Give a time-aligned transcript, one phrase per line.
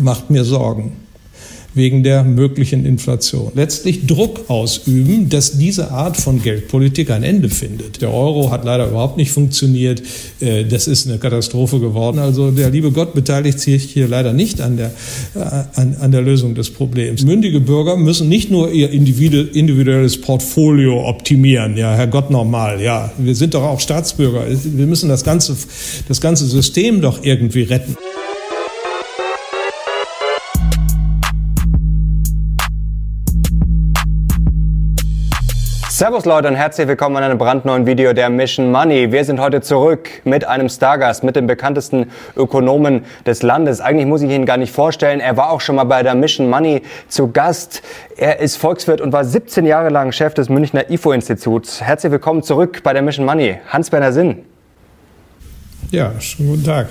[0.00, 0.92] macht mir Sorgen
[1.78, 3.52] wegen der möglichen Inflation.
[3.54, 8.02] Letztlich Druck ausüben, dass diese Art von Geldpolitik ein Ende findet.
[8.02, 10.02] Der Euro hat leider überhaupt nicht funktioniert.
[10.40, 12.18] Äh, das ist eine Katastrophe geworden.
[12.18, 14.92] Also der liebe Gott beteiligt sich hier leider nicht an der,
[15.34, 17.24] äh, an, an der Lösung des Problems.
[17.24, 21.76] Mündige Bürger müssen nicht nur ihr individuelles Portfolio optimieren.
[21.76, 22.82] Ja, Herr Gott normal.
[22.82, 24.46] Ja, wir sind doch auch Staatsbürger.
[24.48, 25.56] Wir müssen das ganze,
[26.08, 27.96] das ganze System doch irgendwie retten.
[35.98, 39.10] Servus Leute und herzlich willkommen in einem brandneuen Video der Mission Money.
[39.10, 43.80] Wir sind heute zurück mit einem Stargast, mit dem bekanntesten Ökonomen des Landes.
[43.80, 45.18] Eigentlich muss ich ihn gar nicht vorstellen.
[45.18, 47.82] Er war auch schon mal bei der Mission Money zu Gast.
[48.16, 51.82] Er ist Volkswirt und war 17 Jahre lang Chef des Münchner IFO-Instituts.
[51.82, 53.58] Herzlich willkommen zurück bei der Mission Money.
[53.66, 54.44] Hans-Werner Sinn.
[55.90, 56.86] Ja, schönen guten Tag.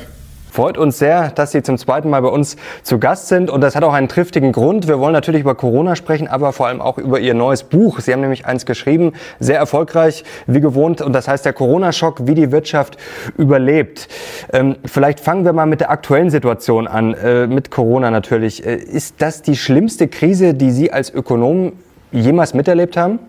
[0.57, 3.51] Freut uns sehr, dass Sie zum zweiten Mal bei uns zu Gast sind.
[3.51, 4.87] Und das hat auch einen triftigen Grund.
[4.87, 7.99] Wir wollen natürlich über Corona sprechen, aber vor allem auch über Ihr neues Buch.
[7.99, 10.99] Sie haben nämlich eins geschrieben, sehr erfolgreich, wie gewohnt.
[10.99, 12.97] Und das heißt der Corona-Schock, wie die Wirtschaft
[13.37, 14.07] überlebt.
[14.51, 18.65] Ähm, vielleicht fangen wir mal mit der aktuellen Situation an, äh, mit Corona natürlich.
[18.65, 21.73] Äh, ist das die schlimmste Krise, die Sie als Ökonom
[22.11, 23.19] jemals miterlebt haben?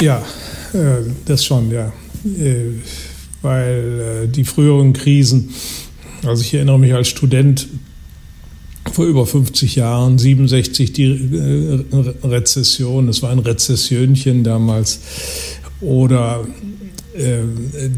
[0.00, 0.22] Ja,
[0.72, 0.78] äh,
[1.26, 1.90] das schon, ja.
[3.44, 5.50] Weil äh, die früheren Krisen,
[6.24, 7.68] also ich erinnere mich als Student
[8.90, 15.00] vor über 50 Jahren, 67 die äh, Rezession, das war ein Rezessionchen damals,
[15.82, 16.46] oder
[17.14, 17.40] äh,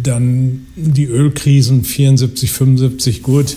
[0.03, 3.57] dann die Ölkrisen 74, 75, gut,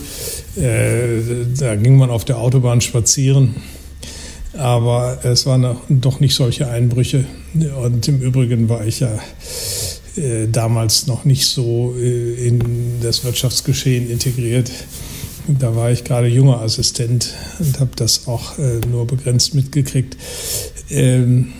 [0.55, 3.55] da ging man auf der Autobahn spazieren.
[4.53, 7.23] Aber es waren doch nicht solche Einbrüche.
[7.81, 9.19] Und im Übrigen war ich ja
[10.19, 14.71] äh, damals noch nicht so äh, in das Wirtschaftsgeschehen integriert.
[15.47, 20.17] Da war ich gerade junger Assistent und habe das auch äh, nur begrenzt mitgekriegt.
[20.89, 21.53] Ähm,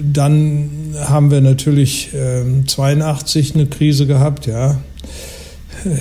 [0.00, 2.10] dann haben wir natürlich
[2.66, 4.80] 82 ähm, eine Krise gehabt, ja.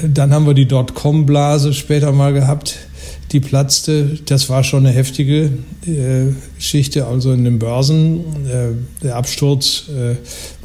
[0.07, 2.87] Dann haben wir die Dotcom-Blase später mal gehabt
[3.31, 4.19] die platzte.
[4.25, 5.51] Das war schon eine heftige
[5.85, 8.19] äh, Geschichte, also in den Börsen.
[8.47, 10.15] Äh, der Absturz, äh,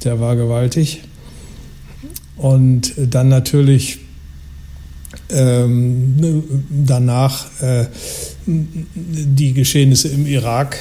[0.05, 1.03] der war gewaltig.
[2.37, 3.99] Und dann natürlich
[5.31, 7.87] ähm, danach äh,
[8.47, 10.79] die Geschehnisse im Irak,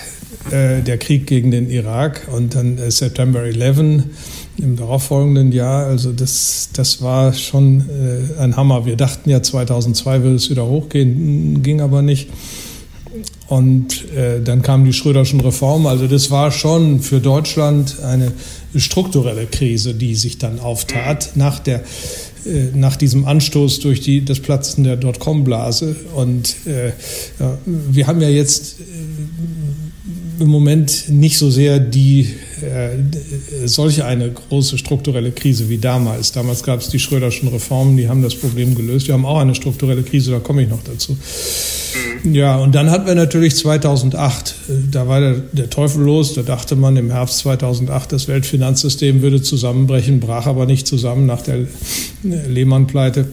[0.52, 4.04] äh, der Krieg gegen den Irak und dann äh, September 11
[4.58, 5.86] im darauffolgenden Jahr.
[5.86, 8.86] Also das, das war schon äh, ein Hammer.
[8.86, 12.30] Wir dachten ja 2002 würde es wieder hochgehen, ging aber nicht.
[13.48, 15.86] Und äh, dann kamen die Schröderschen Reformen.
[15.86, 18.32] Also das war schon für Deutschland eine
[18.76, 21.84] strukturelle Krise, die sich dann auftat nach der
[22.46, 25.96] äh, nach diesem Anstoß durch die, das Platzen der Dotcom-Blase.
[26.16, 26.88] Und äh,
[27.40, 34.32] ja, wir haben ja jetzt äh, im Moment nicht so sehr die äh, solch eine
[34.32, 36.32] große strukturelle Krise wie damals.
[36.32, 39.08] Damals gab es die Schröderschen Reformen, die haben das Problem gelöst.
[39.08, 41.14] Wir haben auch eine strukturelle Krise, da komme ich noch dazu.
[42.24, 42.34] Mhm.
[42.34, 46.42] Ja, und dann hatten wir natürlich 2008, äh, da war der, der Teufel los, da
[46.42, 51.68] dachte man im Herbst 2008, das Weltfinanzsystem würde zusammenbrechen, brach aber nicht zusammen nach der
[52.24, 53.28] Lehman-Pleite.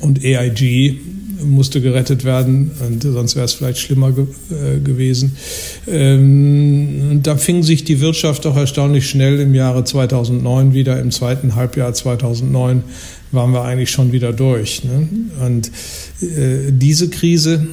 [0.00, 0.98] Und AIG
[1.42, 5.36] musste gerettet werden und sonst wäre es vielleicht schlimmer ge äh, gewesen.
[5.86, 11.00] Ähm, da fing sich die Wirtschaft doch erstaunlich schnell im Jahre 2009 wieder.
[11.00, 12.82] Im zweiten Halbjahr 2009
[13.32, 14.82] waren wir eigentlich schon wieder durch.
[14.84, 15.08] Ne?
[15.44, 15.68] Und
[16.22, 17.66] äh, diese Krise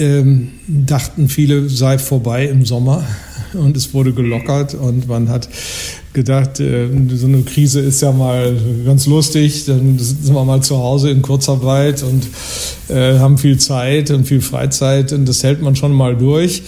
[0.00, 3.04] ähm, dachten viele sei vorbei im Sommer.
[3.52, 4.74] Und es wurde gelockert.
[4.74, 5.48] Und man hat
[6.12, 10.78] gedacht, äh, so eine Krise ist ja mal ganz lustig, dann sind wir mal zu
[10.78, 12.26] Hause in Kurzarbeit und
[12.88, 15.12] äh, haben viel Zeit und viel Freizeit.
[15.12, 16.62] Und das hält man schon mal durch.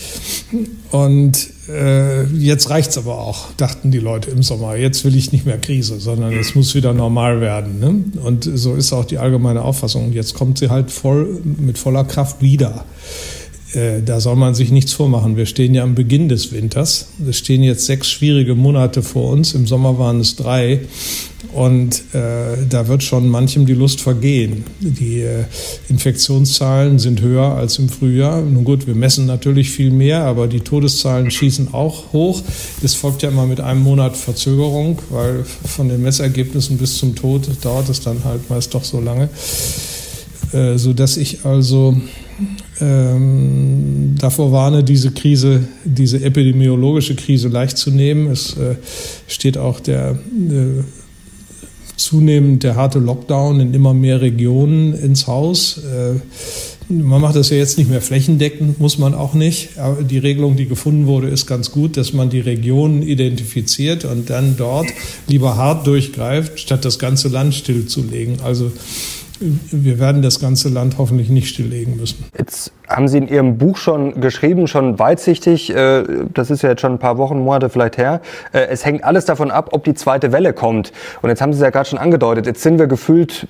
[0.91, 4.77] Und äh, jetzt reicht's aber auch, dachten die Leute im Sommer.
[4.77, 7.81] Jetzt will ich nicht mehr Krise, sondern es muss wieder normal werden.
[7.81, 8.21] Ne?
[8.23, 10.07] Und so ist auch die allgemeine Auffassung.
[10.07, 12.85] Und jetzt kommt sie halt voll mit voller Kraft wieder.
[13.75, 15.37] Äh, da soll man sich nichts vormachen.
[15.37, 17.09] Wir stehen ja am Beginn des Winters.
[17.29, 19.55] Es stehen jetzt sechs schwierige Monate vor uns.
[19.55, 20.81] Im Sommer waren es drei.
[21.53, 24.65] Und äh, da wird schon manchem die Lust vergehen.
[24.81, 25.45] Die äh,
[25.91, 28.41] Infektionszahlen sind höher als im Frühjahr.
[28.41, 32.43] Nun gut, wir messen natürlich viel mehr, aber die Todeszahlen schießen auch hoch.
[32.81, 37.49] Das folgt ja immer mit einem Monat Verzögerung, weil von den Messergebnissen bis zum Tod
[37.63, 39.29] dauert es dann halt meist doch so lange.
[40.53, 41.97] Äh, so dass ich also
[42.81, 48.31] ähm, davor warne, diese Krise, diese epidemiologische Krise leicht zu nehmen.
[48.31, 48.77] Es äh,
[49.29, 50.13] steht auch der
[50.51, 50.83] äh,
[52.03, 55.79] zunehmend der harte Lockdown in immer mehr Regionen ins Haus.
[55.79, 56.21] Äh,
[56.89, 59.79] man macht das ja jetzt nicht mehr flächendeckend, muss man auch nicht.
[59.79, 64.31] Aber die Regelung, die gefunden wurde, ist ganz gut, dass man die Regionen identifiziert und
[64.31, 64.89] dann dort
[65.27, 68.41] lieber hart durchgreift, statt das ganze Land stillzulegen.
[68.43, 68.73] Also
[69.71, 72.25] wir werden das ganze Land hoffentlich nicht stilllegen müssen.
[72.39, 76.81] Jetzt haben Sie in Ihrem Buch schon geschrieben, schon weitsichtig, äh, das ist ja jetzt
[76.81, 78.21] schon ein paar Wochen, Monate vielleicht her,
[78.53, 80.93] äh, es hängt alles davon ab, ob die zweite Welle kommt.
[81.23, 83.47] Und jetzt haben Sie es ja gerade schon angedeutet, jetzt sind wir gefühlt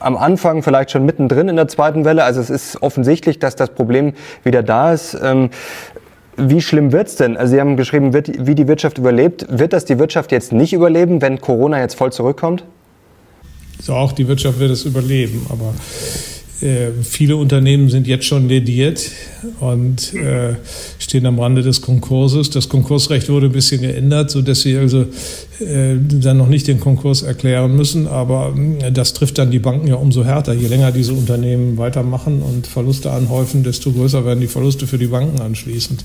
[0.00, 2.24] am Anfang, vielleicht schon mittendrin in der zweiten Welle.
[2.24, 5.16] Also es ist offensichtlich, dass das Problem wieder da ist.
[5.22, 5.50] Ähm,
[6.36, 7.36] wie schlimm wird's denn?
[7.36, 9.46] Also Sie haben geschrieben, wie die Wirtschaft überlebt.
[9.50, 12.64] Wird das die Wirtschaft jetzt nicht überleben, wenn Corona jetzt voll zurückkommt?
[13.80, 15.74] So auch die Wirtschaft wird es überleben, aber
[16.60, 19.10] äh, viele Unternehmen sind jetzt schon lediert
[19.60, 20.54] und äh,
[20.98, 22.50] stehen am Rande des Konkurses.
[22.50, 25.06] Das Konkursrecht wurde ein bisschen geändert, sodass sie also
[25.60, 28.06] dann noch nicht den Konkurs erklären müssen.
[28.06, 30.52] Aber äh, das trifft dann die Banken ja umso härter.
[30.52, 35.06] Je länger diese Unternehmen weitermachen und Verluste anhäufen, desto größer werden die Verluste für die
[35.06, 36.04] Banken anschließend.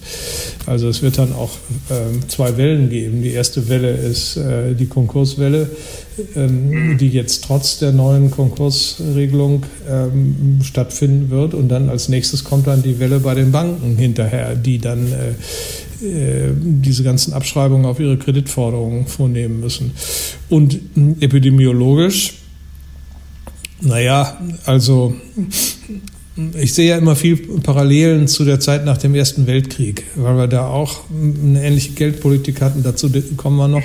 [0.66, 1.52] Also es wird dann auch
[1.90, 3.22] äh, zwei Wellen geben.
[3.22, 5.70] Die erste Welle ist äh, die Konkurswelle,
[6.36, 11.54] ähm, die jetzt trotz der neuen Konkursregelung ähm, stattfinden wird.
[11.54, 15.34] Und dann als nächstes kommt dann die Welle bei den Banken hinterher, die dann äh,
[15.93, 19.92] äh, diese ganzen Abschreibungen auf ihre Kreditforderungen vornehmen müssen.
[20.50, 20.80] Und
[21.20, 22.34] epidemiologisch,
[23.82, 25.16] naja, also
[26.60, 30.48] ich sehe ja immer viel Parallelen zu der Zeit nach dem Ersten Weltkrieg, weil wir
[30.48, 32.82] da auch eine ähnliche Geldpolitik hatten.
[32.84, 33.84] Dazu kommen wir noch.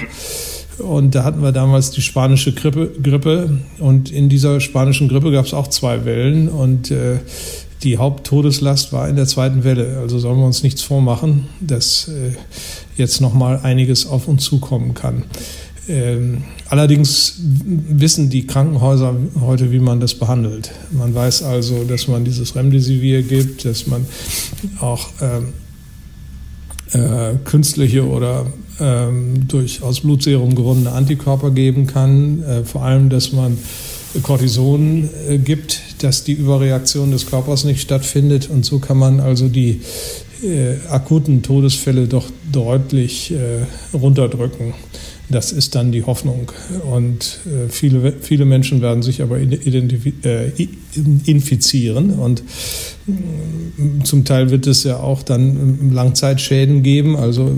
[0.78, 2.92] Und da hatten wir damals die spanische Grippe.
[3.02, 6.48] Grippe und in dieser spanischen Grippe gab es auch zwei Wellen.
[6.48, 7.18] Und äh,
[7.82, 9.98] die Haupttodeslast war in der zweiten Welle.
[9.98, 12.32] Also sollen wir uns nichts vormachen, dass äh,
[12.96, 15.24] jetzt noch mal einiges auf uns zukommen kann.
[15.88, 20.70] Ähm, allerdings wissen die Krankenhäuser heute, wie man das behandelt.
[20.90, 24.04] Man weiß also, dass man dieses Remdesivir gibt, dass man
[24.80, 25.52] auch ähm,
[26.92, 28.46] äh, künstliche oder
[28.80, 32.42] ähm, durch aus Blutserum gewonnene Antikörper geben kann.
[32.42, 33.56] Äh, vor allem, dass man
[34.20, 38.48] Cortison äh, gibt, dass die Überreaktion des Körpers nicht stattfindet.
[38.50, 39.80] Und so kann man also die
[40.42, 43.66] äh, akuten Todesfälle doch deutlich äh,
[43.96, 44.74] runterdrücken.
[45.30, 46.52] Das ist dann die Hoffnung.
[46.90, 50.52] Und äh, viele, viele Menschen werden sich aber äh,
[51.26, 52.10] infizieren.
[52.10, 52.40] Und
[53.06, 57.16] äh, zum Teil wird es ja auch dann Langzeitschäden geben.
[57.16, 57.52] Also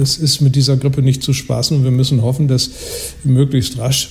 [0.00, 1.76] es ist mit dieser Grippe nicht zu spaßen.
[1.76, 2.70] Und wir müssen hoffen, dass
[3.22, 4.10] möglichst rasch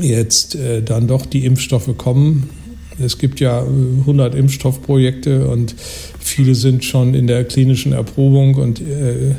[0.00, 2.50] jetzt äh, dann doch die Impfstoffe kommen.
[3.00, 5.74] Es gibt ja 100 äh, Impfstoffprojekte und
[6.18, 9.34] viele sind schon in der klinischen Erprobung und äh,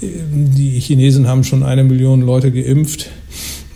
[0.00, 3.10] die Chinesen haben schon eine Million Leute geimpft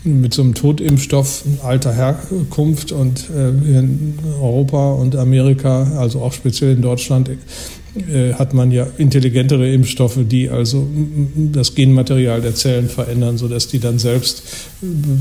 [0.05, 6.73] mit so einem Totimpfstoff alter Herkunft und äh, in Europa und Amerika, also auch speziell
[6.73, 7.31] in Deutschland,
[8.35, 10.87] hat man ja intelligentere Impfstoffe, die also
[11.53, 14.43] das Genmaterial der Zellen verändern, sodass die dann selbst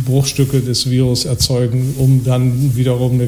[0.05, 3.23] Bruchstücke des Virus erzeugen, um dann wiederum eine,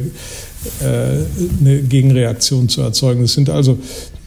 [0.79, 1.25] äh,
[1.59, 3.23] eine Gegenreaktion zu erzeugen.
[3.23, 3.77] Das sind also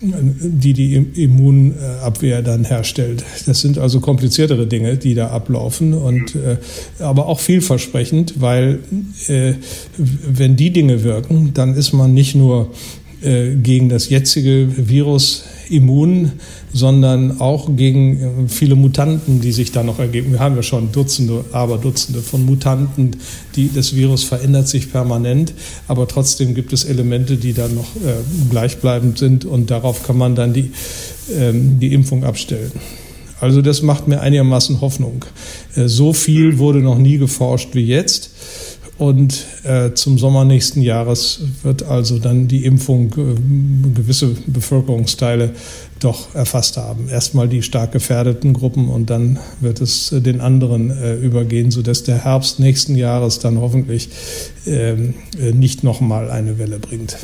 [0.02, 3.24] die die Immunabwehr dann herstellt.
[3.46, 6.58] Das sind also kompliziertere Dinge, die da ablaufen und äh,
[6.98, 8.80] aber auch vielversprechend, weil
[9.28, 9.54] äh,
[9.96, 16.32] wenn die Dinge wirken, dann ist man nicht nur äh, gegen das jetzige Virus immun,
[16.72, 20.32] sondern auch gegen äh, viele Mutanten, die sich da noch ergeben.
[20.32, 23.16] Wir haben ja schon Dutzende, aber Dutzende von Mutanten,
[23.54, 25.54] die das Virus verändert sich permanent,
[25.88, 28.14] aber trotzdem gibt es Elemente, die da noch äh,
[28.50, 30.70] gleichbleibend sind und darauf kann man dann die,
[31.34, 32.72] ähm, die Impfung abstellen.
[33.40, 35.24] Also das macht mir einigermaßen Hoffnung.
[35.74, 38.30] Äh, so viel wurde noch nie geforscht wie jetzt.
[38.98, 45.50] Und äh, zum Sommer nächsten Jahres wird also dann die Impfung äh, gewisse Bevölkerungsteile
[46.00, 47.08] doch erfasst haben.
[47.10, 52.04] Erstmal die stark gefährdeten Gruppen und dann wird es äh, den anderen äh, übergehen, sodass
[52.04, 54.08] der Herbst nächsten Jahres dann hoffentlich
[54.66, 57.18] ähm, äh, nicht nochmal eine Welle bringt.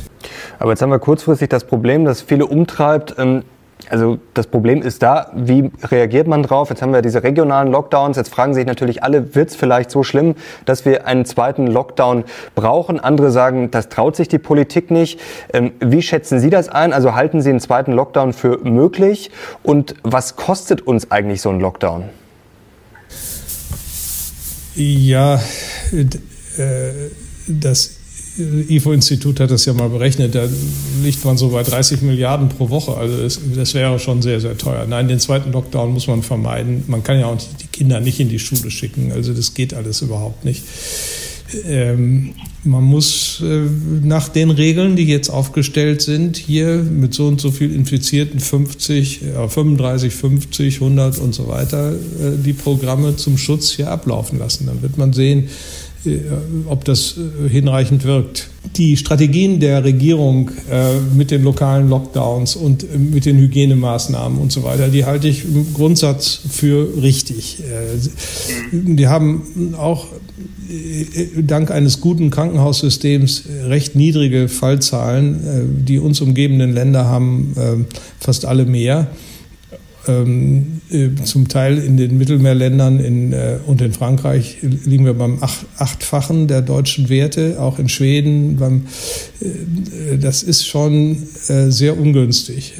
[0.58, 3.14] Aber jetzt haben wir kurzfristig das Problem, das viele umtreibt.
[3.18, 3.44] Ähm
[3.90, 6.70] also das Problem ist da, wie reagiert man drauf?
[6.70, 8.16] Jetzt haben wir diese regionalen Lockdowns.
[8.16, 12.24] Jetzt fragen sich natürlich alle, wird es vielleicht so schlimm, dass wir einen zweiten Lockdown
[12.54, 13.00] brauchen?
[13.00, 15.20] Andere sagen, das traut sich die Politik nicht.
[15.52, 16.92] Ähm, wie schätzen Sie das ein?
[16.92, 19.30] Also halten Sie einen zweiten Lockdown für möglich?
[19.62, 22.04] Und was kostet uns eigentlich so ein Lockdown?
[24.74, 25.34] Ja,
[25.94, 27.10] äh,
[27.46, 27.96] das
[28.38, 30.48] IFO-Institut hat das ja mal berechnet, da
[31.02, 32.96] liegt man so bei 30 Milliarden pro Woche.
[32.96, 34.86] Also das, das, wäre schon sehr, sehr teuer.
[34.88, 36.84] Nein, den zweiten Lockdown muss man vermeiden.
[36.86, 39.12] Man kann ja auch die Kinder nicht in die Schule schicken.
[39.12, 40.62] Also das geht alles überhaupt nicht.
[41.66, 42.34] Ähm,
[42.64, 43.66] man muss äh,
[44.02, 49.22] nach den Regeln, die jetzt aufgestellt sind, hier mit so und so viel Infizierten 50,
[49.22, 51.96] äh, 35, 50, 100 und so weiter, äh,
[52.42, 54.66] die Programme zum Schutz hier ablaufen lassen.
[54.66, 55.48] Dann wird man sehen, äh,
[56.68, 58.48] ob das äh, hinreichend wirkt.
[58.76, 64.62] Die Strategien der Regierung äh, mit den lokalen Lockdowns und mit den Hygienemaßnahmen und so
[64.64, 67.58] weiter, die halte ich im Grundsatz für richtig.
[68.72, 70.06] Die haben auch
[71.36, 75.84] dank eines guten Krankenhaussystems recht niedrige Fallzahlen.
[75.86, 77.86] Die uns umgebenden Länder haben
[78.18, 79.08] fast alle mehr
[80.08, 85.38] ähm, äh, zum Teil in den Mittelmeerländern in, äh, und in Frankreich liegen wir beim
[85.40, 88.56] Ach, Achtfachen der deutschen Werte, auch in Schweden.
[88.56, 88.86] Beim,
[89.40, 91.16] äh, das ist schon
[91.48, 92.74] äh, sehr ungünstig.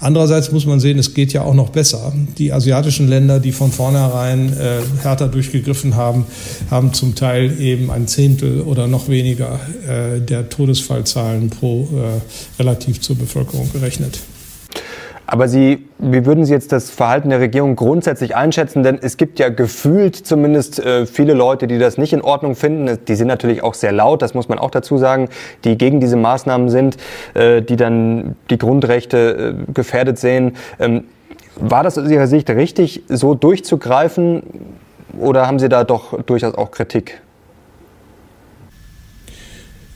[0.00, 2.12] Andererseits muss man sehen, es geht ja auch noch besser.
[2.38, 6.24] Die asiatischen Länder, die von vornherein äh, härter durchgegriffen haben,
[6.70, 13.02] haben zum Teil eben ein Zehntel oder noch weniger äh, der Todesfallzahlen pro äh, relativ
[13.02, 14.20] zur Bevölkerung gerechnet.
[15.30, 18.82] Aber Sie, wie würden Sie jetzt das Verhalten der Regierung grundsätzlich einschätzen?
[18.82, 22.98] Denn es gibt ja gefühlt zumindest äh, viele Leute, die das nicht in Ordnung finden.
[23.06, 25.28] Die sind natürlich auch sehr laut, das muss man auch dazu sagen,
[25.62, 26.96] die gegen diese Maßnahmen sind,
[27.34, 30.56] äh, die dann die Grundrechte äh, gefährdet sehen.
[30.80, 31.04] Ähm,
[31.54, 34.42] war das aus Ihrer Sicht richtig, so durchzugreifen?
[35.16, 37.20] Oder haben Sie da doch durchaus auch Kritik?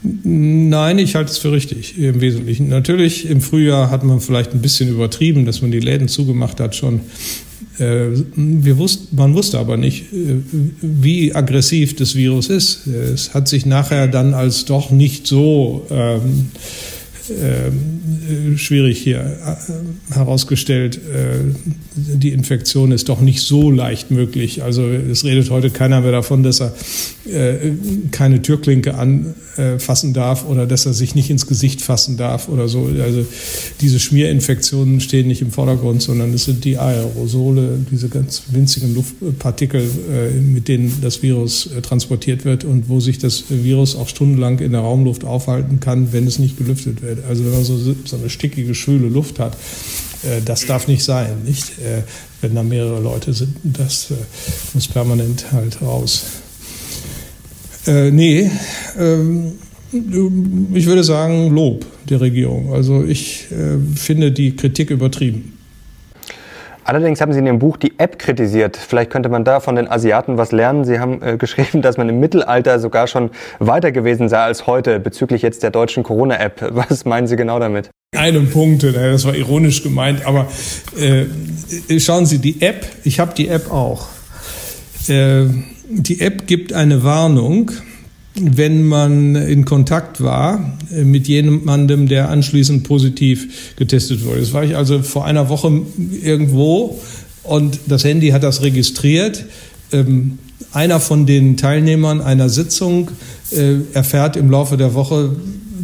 [0.05, 2.69] Nein, ich halte es für richtig im Wesentlichen.
[2.69, 6.77] Natürlich, im Frühjahr hat man vielleicht ein bisschen übertrieben, dass man die Läden zugemacht hat
[6.77, 7.01] schon.
[7.79, 10.37] Äh, wir wussten, man wusste aber nicht, äh,
[10.83, 12.87] wie aggressiv das Virus ist.
[12.87, 16.51] Es hat sich nachher dann als doch nicht so ähm,
[17.31, 21.01] äh, schwierig hier äh, herausgestellt.
[21.97, 24.63] Die Infektion ist doch nicht so leicht möglich.
[24.63, 26.75] Also es redet heute keiner mehr davon, dass er
[28.11, 32.91] keine Türklinke anfassen darf oder dass er sich nicht ins Gesicht fassen darf oder so.
[33.03, 33.25] Also
[33.81, 39.83] diese Schmierinfektionen stehen nicht im Vordergrund, sondern es sind die Aerosole, diese ganz winzigen Luftpartikel,
[39.83, 44.59] äh, mit denen das Virus äh, transportiert wird und wo sich das Virus auch stundenlang
[44.59, 47.25] in der Raumluft aufhalten kann, wenn es nicht gelüftet wird.
[47.25, 49.57] Also wenn man so, so eine stickige, schwüle Luft hat,
[50.25, 51.79] äh, das darf nicht sein, nicht?
[51.79, 52.03] Äh,
[52.41, 54.15] wenn da mehrere Leute sind, das äh,
[54.75, 56.25] muss permanent halt raus.
[57.87, 58.51] Äh, nee,
[58.99, 59.53] ähm,
[60.73, 62.73] ich würde sagen Lob der Regierung.
[62.73, 65.55] Also ich äh, finde die Kritik übertrieben.
[66.87, 68.77] Allerdings haben Sie in Ihrem Buch die App kritisiert.
[68.77, 70.85] Vielleicht könnte man da von den Asiaten was lernen.
[70.85, 75.01] Sie haben äh, geschrieben, dass man im Mittelalter sogar schon weiter gewesen sei als heute
[75.01, 76.71] bezüglich jetzt der deutschen Corona-App.
[76.89, 77.89] Was meinen Sie genau damit?
[78.15, 80.47] Einem Punkt, das war ironisch gemeint, aber
[80.99, 84.07] äh, schauen Sie, die App, ich habe die App auch.
[85.09, 85.47] Äh,
[85.89, 87.71] die App gibt eine Warnung,
[88.35, 94.41] wenn man in Kontakt war mit jemandem, der anschließend positiv getestet wurde.
[94.41, 95.83] Das war ich also vor einer Woche
[96.23, 97.01] irgendwo
[97.45, 99.45] und das Handy hat das registriert.
[99.93, 100.39] Ähm,
[100.73, 103.11] einer von den Teilnehmern einer Sitzung
[103.53, 105.37] äh, erfährt im Laufe der Woche,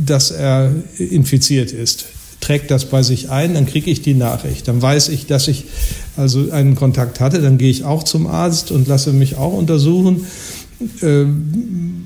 [0.05, 2.07] dass er infiziert ist
[2.41, 4.67] trägt das bei sich ein, dann kriege ich die Nachricht.
[4.67, 5.65] Dann weiß ich, dass ich
[6.17, 7.41] also einen Kontakt hatte.
[7.41, 10.27] Dann gehe ich auch zum Arzt und lasse mich auch untersuchen.
[11.03, 12.05] Ähm,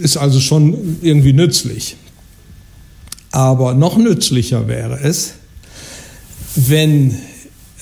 [0.00, 1.96] ist also schon irgendwie nützlich.
[3.30, 5.34] Aber noch nützlicher wäre es,
[6.54, 7.16] wenn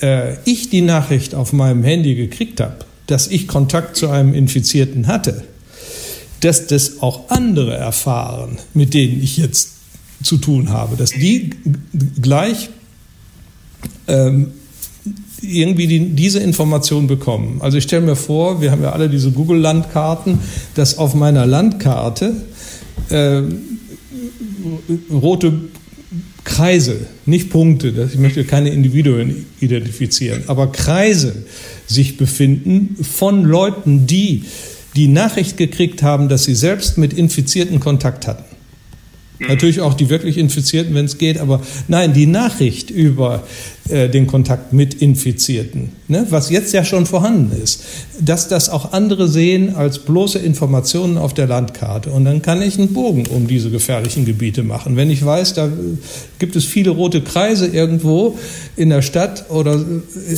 [0.01, 5.07] äh, ich die Nachricht auf meinem Handy gekriegt habe, dass ich Kontakt zu einem Infizierten
[5.07, 5.43] hatte,
[6.41, 9.74] dass das auch andere erfahren, mit denen ich jetzt
[10.23, 11.51] zu tun habe, dass die
[12.21, 12.69] gleich
[14.07, 14.51] ähm,
[15.41, 17.57] irgendwie die, diese Information bekommen.
[17.61, 20.39] Also ich stelle mir vor, wir haben ja alle diese Google-Landkarten,
[20.73, 22.35] dass auf meiner Landkarte
[23.09, 23.41] äh,
[25.11, 25.53] rote
[26.43, 31.45] Kreise, nicht Punkte, ich möchte keine Individuen identifizieren, aber Kreise
[31.87, 34.45] sich befinden von Leuten, die
[34.95, 38.54] die Nachricht gekriegt haben, dass sie selbst mit Infizierten Kontakt hatten.
[39.39, 39.47] Mhm.
[39.47, 43.43] Natürlich auch die wirklich Infizierten, wenn es geht, aber nein, die Nachricht über
[43.89, 47.83] äh, den Kontakt mit Infizierten, ne, was jetzt ja schon vorhanden ist,
[48.19, 52.09] dass das auch andere sehen als bloße Informationen auf der Landkarte.
[52.11, 54.95] Und dann kann ich einen Bogen um diese gefährlichen Gebiete machen.
[54.95, 55.69] Wenn ich weiß, da
[56.39, 58.37] gibt es viele rote Kreise irgendwo
[58.75, 60.37] in der Stadt oder äh,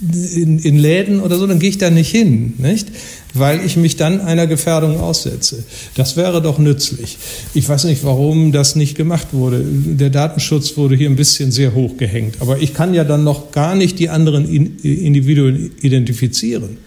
[0.00, 2.88] in, in Läden oder so, dann gehe ich da nicht hin, nicht?
[3.32, 5.64] Weil ich mich dann einer Gefährdung aussetze.
[5.94, 7.16] Das wäre doch nützlich.
[7.54, 9.62] Ich weiß nicht, warum das nicht gemacht wurde.
[9.64, 12.36] Der Datenschutz wurde hier ein bisschen sehr hoch gehängt.
[12.40, 16.78] Aber ich kann ja dann noch gar nicht die anderen Individuen identifizieren.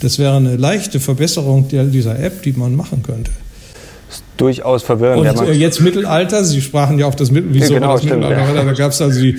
[0.00, 3.30] Das wäre eine leichte Verbesserung dieser App, die man machen könnte
[4.36, 5.38] durchaus verwirrend.
[5.38, 8.64] Und jetzt Mittelalter, Sie sprachen ja auf das, Mittel, wieso genau, das stimmt, Mittelalter, ja.
[8.64, 9.36] da gab es also die,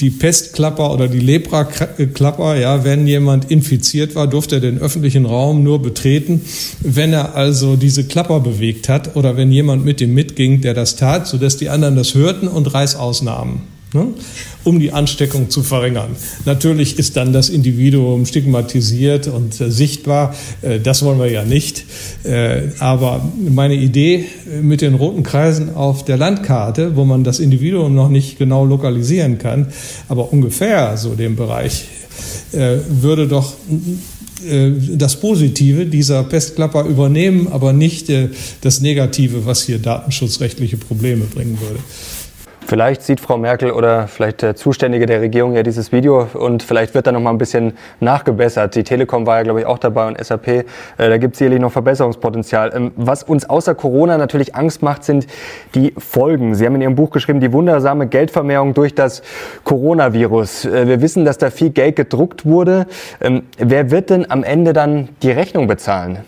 [0.00, 5.62] die Pestklapper oder die Lepraklapper, ja, wenn jemand infiziert war, durfte er den öffentlichen Raum
[5.62, 6.42] nur betreten,
[6.80, 10.96] wenn er also diese Klapper bewegt hat oder wenn jemand mit ihm mitging, der das
[10.96, 14.08] tat, sodass die anderen das hörten und Reißausnahmen ne,
[14.64, 16.16] um die Ansteckung zu verringern.
[16.44, 20.34] Natürlich ist dann das Individuum stigmatisiert und äh, sichtbar.
[20.62, 21.84] Äh, das wollen wir ja nicht.
[22.24, 24.26] Äh, aber meine Idee
[24.60, 29.38] mit den roten Kreisen auf der Landkarte, wo man das Individuum noch nicht genau lokalisieren
[29.38, 29.68] kann,
[30.08, 31.86] aber ungefähr so dem Bereich,
[32.52, 33.54] äh, würde doch
[34.46, 38.28] äh, das Positive dieser Pestklapper übernehmen, aber nicht äh,
[38.60, 41.80] das Negative, was hier datenschutzrechtliche Probleme bringen würde.
[42.68, 46.94] Vielleicht sieht Frau Merkel oder vielleicht der Zuständige der Regierung ja dieses Video und vielleicht
[46.94, 48.74] wird da noch mal ein bisschen nachgebessert.
[48.74, 50.48] Die Telekom war ja, glaube ich, auch dabei und SAP.
[50.48, 50.64] Äh,
[50.98, 52.72] da gibt es sicherlich noch Verbesserungspotenzial.
[52.74, 55.26] Ähm, was uns außer Corona natürlich Angst macht, sind
[55.74, 56.54] die Folgen.
[56.54, 59.22] Sie haben in Ihrem Buch geschrieben, die wundersame Geldvermehrung durch das
[59.64, 60.66] Coronavirus.
[60.66, 62.86] Äh, wir wissen, dass da viel Geld gedruckt wurde.
[63.22, 66.18] Ähm, wer wird denn am Ende dann die Rechnung bezahlen?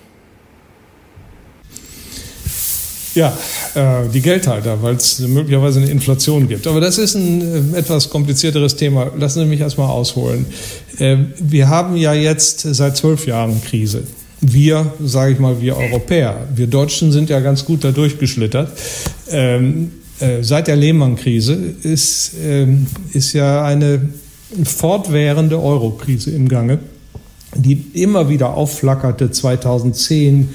[3.14, 3.36] Ja,
[3.74, 6.66] äh, die Geldhalter, weil es möglicherweise eine Inflation gibt.
[6.66, 9.10] Aber das ist ein äh, etwas komplizierteres Thema.
[9.18, 10.46] Lassen Sie mich erstmal ausholen.
[10.98, 14.04] Äh, wir haben ja jetzt seit zwölf Jahren Krise.
[14.40, 18.70] Wir, sage ich mal, wir Europäer, wir Deutschen sind ja ganz gut da durchgeschlittert.
[19.30, 24.08] Ähm, äh, seit der Lehman-Krise ist, ähm, ist ja eine
[24.64, 26.78] fortwährende Euro-Krise im Gange,
[27.54, 30.48] die immer wieder aufflackerte 2010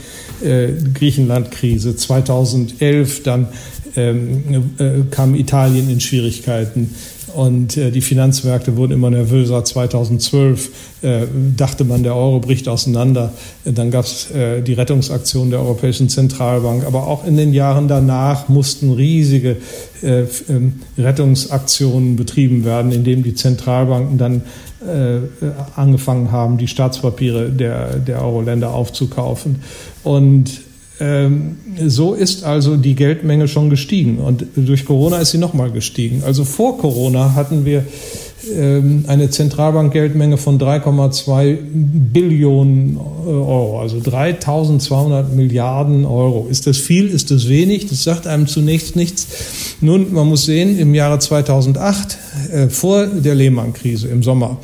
[0.44, 1.96] äh, Griechenland-Krise.
[1.96, 3.48] 2011 dann
[3.96, 4.44] ähm,
[4.78, 6.92] äh, kam Italien in Schwierigkeiten
[7.36, 9.66] und äh, die Finanzmärkte wurden immer nervöser.
[9.66, 10.70] 2012
[11.02, 11.22] äh,
[11.58, 13.34] dachte man, der Euro bricht auseinander.
[13.66, 16.86] Dann gab es äh, die Rettungsaktion der Europäischen Zentralbank.
[16.86, 19.58] Aber auch in den Jahren danach mussten riesige
[20.02, 24.42] äh, ähm, Rettungsaktionen betrieben werden, indem die Zentralbanken dann
[25.76, 29.58] angefangen haben, die Staatspapiere der, der Euro-Länder aufzukaufen.
[30.04, 30.62] Und
[31.00, 36.24] ähm, so ist also die Geldmenge schon gestiegen und durch Corona ist sie nochmal gestiegen.
[36.26, 37.86] Also vor Corona hatten wir
[39.08, 41.58] eine Zentralbankgeldmenge von 3,2
[42.14, 46.48] Billionen äh, Euro, also 3200 Milliarden Euro.
[46.50, 47.10] Ist das viel?
[47.10, 47.88] Ist das wenig?
[47.88, 49.28] Das sagt einem zunächst nichts.
[49.82, 52.18] Nun, man muss sehen, im Jahre 2008,
[52.52, 54.58] äh, vor der Lehman-Krise im Sommer,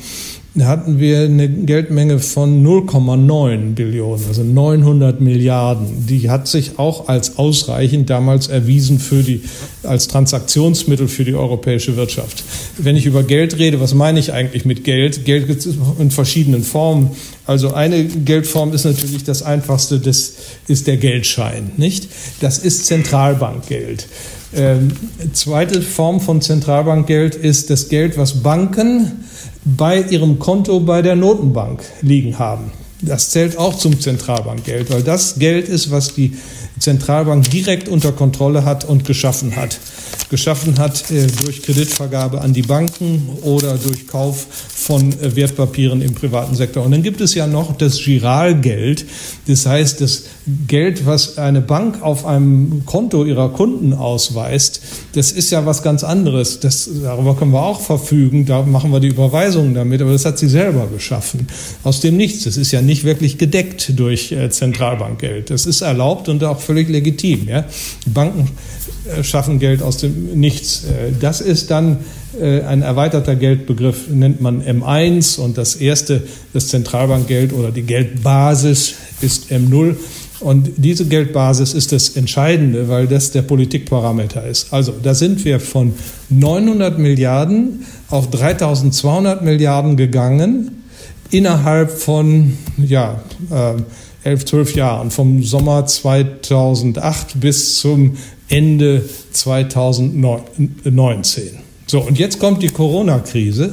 [0.60, 6.06] hatten wir eine Geldmenge von 0,9 Billionen, also 900 Milliarden.
[6.06, 9.42] Die hat sich auch als ausreichend damals erwiesen für die,
[9.82, 12.44] als Transaktionsmittel für die europäische Wirtschaft.
[12.76, 15.24] Wenn ich über Geld rede, was meine ich eigentlich mit Geld?
[15.24, 17.12] Geld gibt es in verschiedenen Formen.
[17.46, 20.34] Also eine Geldform ist natürlich das einfachste, das
[20.68, 22.08] ist der Geldschein, nicht?
[22.40, 24.06] Das ist Zentralbankgeld.
[24.54, 24.92] Ähm,
[25.32, 29.24] zweite Form von Zentralbankgeld ist das Geld, was Banken
[29.64, 32.72] bei ihrem Konto bei der Notenbank liegen haben.
[33.02, 36.36] Das zählt auch zum Zentralbankgeld, weil das Geld ist, was die
[36.78, 39.78] Zentralbank direkt unter Kontrolle hat und geschaffen hat.
[40.30, 46.14] Geschaffen hat äh, durch Kreditvergabe an die Banken oder durch Kauf von äh, Wertpapieren im
[46.14, 46.84] privaten Sektor.
[46.84, 49.04] Und dann gibt es ja noch das Giralgeld,
[49.46, 50.24] das heißt das
[50.66, 54.82] Geld, was eine Bank auf einem Konto ihrer Kunden ausweist.
[55.14, 56.58] Das ist ja was ganz anderes.
[56.58, 60.38] Das, darüber können wir auch verfügen, da machen wir die Überweisungen damit, aber das hat
[60.38, 61.46] sie selber geschaffen.
[61.84, 62.42] Aus dem Nichts.
[62.42, 65.50] Das ist ja nicht wirklich gedeckt durch äh, Zentralbankgeld.
[65.50, 67.46] Das ist erlaubt und auch völlig legitim.
[67.46, 67.64] Ja?
[68.06, 68.50] Banken
[69.16, 70.84] äh, schaffen Geld aus dem Nichts.
[70.84, 71.98] Äh, das ist dann
[72.40, 76.22] ein erweiterter Geldbegriff, nennt man M1 und das erste,
[76.54, 79.96] das Zentralbankgeld oder die Geldbasis ist M0.
[80.42, 84.72] Und diese Geldbasis ist das Entscheidende, weil das der Politikparameter ist.
[84.72, 85.94] Also da sind wir von
[86.30, 90.82] 900 Milliarden auf 3200 Milliarden gegangen
[91.30, 93.22] innerhalb von ja,
[94.24, 99.02] elf, zwölf Jahren, vom Sommer 2008 bis zum Ende
[99.32, 101.42] 2019.
[101.86, 103.72] So, und jetzt kommt die Corona-Krise.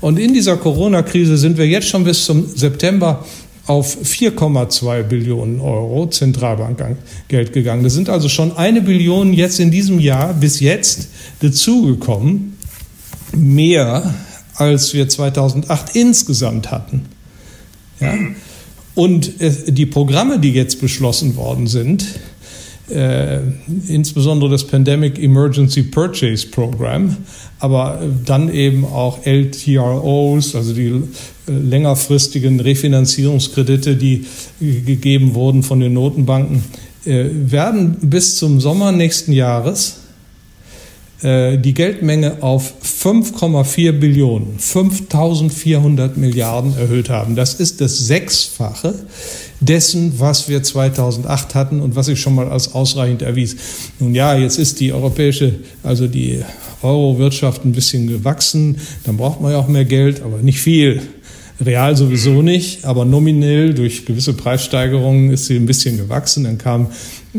[0.00, 3.24] Und in dieser Corona-Krise sind wir jetzt schon bis zum September
[3.66, 7.82] auf 4,2 Billionen Euro Zentralbankgeld gegangen.
[7.82, 11.08] Das sind also schon eine Billion jetzt in diesem Jahr bis jetzt
[11.40, 12.58] dazugekommen.
[13.34, 14.14] Mehr
[14.54, 17.06] als wir 2008 insgesamt hatten.
[18.00, 18.14] Ja?
[18.94, 22.04] Und äh, die Programme, die jetzt beschlossen worden sind,
[22.90, 23.38] äh,
[23.88, 27.16] insbesondere das Pandemic Emergency Purchase Program,
[27.58, 31.02] aber dann eben auch LTROs, also die äh,
[31.46, 34.26] längerfristigen Refinanzierungskredite, die
[34.60, 36.64] gegeben wurden von den Notenbanken,
[37.04, 39.96] äh, werden bis zum Sommer nächsten Jahres
[41.24, 47.34] äh, die Geldmenge auf 5,4 Billionen, 5400 Milliarden erhöht haben.
[47.34, 48.94] Das ist das Sechsfache
[49.60, 53.56] dessen, was wir 2008 hatten und was ich schon mal als ausreichend erwies.
[53.98, 56.42] Nun ja, jetzt ist die europäische, also die
[56.82, 61.00] Euro-Wirtschaft ein bisschen gewachsen, dann braucht man ja auch mehr Geld, aber nicht viel.
[61.60, 66.44] Real sowieso nicht, aber nominell durch gewisse Preissteigerungen ist sie ein bisschen gewachsen.
[66.44, 66.88] Dann kamen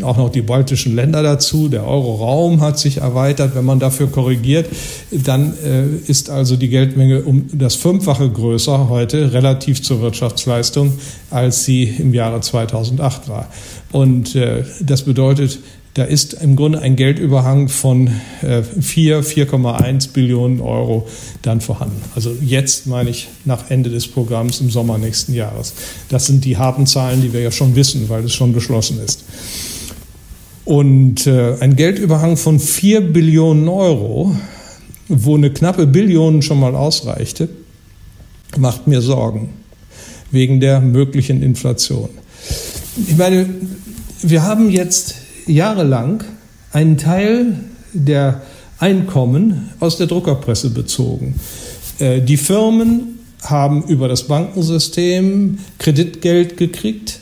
[0.03, 1.67] auch noch die baltischen Länder dazu.
[1.67, 3.55] Der Euroraum hat sich erweitert.
[3.55, 4.67] Wenn man dafür korrigiert,
[5.11, 10.93] dann äh, ist also die Geldmenge um das Fünffache größer heute relativ zur Wirtschaftsleistung,
[11.29, 13.49] als sie im Jahre 2008 war.
[13.91, 15.59] Und äh, das bedeutet,
[15.95, 18.09] da ist im Grunde ein Geldüberhang von
[18.41, 21.07] 4, äh, 4,1 Billionen Euro
[21.41, 22.01] dann vorhanden.
[22.13, 25.73] Also jetzt meine ich nach Ende des Programms im Sommer nächsten Jahres.
[26.09, 29.23] Das sind die harten Zahlen, die wir ja schon wissen, weil es schon beschlossen ist.
[30.65, 34.35] Und äh, ein Geldüberhang von 4 Billionen Euro,
[35.07, 37.47] wo eine knappe Billion schon mal ausreichte,
[38.57, 39.53] macht mir Sorgen
[40.31, 42.09] wegen der möglichen Inflation.
[43.07, 43.47] Ich meine,
[44.21, 46.23] wir haben jetzt jahrelang
[46.71, 47.59] einen Teil
[47.93, 48.41] der
[48.79, 51.35] Einkommen aus der Druckerpresse bezogen.
[51.99, 57.19] Äh, die Firmen haben über das Bankensystem Kreditgeld gekriegt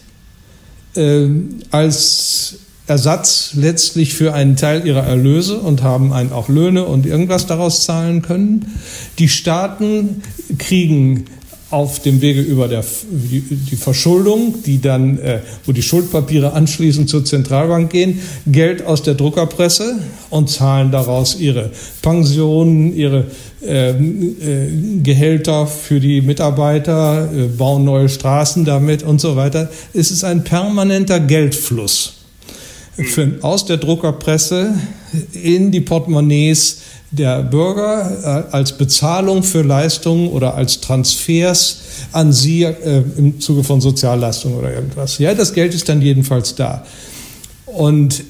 [0.95, 1.27] äh,
[1.71, 2.55] als
[2.85, 7.83] Ersatz letztlich für einen Teil ihrer Erlöse und haben einen auch Löhne und irgendwas daraus
[7.83, 8.73] zahlen können.
[9.19, 10.21] Die Staaten
[10.57, 11.25] kriegen
[11.73, 17.25] auf dem Wege über der, die Verschuldung, die dann, äh, wo die Schuldpapiere anschließend zur
[17.25, 19.97] Zentralbank gehen, Geld aus der Druckerpresse
[20.29, 21.71] und zahlen daraus ihre
[22.03, 23.25] Pensionen, ihre
[23.65, 23.95] äh, äh,
[25.01, 29.69] Gehälter für die Mitarbeiter, äh, bauen neue Straßen damit und so weiter.
[29.93, 32.13] Es ist ein permanenter Geldfluss
[32.97, 34.75] für, aus der Druckerpresse
[35.31, 36.82] in die Portemonnaies
[37.13, 43.63] der Bürger äh, als Bezahlung für Leistungen oder als Transfers an sie äh, im Zuge
[43.63, 45.19] von Sozialleistungen oder irgendwas.
[45.19, 46.85] Ja, das Geld ist dann jedenfalls da.
[47.67, 48.23] Und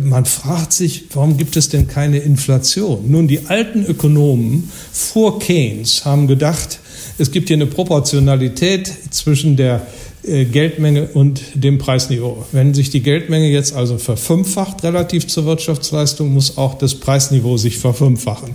[0.00, 3.10] man fragt sich, warum gibt es denn keine Inflation?
[3.10, 6.80] Nun, die alten Ökonomen vor Keynes haben gedacht,
[7.18, 9.80] es gibt hier eine Proportionalität zwischen der äh,
[10.26, 12.46] Geldmenge und dem Preisniveau.
[12.52, 17.78] Wenn sich die Geldmenge jetzt also verfünffacht relativ zur Wirtschaftsleistung, muss auch das Preisniveau sich
[17.78, 18.52] verfünffachen.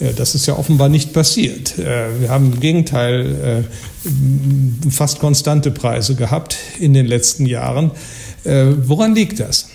[0.00, 1.78] Äh, das ist ja offenbar nicht passiert.
[1.78, 3.64] Äh, wir haben im Gegenteil
[4.90, 7.90] fast konstante Preise gehabt in den letzten Jahren.
[8.44, 9.68] Woran liegt das?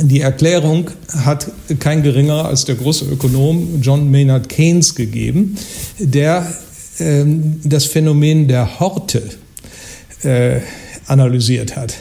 [0.00, 5.56] Die Erklärung hat kein geringerer als der große Ökonom John Maynard Keynes gegeben,
[5.98, 6.52] der
[6.98, 9.22] ähm, das Phänomen der Horte
[10.24, 10.60] äh,
[11.06, 11.96] analysiert hat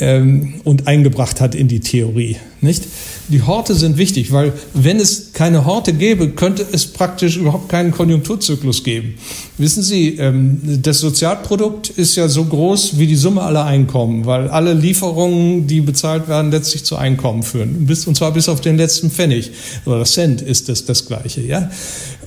[0.00, 2.36] ähm, und eingebracht hat in die Theorie.
[2.60, 2.84] Nicht?
[3.28, 7.92] Die Horte sind wichtig, weil wenn es keine Horte gäbe, könnte es praktisch überhaupt keinen
[7.92, 9.14] Konjunkturzyklus geben.
[9.58, 14.48] Wissen Sie, ähm, das Sozialprodukt ist ja so groß wie die Summe aller Einkommen, weil
[14.48, 17.88] alle Lieferungen, die bezahlt werden, letztlich zu Einkommen führen.
[18.06, 19.50] Und zwar bis auf den letzten Pfennig
[19.84, 21.42] oder Cent ist das das Gleiche.
[21.42, 21.70] Ja?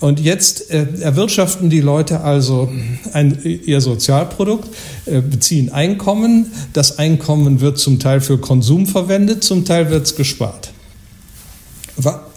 [0.02, 2.70] Und jetzt äh, erwirtschaften die Leute also
[3.14, 4.68] ein, ihr Sozialprodukt,
[5.06, 6.48] äh, beziehen Einkommen.
[6.74, 10.72] Das Einkommen wird zum Teil für Konsum verwendet, zum Teil wird es gespart.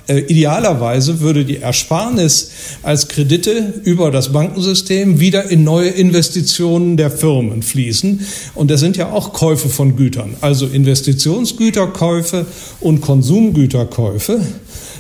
[0.07, 2.51] Äh, idealerweise würde die Ersparnis
[2.83, 8.20] als Kredite über das Bankensystem wieder in neue Investitionen der Firmen fließen.
[8.55, 10.37] Und das sind ja auch Käufe von Gütern.
[10.42, 12.47] Also Investitionsgüterkäufe
[12.81, 14.40] und Konsumgüterkäufe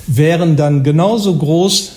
[0.06, 1.92] wären dann genauso groß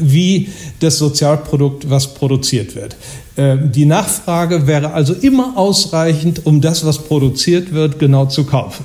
[0.00, 0.48] wie
[0.80, 2.96] das Sozialprodukt, was produziert wird.
[3.36, 8.84] Äh, die Nachfrage wäre also immer ausreichend, um das, was produziert wird, genau zu kaufen.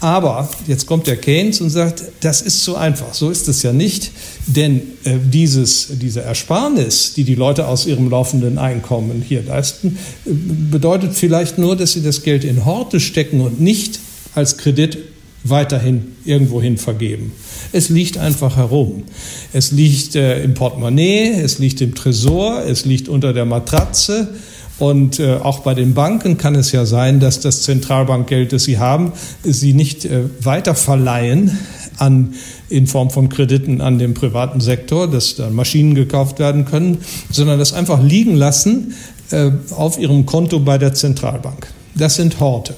[0.00, 3.14] Aber jetzt kommt der Keynes und sagt, das ist zu einfach.
[3.14, 4.12] So ist es ja nicht,
[4.46, 10.30] denn äh, dieses, diese Ersparnis, die die Leute aus ihrem laufenden Einkommen hier leisten, äh,
[10.30, 13.98] bedeutet vielleicht nur, dass sie das Geld in Horte stecken und nicht
[14.34, 14.98] als Kredit
[15.42, 17.32] weiterhin irgendwohin vergeben.
[17.72, 19.04] Es liegt einfach herum.
[19.52, 24.28] Es liegt äh, im Portemonnaie, es liegt im Tresor, es liegt unter der Matratze
[24.78, 28.78] und äh, auch bei den Banken kann es ja sein, dass das Zentralbankgeld, das sie
[28.78, 29.12] haben,
[29.42, 31.58] sie nicht äh, weiter verleihen
[31.96, 32.34] an,
[32.68, 36.98] in Form von Krediten an den privaten Sektor, dass da Maschinen gekauft werden können,
[37.30, 38.94] sondern das einfach liegen lassen
[39.30, 41.66] äh, auf ihrem Konto bei der Zentralbank.
[41.94, 42.74] Das sind Horte.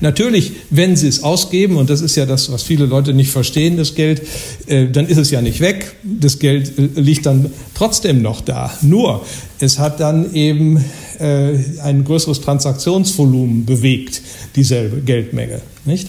[0.00, 3.76] Natürlich, wenn sie es ausgeben, und das ist ja das, was viele Leute nicht verstehen,
[3.76, 4.22] das Geld,
[4.66, 5.96] äh, dann ist es ja nicht weg.
[6.04, 8.72] Das Geld äh, liegt dann trotzdem noch da.
[8.82, 9.24] Nur,
[9.58, 10.84] es hat dann eben
[11.18, 14.22] äh, ein größeres Transaktionsvolumen bewegt,
[14.54, 15.60] dieselbe Geldmenge.
[15.84, 16.08] Nicht?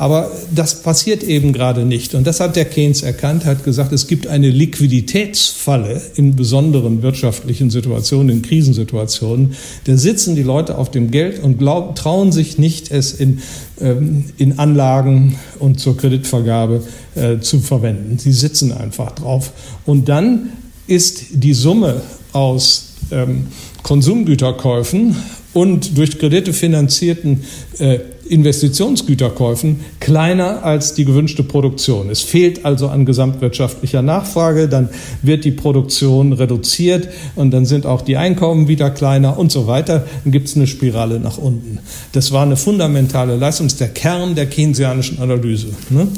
[0.00, 2.14] Aber das passiert eben gerade nicht.
[2.14, 7.68] Und das hat der Keynes erkannt, hat gesagt, es gibt eine Liquiditätsfalle in besonderen wirtschaftlichen
[7.68, 9.56] Situationen, in Krisensituationen.
[9.84, 13.40] Da sitzen die Leute auf dem Geld und glaub, trauen sich nicht, es in,
[13.78, 16.82] ähm, in Anlagen und zur Kreditvergabe
[17.14, 18.16] äh, zu verwenden.
[18.16, 19.52] Sie sitzen einfach drauf.
[19.84, 20.48] Und dann
[20.86, 22.00] ist die Summe
[22.32, 23.48] aus ähm,
[23.82, 25.14] Konsumgüterkäufen
[25.52, 27.44] und durch Kredite finanzierten
[27.78, 27.98] äh,
[28.30, 32.10] Investitionsgüterkäufen kleiner als die gewünschte Produktion.
[32.10, 34.88] Es fehlt also an gesamtwirtschaftlicher Nachfrage, dann
[35.22, 40.04] wird die Produktion reduziert und dann sind auch die Einkommen wieder kleiner und so weiter.
[40.24, 41.78] Dann gibt es eine Spirale nach unten.
[42.12, 45.68] Das war eine fundamentale Leistung, ist der Kern der keynesianischen Analyse.
[45.90, 46.08] Ne?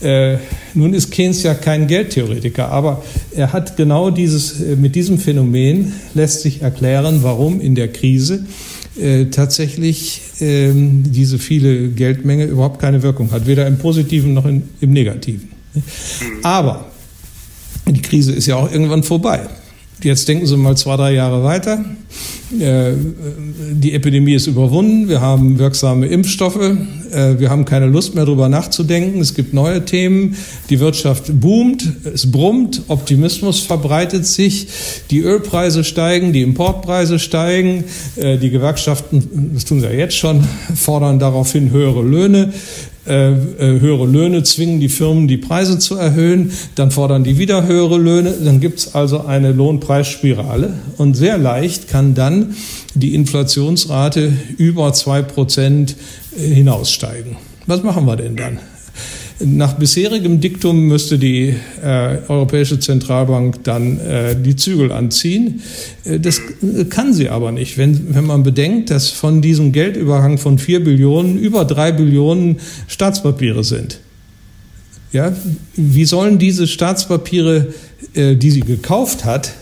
[0.00, 0.38] Äh,
[0.72, 3.02] nun ist Keynes ja kein Geldtheoretiker, aber
[3.34, 8.46] er hat genau dieses, äh, mit diesem Phänomen lässt sich erklären, warum in der Krise
[9.00, 14.62] äh, tatsächlich ähm, diese viele Geldmenge überhaupt keine Wirkung hat, weder im Positiven noch in,
[14.80, 15.50] im Negativen.
[16.42, 16.90] Aber
[17.86, 19.40] die Krise ist ja auch irgendwann vorbei.
[20.02, 21.84] Jetzt denken Sie mal zwei, drei Jahre weiter.
[22.58, 22.92] Äh,
[23.72, 25.08] die Epidemie ist überwunden.
[25.08, 26.60] Wir haben wirksame Impfstoffe.
[27.12, 29.20] Äh, wir haben keine Lust mehr darüber nachzudenken.
[29.20, 30.36] Es gibt neue Themen.
[30.70, 31.84] Die Wirtschaft boomt.
[32.12, 32.82] Es brummt.
[32.88, 34.68] Optimismus verbreitet sich.
[35.10, 36.32] Die Ölpreise steigen.
[36.32, 37.84] Die Importpreise steigen.
[38.16, 40.42] Äh, die Gewerkschaften, das tun sie ja jetzt schon,
[40.74, 42.52] fordern daraufhin höhere Löhne.
[43.06, 47.66] Äh, äh, höhere Löhne zwingen die Firmen, die Preise zu erhöhen, dann fordern die wieder
[47.66, 52.54] höhere Löhne, dann gibt es also eine Lohnpreisspirale und sehr leicht kann dann
[52.94, 55.96] die Inflationsrate über zwei Prozent
[56.36, 57.36] äh, hinaussteigen.
[57.66, 58.58] Was machen wir denn dann?
[59.42, 65.62] Nach bisherigem Diktum müsste die äh, Europäische Zentralbank dann äh, die Zügel anziehen.
[66.04, 66.42] Äh, das
[66.90, 71.38] kann sie aber nicht, wenn, wenn man bedenkt, dass von diesem Geldüberhang von vier Billionen
[71.38, 74.00] über drei Billionen Staatspapiere sind.
[75.10, 75.34] Ja,
[75.74, 77.72] wie sollen diese Staatspapiere,
[78.14, 79.52] äh, die sie gekauft hat,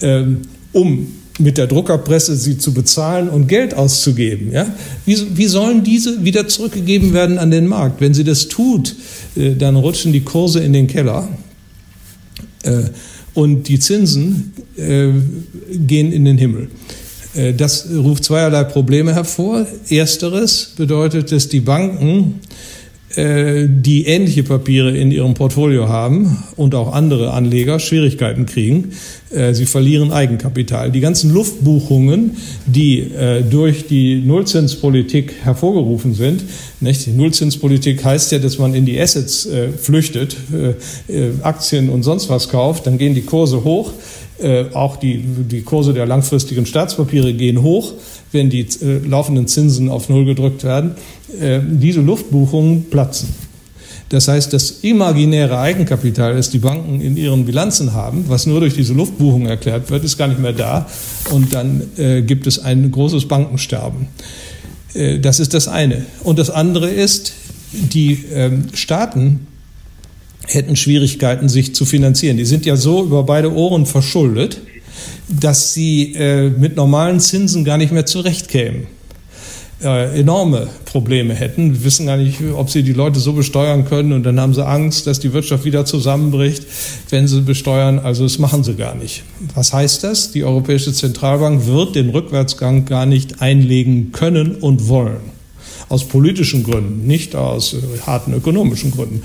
[0.00, 4.52] ähm, um mit der Druckerpresse sie zu bezahlen und Geld auszugeben.
[4.52, 4.66] Ja?
[5.06, 8.00] Wie, wie sollen diese wieder zurückgegeben werden an den Markt?
[8.00, 8.94] Wenn sie das tut,
[9.36, 11.28] äh, dann rutschen die Kurse in den Keller
[12.62, 12.82] äh,
[13.34, 15.08] und die Zinsen äh,
[15.70, 16.68] gehen in den Himmel.
[17.56, 19.66] Das ruft zweierlei Probleme hervor.
[19.88, 22.40] Ersteres bedeutet, dass die Banken
[23.14, 28.92] die ähnliche Papiere in ihrem Portfolio haben und auch andere Anleger Schwierigkeiten kriegen.
[29.32, 30.90] Äh, sie verlieren Eigenkapital.
[30.90, 36.44] Die ganzen Luftbuchungen, die äh, durch die Nullzinspolitik hervorgerufen sind,
[36.80, 37.06] nicht?
[37.06, 39.48] Die Nullzinspolitik heißt ja, dass man in die Assets
[39.78, 40.36] flüchtet,
[41.42, 43.92] Aktien und sonst was kauft, dann gehen die Kurse hoch.
[44.72, 47.92] Auch die, die Kurse der langfristigen Staatspapiere gehen hoch,
[48.32, 48.66] wenn die
[49.06, 50.96] laufenden Zinsen auf Null gedrückt werden.
[51.40, 53.28] Äh, diese Luftbuchungen platzen.
[54.10, 58.74] Das heißt, das imaginäre Eigenkapital, das die Banken in ihren Bilanzen haben, was nur durch
[58.74, 60.86] diese Luftbuchung erklärt wird, ist gar nicht mehr da.
[61.30, 64.08] Und dann äh, gibt es ein großes Bankensterben.
[64.92, 66.04] Äh, das ist das eine.
[66.24, 67.32] Und das andere ist,
[67.72, 69.46] die ähm, Staaten
[70.46, 72.36] hätten Schwierigkeiten, sich zu finanzieren.
[72.36, 74.60] Die sind ja so über beide Ohren verschuldet,
[75.28, 78.86] dass sie äh, mit normalen Zinsen gar nicht mehr zurechtkämen
[79.82, 81.72] äh, enorme Probleme hätten.
[81.72, 84.64] Wir wissen gar nicht, ob sie die Leute so besteuern können und dann haben sie
[84.64, 86.66] Angst, dass die Wirtschaft wieder zusammenbricht,
[87.10, 87.98] wenn sie besteuern.
[87.98, 89.22] Also das machen sie gar nicht.
[89.54, 90.32] Was heißt das?
[90.32, 95.41] Die Europäische Zentralbank wird den Rückwärtsgang gar nicht einlegen können und wollen.
[95.88, 99.22] Aus politischen Gründen, nicht aus äh, harten ökonomischen Gründen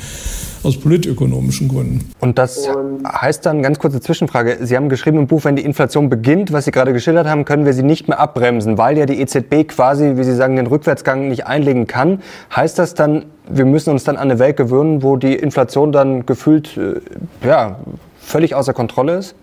[0.64, 2.10] aus politökonomischen Gründen.
[2.20, 2.68] Und das
[3.08, 6.66] heißt dann, ganz kurze Zwischenfrage, Sie haben geschrieben im Buch, wenn die Inflation beginnt, was
[6.66, 10.18] Sie gerade geschildert haben, können wir sie nicht mehr abbremsen, weil ja die EZB quasi,
[10.18, 12.22] wie Sie sagen, den Rückwärtsgang nicht einlegen kann.
[12.56, 16.26] Heißt das dann, wir müssen uns dann an eine Welt gewöhnen, wo die Inflation dann
[16.26, 17.00] gefühlt äh,
[17.48, 17.80] ja,
[18.20, 19.36] völlig außer Kontrolle ist?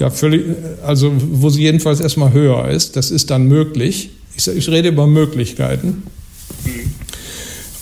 [0.00, 0.44] Ja, völlig,
[0.84, 4.10] also wo sie jedenfalls erstmal höher ist, das ist dann möglich.
[4.36, 6.02] Ich, ich rede über Möglichkeiten.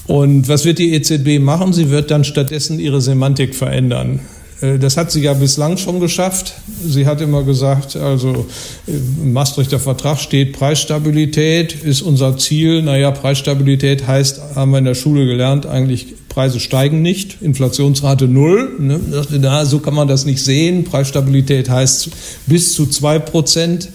[0.06, 1.72] Und was wird die EZB machen?
[1.72, 4.20] Sie wird dann stattdessen ihre Semantik verändern.
[4.60, 6.54] Äh, das hat sie ja bislang schon geschafft.
[6.86, 8.46] Sie hat immer gesagt, also
[8.86, 12.82] im Maastrichter Vertrag steht Preisstabilität ist unser Ziel.
[12.82, 18.70] Naja, Preisstabilität heißt, haben wir in der Schule gelernt, eigentlich Preise steigen nicht, Inflationsrate null.
[18.78, 18.98] Ne?
[19.38, 20.84] Na, so kann man das nicht sehen.
[20.84, 22.08] Preisstabilität heißt
[22.46, 23.90] bis zu zwei Prozent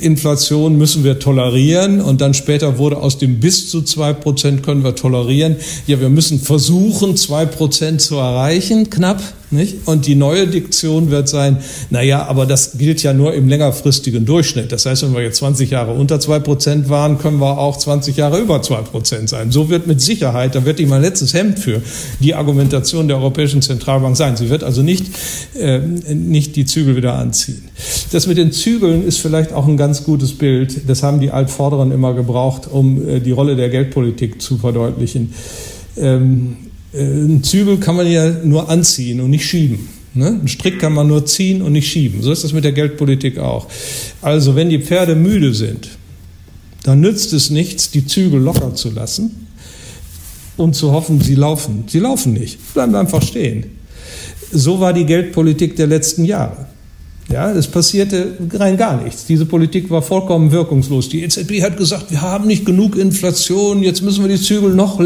[0.00, 2.00] Inflation müssen wir tolerieren.
[2.00, 5.56] Und dann später wurde aus dem bis zu zwei Prozent können wir tolerieren.
[5.86, 9.22] Ja, wir müssen versuchen, zwei Prozent zu erreichen, knapp.
[9.50, 9.86] Nicht?
[9.86, 11.58] Und die neue Diktion wird sein,
[11.90, 14.72] naja, aber das gilt ja nur im längerfristigen Durchschnitt.
[14.72, 18.40] Das heißt, wenn wir jetzt 20 Jahre unter 2% waren, können wir auch 20 Jahre
[18.40, 19.52] über 2% sein.
[19.52, 21.80] So wird mit Sicherheit, da wird ich mein letztes Hemd für
[22.18, 24.36] die Argumentation der Europäischen Zentralbank sein.
[24.36, 25.06] Sie wird also nicht,
[25.56, 27.62] äh, nicht die Zügel wieder anziehen.
[28.10, 30.88] Das mit den Zügeln ist vielleicht auch ein ganz gutes Bild.
[30.88, 35.34] Das haben die Altvorderen immer gebraucht, um äh, die Rolle der Geldpolitik zu verdeutlichen.
[35.96, 36.65] Ähm, äh,
[36.98, 39.88] ein Zügel kann man ja nur anziehen und nicht schieben.
[40.14, 40.40] Ne?
[40.42, 42.22] Ein Strick kann man nur ziehen und nicht schieben.
[42.22, 43.68] So ist das mit der Geldpolitik auch.
[44.22, 45.90] Also wenn die Pferde müde sind,
[46.84, 49.46] dann nützt es nichts, die Zügel locker zu lassen
[50.56, 51.84] und zu hoffen, sie laufen.
[51.88, 53.66] Sie laufen nicht, bleiben einfach stehen.
[54.52, 56.66] So war die Geldpolitik der letzten Jahre.
[57.28, 59.26] Ja, es passierte rein gar nichts.
[59.26, 61.08] Diese Politik war vollkommen wirkungslos.
[61.08, 65.00] Die EZB hat gesagt, wir haben nicht genug Inflation, jetzt müssen wir die Zügel noch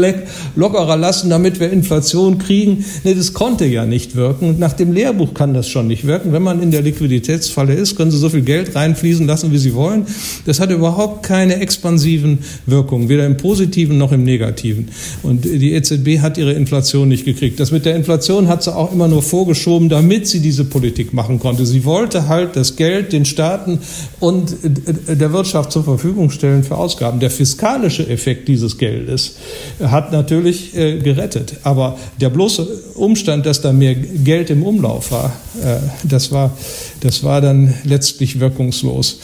[0.55, 2.85] lockerer lassen, damit wir Inflation kriegen.
[3.03, 4.59] Nee, das konnte ja nicht wirken.
[4.59, 6.31] Nach dem Lehrbuch kann das schon nicht wirken.
[6.31, 9.73] Wenn man in der Liquiditätsfalle ist, können Sie so viel Geld reinfließen lassen, wie Sie
[9.73, 10.05] wollen.
[10.45, 14.89] Das hat überhaupt keine expansiven Wirkungen, weder im positiven noch im negativen.
[15.23, 17.59] Und die EZB hat ihre Inflation nicht gekriegt.
[17.59, 21.39] Das mit der Inflation hat sie auch immer nur vorgeschoben, damit sie diese Politik machen
[21.39, 21.65] konnte.
[21.65, 23.79] Sie wollte wollte halt das Geld den Staaten
[24.19, 27.21] und der Wirtschaft zur Verfügung stellen für Ausgaben.
[27.21, 29.37] Der fiskalische Effekt dieses Geldes
[29.81, 31.55] hat natürlich äh, gerettet.
[31.63, 35.31] Aber der bloße Umstand, dass da mehr Geld im Umlauf war,
[35.63, 36.51] äh, das war,
[36.99, 39.19] das war dann letztlich wirkungslos.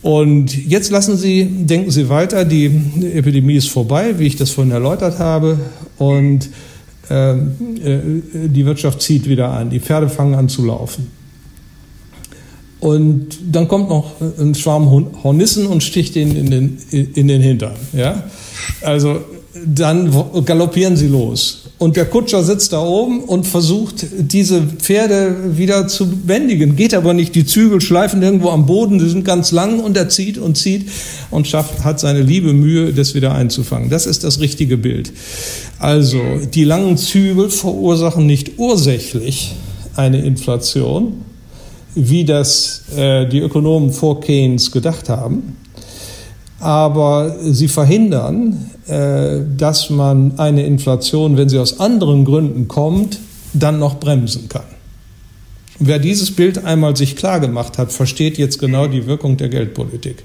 [0.00, 2.66] Und jetzt lassen Sie, denken Sie weiter, die
[3.12, 5.58] Epidemie ist vorbei, wie ich das vorhin erläutert habe,
[5.98, 6.48] und
[7.10, 7.34] äh,
[8.32, 11.21] die Wirtschaft zieht wieder an, die Pferde fangen an zu laufen.
[12.82, 14.90] Und dann kommt noch ein Schwarm
[15.22, 17.74] Hornissen und sticht ihn in den, in den Hintern.
[17.92, 18.24] Ja?
[18.80, 19.20] Also
[19.64, 20.12] dann
[20.44, 21.60] galoppieren sie los.
[21.78, 26.74] Und der Kutscher sitzt da oben und versucht, diese Pferde wieder zu bändigen.
[26.74, 27.36] Geht aber nicht.
[27.36, 30.88] Die Zügel schleifen irgendwo am Boden, die sind ganz lang und er zieht und zieht
[31.30, 33.90] und schafft, hat seine liebe Mühe, das wieder einzufangen.
[33.90, 35.12] Das ist das richtige Bild.
[35.78, 36.20] Also,
[36.52, 39.54] die langen Zügel verursachen nicht ursächlich
[39.94, 41.14] eine Inflation,
[41.94, 45.56] wie das äh, die Ökonomen vor Keynes gedacht haben.
[46.60, 53.18] Aber sie verhindern, äh, dass man eine Inflation, wenn sie aus anderen Gründen kommt,
[53.52, 54.64] dann noch bremsen kann.
[55.78, 60.22] Wer dieses Bild einmal sich klar gemacht hat, versteht jetzt genau die Wirkung der Geldpolitik.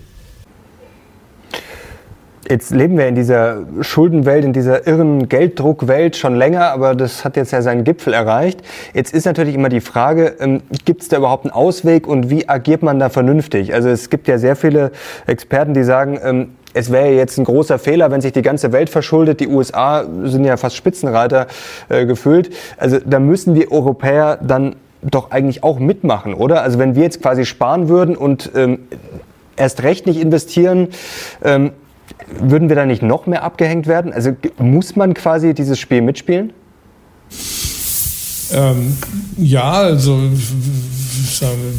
[2.49, 7.35] Jetzt leben wir in dieser Schuldenwelt, in dieser irren Gelddruckwelt schon länger, aber das hat
[7.35, 8.61] jetzt ja seinen Gipfel erreicht.
[8.93, 12.47] Jetzt ist natürlich immer die Frage, ähm, gibt es da überhaupt einen Ausweg und wie
[12.47, 13.73] agiert man da vernünftig?
[13.73, 14.91] Also es gibt ja sehr viele
[15.25, 18.89] Experten, die sagen, ähm, es wäre jetzt ein großer Fehler, wenn sich die ganze Welt
[18.89, 19.41] verschuldet.
[19.41, 21.47] Die USA sind ja fast Spitzenreiter
[21.89, 22.51] äh, gefüllt.
[22.77, 26.61] Also da müssen die Europäer dann doch eigentlich auch mitmachen, oder?
[26.61, 28.79] Also wenn wir jetzt quasi sparen würden und ähm,
[29.57, 30.89] erst recht nicht investieren,
[31.43, 31.71] ähm,
[32.39, 34.13] würden wir da nicht noch mehr abgehängt werden?
[34.13, 36.53] Also muss man quasi dieses Spiel mitspielen?
[38.53, 38.97] Ähm,
[39.37, 40.17] ja, also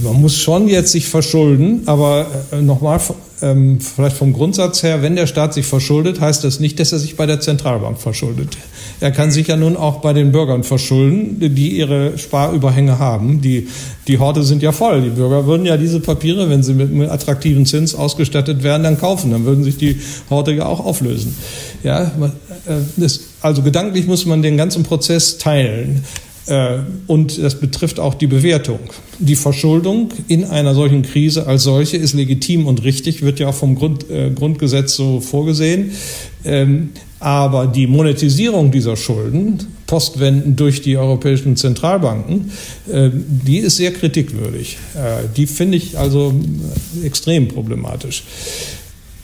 [0.03, 3.01] man muss schon jetzt sich verschulden, aber äh, nochmal,
[3.41, 6.99] ähm, vielleicht vom Grundsatz her, wenn der Staat sich verschuldet, heißt das nicht, dass er
[6.99, 8.57] sich bei der Zentralbank verschuldet.
[9.01, 13.41] Er kann sich ja nun auch bei den Bürgern verschulden, die ihre Sparüberhänge haben.
[13.41, 13.69] Die,
[14.09, 15.03] die Horte sind ja voll.
[15.03, 18.99] Die Bürger würden ja diese Papiere, wenn sie mit einem attraktiven Zins ausgestattet wären, dann
[18.99, 19.31] kaufen.
[19.31, 21.37] Dann würden sich die Horte ja auch auflösen.
[21.85, 22.11] Ja,
[22.67, 23.09] äh,
[23.41, 26.05] also gedanklich muss man den ganzen Prozess teilen.
[26.49, 28.81] Äh, und das betrifft auch die Bewertung.
[29.19, 33.55] Die Verschuldung in einer solchen Krise als solche ist legitim und richtig, wird ja auch
[33.55, 35.93] vom Grund, äh, Grundgesetz so vorgesehen.
[36.45, 42.53] Ähm, aber die Monetisierung dieser Schulden, Postwenden durch die europäischen Zentralbanken,
[42.91, 44.79] äh, die ist sehr kritikwürdig.
[44.95, 46.33] Äh, die finde ich also
[47.05, 48.23] extrem problematisch.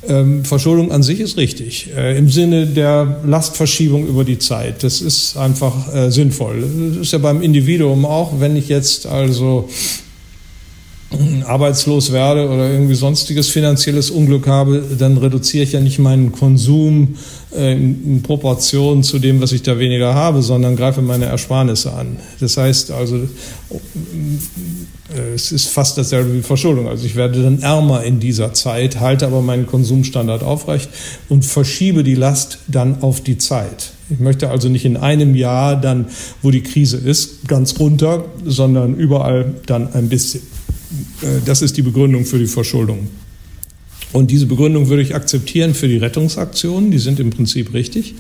[0.09, 4.83] Ähm, Verschuldung an sich ist richtig, äh, im Sinne der Lastverschiebung über die Zeit.
[4.83, 6.65] Das ist einfach äh, sinnvoll.
[6.93, 9.69] Das ist ja beim Individuum auch, wenn ich jetzt also
[11.47, 17.17] arbeitslos werde oder irgendwie sonstiges finanzielles Unglück habe, dann reduziere ich ja nicht meinen Konsum
[17.55, 22.17] in Proportion zu dem, was ich da weniger habe, sondern greife meine Ersparnisse an.
[22.41, 23.29] Das heißt also,
[25.35, 26.89] es ist fast dasselbe wie Verschuldung.
[26.89, 30.89] Also ich werde dann ärmer in dieser Zeit, halte aber meinen Konsumstandard aufrecht
[31.29, 33.93] und verschiebe die Last dann auf die Zeit.
[34.11, 36.07] Ich möchte also nicht in einem Jahr dann,
[36.43, 40.43] wo die Krise ist, ganz runter, sondern überall dann ein bisschen.
[41.23, 43.09] Äh, das ist die Begründung für die Verschuldung.
[44.15, 48.15] Und diese Begründung würde ich akzeptieren für die Rettungsaktionen, die sind im Prinzip richtig.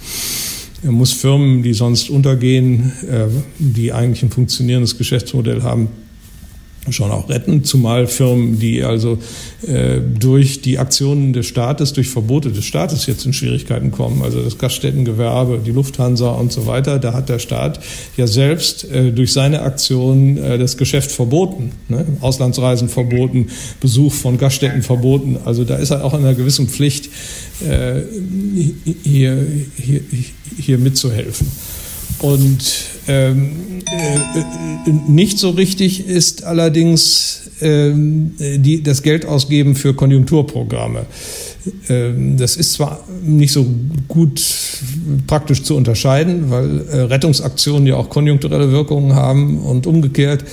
[0.83, 3.27] Er muss Firmen, die sonst untergehen, äh,
[3.61, 5.87] die eigentlich ein funktionierendes Geschäftsmodell haben,
[6.91, 9.19] schon auch retten, zumal Firmen, die also
[9.67, 14.43] äh, durch die Aktionen des Staates, durch Verbote des Staates jetzt in Schwierigkeiten kommen, also
[14.43, 17.81] das Gaststättengewerbe, die Lufthansa und so weiter, da hat der Staat
[18.17, 22.05] ja selbst äh, durch seine Aktionen äh, das Geschäft verboten, ne?
[22.21, 23.49] Auslandsreisen verboten,
[23.81, 27.09] Besuch von Gaststätten verboten, also da ist er auch in einer gewissen Pflicht,
[27.67, 28.03] äh,
[29.03, 29.39] hier,
[29.77, 30.01] hier,
[30.59, 31.47] hier mitzuhelfen.
[32.21, 33.53] Und ähm,
[33.87, 41.07] äh, nicht so richtig ist allerdings ähm, die, das Geld ausgeben für Konjunkturprogramme.
[41.89, 43.67] Ähm, das ist zwar nicht so
[44.09, 44.43] gut
[45.27, 50.45] praktisch zu unterscheiden, weil äh, Rettungsaktionen ja auch konjunkturelle Wirkungen haben und umgekehrt.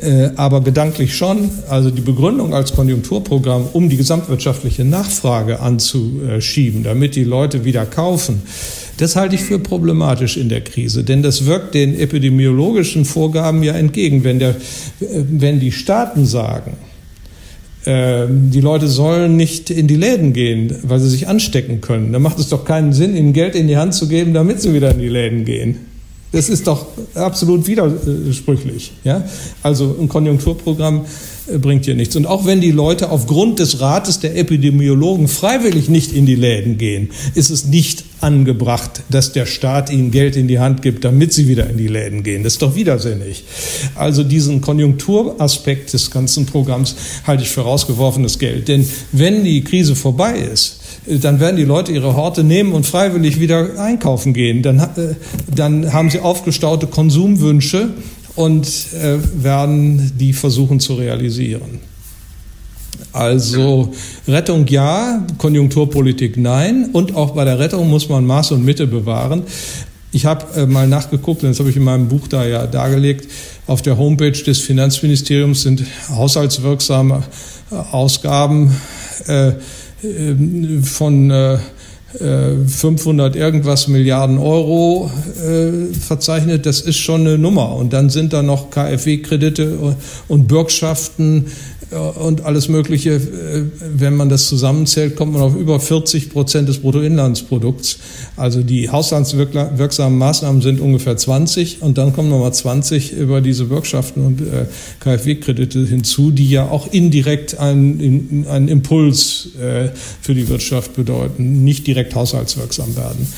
[0.00, 7.14] Äh, aber gedanklich schon, also die Begründung als Konjunkturprogramm, um die gesamtwirtschaftliche Nachfrage anzuschieben, damit
[7.14, 8.42] die Leute wieder kaufen,
[8.98, 13.72] das halte ich für problematisch in der Krise, denn das wirkt den epidemiologischen Vorgaben ja
[13.74, 14.24] entgegen.
[14.24, 14.56] Wenn, der,
[15.00, 16.76] wenn die Staaten sagen,
[17.84, 22.22] äh, die Leute sollen nicht in die Läden gehen, weil sie sich anstecken können, dann
[22.22, 24.90] macht es doch keinen Sinn, ihnen Geld in die Hand zu geben, damit sie wieder
[24.90, 25.76] in die Läden gehen.
[26.32, 28.92] Das ist doch absolut widersprüchlich.
[29.04, 29.24] Ja?
[29.62, 31.04] Also ein Konjunkturprogramm äh,
[31.46, 32.16] bringt hier nichts.
[32.16, 36.78] Und auch wenn die Leute aufgrund des Rates der Epidemiologen freiwillig nicht in die Läden
[36.78, 41.32] gehen, ist es nicht angebracht, dass der Staat ihnen Geld in die Hand gibt, damit
[41.32, 42.42] sie wieder in die Läden gehen.
[42.42, 43.44] Das ist doch widersinnig.
[43.94, 48.68] Also diesen Konjunkturaspekt des ganzen Programms halte ich für rausgeworfenes Geld.
[48.68, 52.86] Denn wenn die Krise vorbei ist, äh, dann werden die Leute ihre Horte nehmen und
[52.86, 54.62] freiwillig wieder einkaufen gehen.
[54.62, 55.14] Dann, äh,
[55.54, 57.90] dann haben sie aufgestaute Konsumwünsche
[58.36, 61.80] und äh, werden die versuchen zu realisieren.
[63.12, 63.92] Also
[64.26, 69.44] Rettung ja, Konjunkturpolitik nein und auch bei der Rettung muss man Maß und Mitte bewahren.
[70.10, 73.30] Ich habe äh, mal nachgeguckt, das habe ich in meinem Buch da ja dargelegt,
[73.66, 77.22] auf der Homepage des Finanzministeriums sind haushaltswirksame
[77.70, 78.74] äh, Ausgaben
[79.28, 79.54] äh, äh
[80.82, 81.30] von
[82.18, 85.10] 500 äh, irgendwas Milliarden Euro
[85.42, 87.74] äh, verzeichnet, das ist schon eine Nummer.
[87.74, 89.96] Und dann sind da noch KfW-Kredite
[90.28, 91.46] und Bürgschaften
[91.94, 93.64] und alles Mögliche, äh,
[93.96, 97.98] wenn man das zusammenzählt, kommt man auf über 40 Prozent des Bruttoinlandsprodukts.
[98.36, 104.24] Also die haushaltswirksamen Maßnahmen sind ungefähr 20 und dann kommen nochmal 20 über diese Bürgschaften
[104.26, 104.66] und äh,
[104.98, 111.86] KfW-Kredite hinzu, die ja auch indirekt einen, einen Impuls äh, für die Wirtschaft bedeuten, nicht
[111.86, 113.28] direkt haushaltswirksam werden,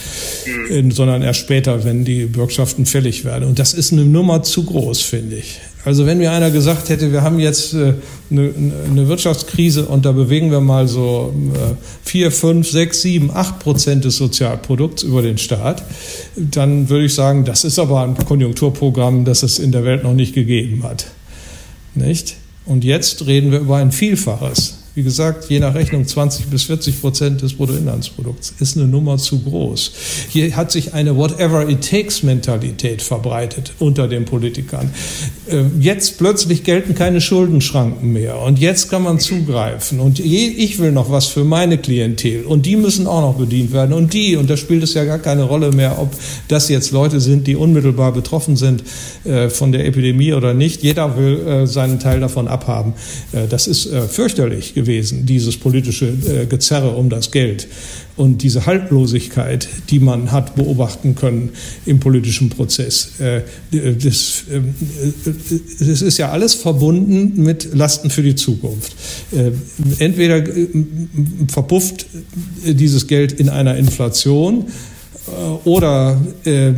[0.71, 0.91] mhm.
[0.91, 3.45] sondern erst später, wenn die Bürgschaften fällig werden.
[3.45, 5.61] Und das ist eine Nummer zu groß, finde ich.
[5.87, 7.95] Also wenn mir einer gesagt hätte, wir haben jetzt äh,
[8.29, 8.53] eine,
[8.91, 14.05] eine Wirtschaftskrise und da bewegen wir mal so äh, vier, fünf, sechs, sieben, acht Prozent
[14.05, 15.85] des Sozialprodukts über den Staat,
[16.35, 20.15] dann würde ich sagen, das ist aber ein Konjunkturprogramm, das es in der Welt noch
[20.15, 21.07] nicht gegeben hat.
[21.95, 22.35] Nicht?
[22.65, 24.86] Und jetzt reden wir über ein Vielfaches.
[24.97, 29.41] Wie gesagt, je nach Rechnung 20 bis 40 Prozent des Bruttoinlandsprodukts ist eine Nummer zu
[29.41, 29.93] groß.
[30.31, 34.91] Hier hat sich eine Whatever it takes Mentalität verbreitet unter den Politikern.
[35.51, 40.93] Äh, jetzt plötzlich gelten keine Schuldenschranken mehr und jetzt kann man zugreifen und ich will
[40.93, 44.49] noch was für meine Klientel und die müssen auch noch bedient werden und die und
[44.49, 46.15] da spielt es ja gar keine Rolle mehr, ob
[46.49, 48.83] das jetzt Leute sind, die unmittelbar betroffen sind
[49.25, 50.83] äh, von der Epidemie oder nicht.
[50.83, 52.95] Jeder will äh, seinen Teil davon abhaben.
[53.51, 57.67] Das ist fürchterlich gewesen gewesen, dieses politische äh, Gezerre um das Geld
[58.17, 61.51] und diese Haltlosigkeit, die man hat beobachten können
[61.85, 63.21] im politischen Prozess.
[63.21, 64.75] Äh, das, ähm,
[65.25, 65.33] äh,
[65.81, 68.95] das ist ja alles verbunden mit Lasten für die Zukunft.
[69.33, 69.51] Äh,
[69.99, 70.45] entweder
[71.49, 72.07] verpufft
[72.65, 74.67] dieses Geld in einer Inflation,
[75.65, 76.73] oder äh,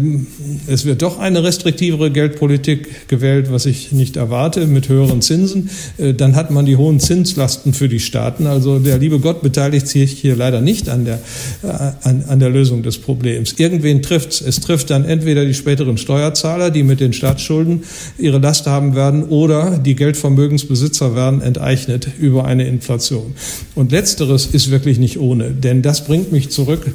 [0.66, 5.68] es wird doch eine restriktivere Geldpolitik gewählt, was ich nicht erwarte, mit höheren Zinsen.
[5.98, 8.46] Äh, dann hat man die hohen Zinslasten für die Staaten.
[8.46, 11.20] Also der liebe Gott beteiligt sich hier leider nicht an der,
[11.62, 11.68] äh,
[12.02, 13.54] an, an der Lösung des Problems.
[13.58, 14.40] Irgendwen trifft es.
[14.40, 17.82] Es trifft dann entweder die späteren Steuerzahler, die mit den Staatsschulden
[18.16, 23.34] ihre Last haben werden, oder die Geldvermögensbesitzer werden enteignet über eine Inflation.
[23.74, 26.86] Und letzteres ist wirklich nicht ohne, denn das bringt mich zurück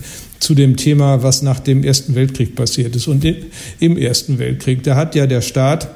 [0.43, 3.07] zu dem Thema, was nach dem Ersten Weltkrieg passiert ist.
[3.07, 3.25] Und
[3.79, 5.87] im Ersten Weltkrieg, da hat ja der Staat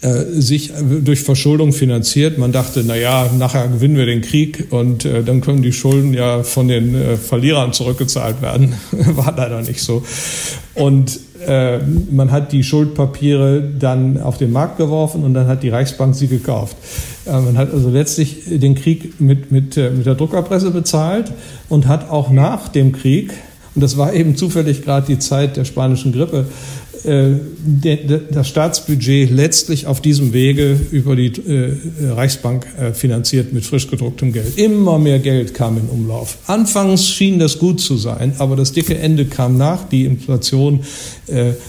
[0.00, 0.72] äh, sich
[1.04, 2.38] durch Verschuldung finanziert.
[2.38, 6.14] Man dachte, na ja, nachher gewinnen wir den Krieg und äh, dann können die Schulden
[6.14, 8.74] ja von den äh, Verlierern zurückgezahlt werden.
[8.92, 10.04] War leider nicht so.
[10.74, 11.78] Und äh,
[12.10, 16.28] man hat die Schuldpapiere dann auf den Markt geworfen und dann hat die Reichsbank sie
[16.28, 16.76] gekauft.
[17.26, 21.32] Äh, man hat also letztlich den Krieg mit, mit, äh, mit der Druckerpresse bezahlt
[21.68, 23.32] und hat auch nach dem Krieg,
[23.74, 26.46] und das war eben zufällig gerade die Zeit der spanischen Grippe,
[27.04, 31.76] das Staatsbudget letztlich auf diesem Wege über die äh,
[32.10, 34.58] Reichsbank äh, finanziert mit frisch gedrucktem Geld.
[34.58, 36.38] Immer mehr Geld kam in Umlauf.
[36.46, 39.88] Anfangs schien das gut zu sein, aber das dicke Ende kam nach.
[39.88, 40.80] Die Inflation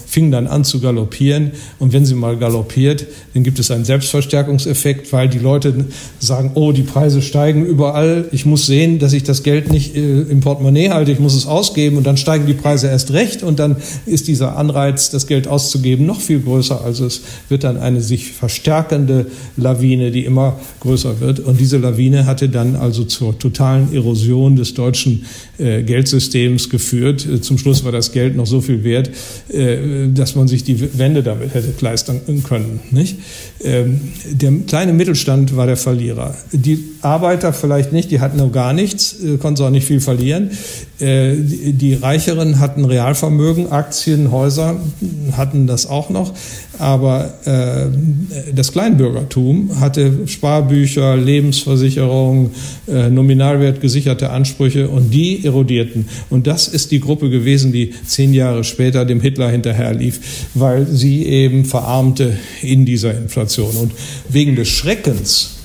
[0.08, 1.52] fing dann an zu galoppieren.
[1.80, 5.86] Und wenn sie mal galoppiert, dann gibt es einen Selbstverstärkungseffekt, weil die Leute
[6.18, 8.30] sagen, oh, die Preise steigen überall.
[8.32, 11.12] Ich muss sehen, dass ich das Geld nicht im Portemonnaie halte.
[11.12, 13.76] Ich muss es ausgeben und dann steigen die Preise erst recht und dann
[14.06, 16.82] ist dieser Anreiz, das Geld auszugeben, noch viel größer.
[16.84, 19.26] Also es wird dann eine sich verstärkende
[19.58, 21.42] Lawine, die immer größer wird.
[21.42, 25.26] Und diese Lawine hatte dann also zur totalen Erosion des deutschen
[25.60, 27.28] Geldsystems geführt.
[27.28, 29.10] Äh, zum Schluss war das Geld noch so viel wert,
[29.50, 32.80] äh, dass man sich die Wende damit hätte leisten können.
[32.92, 33.18] Nicht?
[33.64, 34.00] Ähm,
[34.32, 36.36] der kleine Mittelstand war der Verlierer.
[36.52, 40.52] Die Arbeiter vielleicht nicht, die hatten noch gar nichts, äh, konnten auch nicht viel verlieren.
[41.00, 44.78] Äh, die Reicheren hatten Realvermögen, Aktien, Häuser,
[45.36, 46.34] hatten das auch noch.
[46.78, 47.88] Aber äh,
[48.54, 52.52] das Kleinbürgertum hatte Sparbücher, Lebensversicherung,
[52.88, 56.08] äh, nominalwertgesicherte Ansprüche und die erodierten.
[56.30, 61.26] Und das ist die Gruppe gewesen, die zehn Jahre später dem Hitler hinterherlief, weil sie
[61.26, 63.76] eben verarmte in dieser Inflation.
[63.76, 63.92] Und
[64.30, 65.60] wegen des Schreckens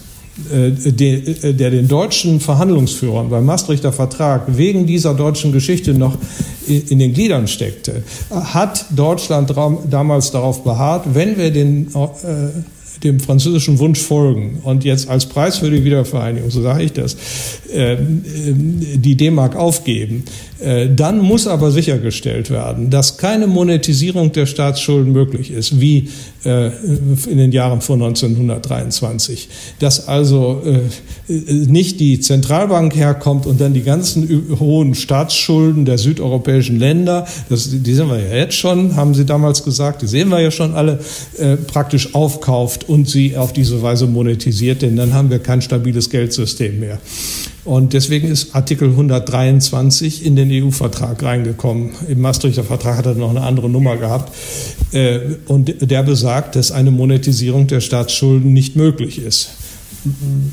[0.53, 6.19] äh, äh, der den deutschen Verhandlungsführern beim Maastrichter Vertrag wegen dieser deutschen Geschichte noch
[6.67, 9.55] in den Gliedern steckte, hat Deutschland
[9.91, 12.49] damals darauf beharrt, wenn wir den äh,
[13.05, 17.17] dem französischen Wunsch folgen und jetzt als Preis für die Wiedervereinigung, so sage ich das,
[17.73, 20.25] äh, die D-Mark aufgeben,
[20.91, 26.09] dann muss aber sichergestellt werden, dass keine Monetisierung der Staatsschulden möglich ist, wie
[26.45, 26.69] äh,
[27.29, 29.49] in den Jahren vor 1923.
[29.79, 30.63] Dass also
[31.29, 37.95] nicht die Zentralbank herkommt und dann die ganzen hohen Staatsschulden der südeuropäischen Länder, das, die
[37.95, 40.99] sehen wir ja jetzt schon, haben Sie damals gesagt, die sehen wir ja schon alle,
[41.67, 46.81] praktisch aufkauft und sie auf diese Weise monetisiert, denn dann haben wir kein stabiles Geldsystem
[46.81, 46.99] mehr.
[47.65, 51.93] Und deswegen ist Artikel 123 in den EU-Vertrag reingekommen.
[52.09, 54.35] Im Maastrichter Vertrag hat er noch eine andere Nummer gehabt.
[54.93, 59.51] Äh, und der besagt, dass eine Monetisierung der Staatsschulden nicht möglich ist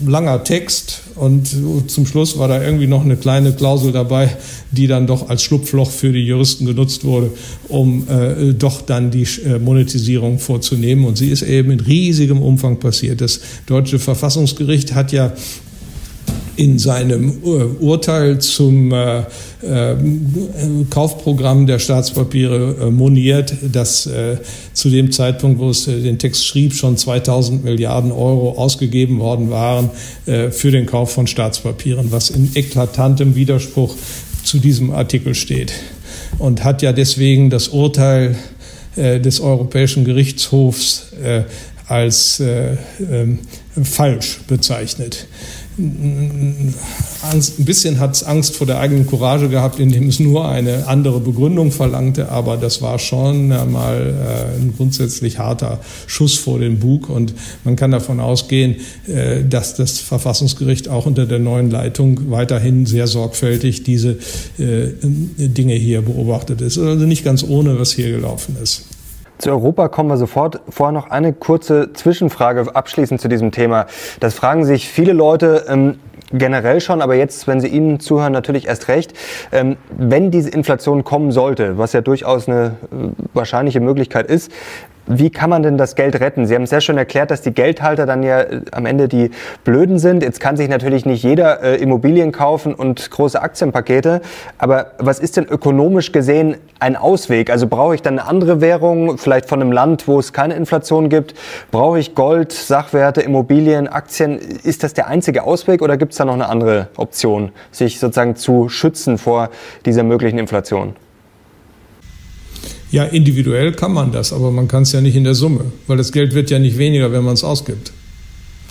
[0.05, 1.55] langer Text und
[1.88, 4.30] zum Schluss war da irgendwie noch eine kleine Klausel dabei,
[4.72, 7.32] die dann doch als Schlupfloch für die Juristen genutzt wurde,
[7.68, 11.05] um äh, doch dann die äh, Monetisierung vorzunehmen.
[11.05, 13.20] Und sie ist eben in riesigem Umfang passiert.
[13.22, 15.34] Das deutsche Verfassungsgericht hat ja
[16.56, 17.47] in seinem äh,
[17.80, 19.24] Urteil zum äh, äh,
[20.89, 24.10] Kaufprogramm der Staatspapiere moniert, dass
[24.74, 29.91] zu dem Zeitpunkt, wo es den Text schrieb, schon 2000 Milliarden Euro ausgegeben worden waren
[30.26, 33.95] für den Kauf von Staatspapieren, was in eklatantem Widerspruch
[34.43, 35.74] zu diesem Artikel steht.
[36.39, 38.36] Und hat ja deswegen das Urteil
[38.95, 41.12] des Europäischen Gerichtshofs
[41.88, 43.39] als ähm,
[43.84, 45.28] falsch bezeichnet.
[47.22, 50.88] Angst, ein bisschen hat es Angst vor der eigenen Courage gehabt, indem es nur eine
[50.88, 56.80] andere Begründung verlangte, aber das war schon mal äh, ein grundsätzlich harter Schuss vor den
[56.80, 58.78] Bug und man kann davon ausgehen,
[59.08, 64.18] äh, dass das Verfassungsgericht auch unter der neuen Leitung weiterhin sehr sorgfältig diese
[64.58, 66.78] äh, Dinge hier beobachtet ist.
[66.78, 68.86] Also nicht ganz ohne, was hier gelaufen ist.
[69.42, 70.62] Zu Europa kommen wir sofort.
[70.70, 73.88] Vorher noch eine kurze Zwischenfrage abschließend zu diesem Thema.
[74.20, 76.00] Das fragen sich viele Leute ähm,
[76.32, 79.14] generell schon, aber jetzt, wenn Sie Ihnen zuhören, natürlich erst recht.
[79.52, 84.52] Ähm, wenn diese Inflation kommen sollte, was ja durchaus eine äh, wahrscheinliche Möglichkeit ist,
[85.20, 86.45] wie kann man denn das Geld retten?
[86.45, 89.32] Sie haben sehr schön erklärt, dass die Geldhalter dann ja äh, am Ende die
[89.64, 90.24] Blöden sind.
[90.24, 94.22] Jetzt kann sich natürlich nicht jeder äh, Immobilien kaufen und große Aktienpakete.
[94.57, 97.49] Aber was ist denn ökonomisch gesehen ein Ausweg?
[97.49, 101.09] Also brauche ich dann eine andere Währung, vielleicht von einem Land, wo es keine Inflation
[101.09, 101.34] gibt?
[101.72, 104.38] Brauche ich Gold, Sachwerte, Immobilien, Aktien?
[104.38, 108.36] Ist das der einzige Ausweg oder gibt es da noch eine andere Option, sich sozusagen
[108.36, 109.49] zu schützen vor
[109.86, 110.95] dieser möglichen Inflation?
[112.92, 115.98] Ja, individuell kann man das, aber man kann es ja nicht in der Summe, weil
[115.98, 117.94] das Geld wird ja nicht weniger, wenn man es ausgibt.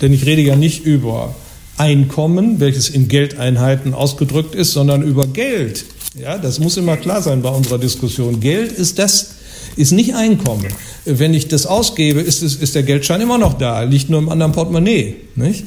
[0.01, 1.35] Denn ich rede ja nicht über
[1.77, 5.85] Einkommen, welches in Geldeinheiten ausgedrückt ist, sondern über Geld
[6.19, 8.39] Ja, das muss immer klar sein bei unserer Diskussion.
[8.39, 9.35] Geld ist das,
[9.77, 10.67] ist nicht Einkommen.
[11.05, 14.29] Wenn ich das ausgebe, ist, es, ist der Geldschein immer noch da, liegt nur im
[14.29, 15.15] anderen Portemonnaie.
[15.35, 15.63] Nicht?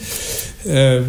[0.67, 1.01] Äh,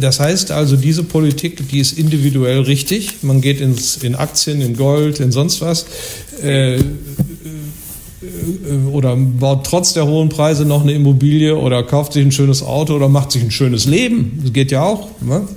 [0.00, 3.22] das heißt also, diese Politik, die ist individuell richtig.
[3.22, 5.86] Man geht ins, in Aktien, in Gold, in sonst was.
[6.42, 6.80] Äh,
[8.20, 12.62] äh, oder baut trotz der hohen Preise noch eine Immobilie oder kauft sich ein schönes
[12.62, 14.40] Auto oder macht sich ein schönes Leben.
[14.42, 15.08] Das geht ja auch.
[15.20, 15.48] Ne?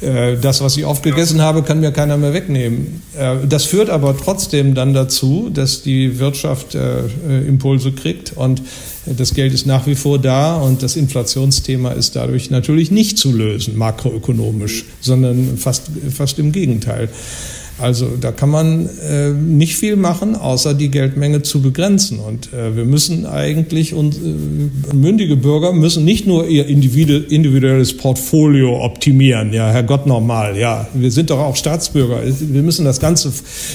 [0.00, 3.02] Äh, das, was ich aufgegessen habe, kann mir keiner mehr wegnehmen.
[3.18, 6.76] Äh, das führt aber trotzdem dann dazu, dass die Wirtschaft
[7.46, 8.62] Impulse kriegt und
[9.06, 13.32] das Geld ist nach wie vor da und das Inflationsthema ist dadurch natürlich nicht zu
[13.32, 17.08] lösen, makroökonomisch, sondern fast, fast im Gegenteil.
[17.80, 22.18] Also da kann man äh, nicht viel machen, außer die Geldmenge zu begrenzen.
[22.18, 28.84] Und äh, wir müssen eigentlich, und äh, mündige Bürger müssen nicht nur ihr individuelles Portfolio
[28.84, 32.22] optimieren, ja, Herrgott normal, ja, wir sind doch auch Staatsbürger.
[32.24, 33.32] Wir müssen das ganze,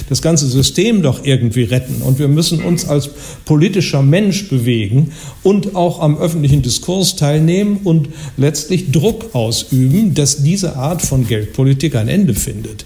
[0.10, 2.02] das ganze System doch irgendwie retten.
[2.02, 3.10] Und wir müssen uns als
[3.46, 5.12] politischer Mensch bewegen
[5.44, 11.96] und auch am öffentlichen Diskurs teilnehmen und letztlich Druck ausüben, dass diese Art von Geldpolitik
[11.96, 12.86] ein Ende findet.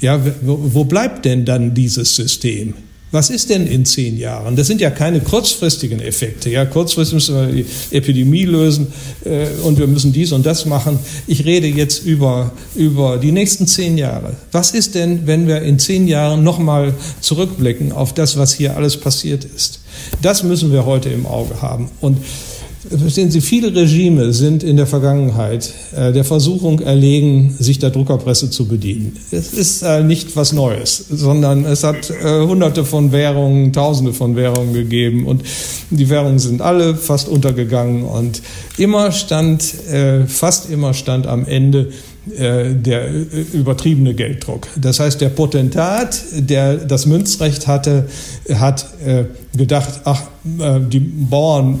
[0.00, 2.74] Ja, wo bleibt denn dann dieses System?
[3.12, 4.56] Was ist denn in zehn Jahren?
[4.56, 6.50] Das sind ja keine kurzfristigen Effekte.
[6.50, 8.88] Ja, kurzfristig müssen wir die Epidemie lösen
[9.24, 10.98] äh, und wir müssen dies und das machen.
[11.28, 14.34] Ich rede jetzt über, über die nächsten zehn Jahre.
[14.50, 18.96] Was ist denn, wenn wir in zehn Jahren nochmal zurückblicken auf das, was hier alles
[18.96, 19.80] passiert ist?
[20.20, 21.88] Das müssen wir heute im Auge haben.
[22.00, 22.18] Und
[22.88, 28.50] Verstehen Sie, viele Regime sind in der Vergangenheit äh, der Versuchung erlegen, sich der Druckerpresse
[28.50, 29.16] zu bedienen.
[29.30, 34.36] Es ist äh, nicht was Neues, sondern es hat äh, hunderte von Währungen, tausende von
[34.36, 35.42] Währungen gegeben und
[35.90, 38.42] die Währungen sind alle fast untergegangen und
[38.76, 39.62] immer stand,
[40.26, 41.90] fast immer stand am Ende
[42.26, 44.66] der äh, übertriebene Gelddruck.
[44.76, 48.08] Das heißt, der Potentat, der das Münzrecht hatte,
[48.52, 49.24] hat äh,
[49.56, 51.80] gedacht, ach, die Bauern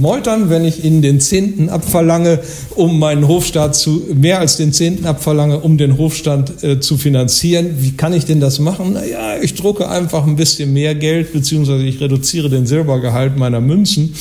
[0.00, 2.38] meutern, wenn ich ihnen den Zehnten abverlange,
[2.74, 7.74] um meinen Hofstaat zu, mehr als den Zehnten abverlange, um den Hofstand zu finanzieren.
[7.80, 8.94] Wie kann ich denn das machen?
[8.94, 14.14] Naja, ich drucke einfach ein bisschen mehr Geld, beziehungsweise ich reduziere den Silbergehalt meiner Münzen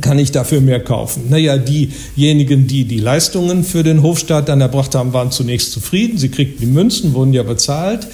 [0.00, 1.24] kann ich dafür mehr kaufen.
[1.30, 6.16] Naja, diejenigen, die die Leistungen für den Hofstaat dann erbracht haben, waren zunächst zufrieden.
[6.16, 8.06] Sie kriegten die Münzen, wurden ja bezahlt.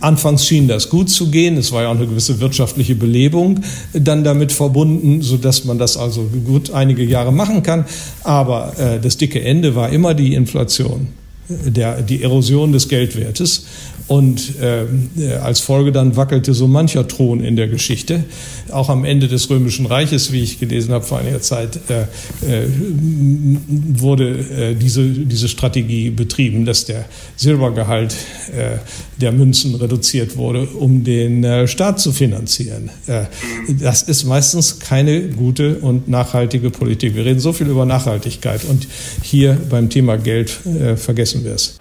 [0.00, 1.56] Anfangs schien das gut zu gehen.
[1.56, 3.60] Es war ja auch eine gewisse wirtschaftliche Belebung
[3.92, 7.84] dann damit verbunden, so dass man das also gut einige Jahre machen kann.
[8.22, 11.08] Aber äh, das dicke Ende war immer die Inflation
[11.48, 13.64] der, die Erosion des Geldwertes.
[14.08, 14.86] Und äh,
[15.34, 18.24] als Folge dann wackelte so mancher Thron in der Geschichte.
[18.70, 22.66] Auch am Ende des Römischen Reiches, wie ich gelesen habe vor einiger Zeit, äh, äh,
[23.68, 27.04] wurde äh, diese, diese Strategie betrieben, dass der
[27.36, 28.14] Silbergehalt
[28.56, 28.78] äh,
[29.20, 32.90] der Münzen reduziert wurde, um den äh, Staat zu finanzieren.
[33.06, 33.24] Äh,
[33.78, 37.14] das ist meistens keine gute und nachhaltige Politik.
[37.14, 38.86] Wir reden so viel über Nachhaltigkeit und
[39.22, 41.78] hier beim Thema Geld äh, vergessen wir es.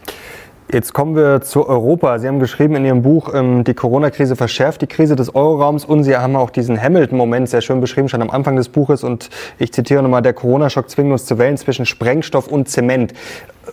[0.70, 2.20] Jetzt kommen wir zu Europa.
[2.20, 6.04] Sie haben geschrieben in Ihrem Buch, ähm, die Corona-Krise verschärft die Krise des Euroraums und
[6.04, 9.02] Sie haben auch diesen Hamilton-Moment sehr schön beschrieben, schon am Anfang des Buches.
[9.02, 13.14] Und ich zitiere nochmal, der Corona-Schock zwingt uns zu wählen zwischen Sprengstoff und Zement.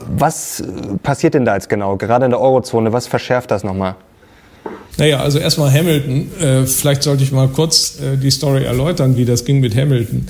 [0.06, 0.62] Was
[1.02, 2.92] passiert denn da jetzt genau, gerade in der Eurozone?
[2.92, 3.96] Was verschärft das nochmal?
[4.96, 6.30] Naja, also erstmal Hamilton.
[6.40, 10.26] Äh, vielleicht sollte ich mal kurz äh, die Story erläutern, wie das ging mit Hamilton.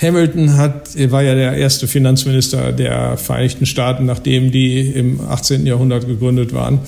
[0.00, 5.66] Hamilton hat, war ja der erste Finanzminister der Vereinigten Staaten, nachdem die im 18.
[5.66, 6.80] Jahrhundert gegründet waren.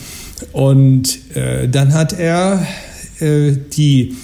[0.53, 2.66] Und äh, dann hat er
[3.20, 4.14] die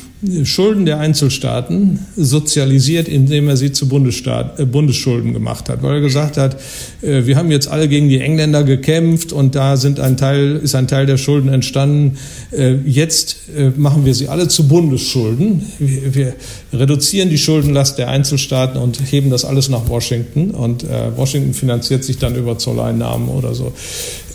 [0.45, 6.01] Schulden der Einzelstaaten sozialisiert, indem er sie zu Bundesstaat, äh, Bundesschulden gemacht hat, weil er
[6.01, 6.57] gesagt hat,
[7.03, 10.75] äh, wir haben jetzt alle gegen die Engländer gekämpft und da sind ein Teil, ist
[10.75, 12.19] ein Teil der Schulden entstanden.
[12.53, 15.63] Äh, jetzt äh, machen wir sie alle zu Bundesschulden.
[15.79, 16.33] Wir, wir,
[16.73, 22.03] reduzieren die Schuldenlast der Einzelstaaten und heben das alles nach Washington und äh, Washington finanziert
[22.03, 23.73] sich dann über Zolleinnahmen oder so.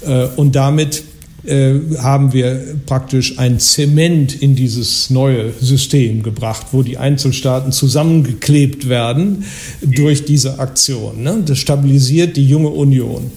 [0.05, 1.03] Äh, und damit
[1.50, 8.88] äh, haben wir praktisch ein Zement in dieses neue System gebracht, wo die Einzelstaaten zusammengeklebt
[8.88, 9.43] werden
[9.82, 11.24] durch diese Aktion.
[11.24, 11.41] Ne?
[11.45, 13.32] Das stabilisiert die junge Union.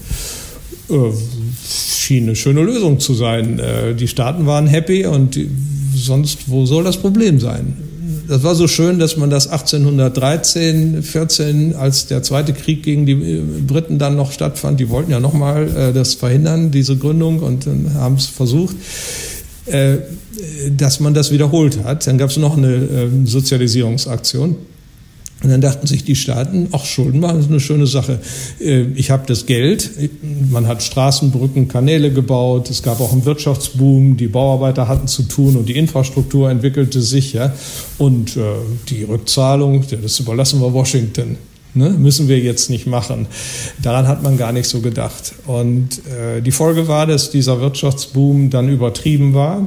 [0.91, 0.95] Äh,
[1.67, 3.59] schien eine schöne Lösung zu sein.
[3.59, 5.39] Äh, die Staaten waren happy und
[5.95, 7.77] sonst, wo soll das Problem sein?
[8.33, 13.13] Das war so schön, dass man das 1813, 14, als der zweite Krieg gegen die
[13.13, 17.67] äh, Briten dann noch stattfand, die wollten ja nochmal äh, das verhindern, diese Gründung, und
[17.67, 18.75] dann haben es versucht,
[19.67, 19.99] äh,
[20.75, 22.07] dass man das wiederholt hat.
[22.07, 24.57] Dann gab es noch eine äh, Sozialisierungsaktion.
[25.43, 28.21] Und dann dachten sich die Staaten, ach, Schulden machen ist eine schöne Sache.
[28.61, 29.91] Äh, ich habe das Geld,
[30.51, 35.25] man hat Straßen, Brücken, Kanäle gebaut, es gab auch einen Wirtschaftsboom, die Bauarbeiter hatten zu
[35.25, 37.33] tun und die Infrastruktur entwickelte sich.
[37.33, 37.53] Ja.
[37.99, 38.41] Und äh,
[38.89, 41.37] die Rückzahlung, das überlassen wir Washington.
[41.75, 43.27] Ne, müssen wir jetzt nicht machen.
[43.81, 45.33] Daran hat man gar nicht so gedacht.
[45.47, 49.67] Und äh, die Folge war, dass dieser Wirtschaftsboom dann übertrieben war.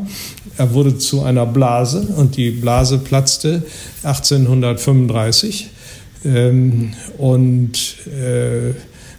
[0.58, 3.64] Er wurde zu einer Blase und die Blase platzte
[4.04, 5.70] 1835.
[6.24, 8.74] Ähm, und äh,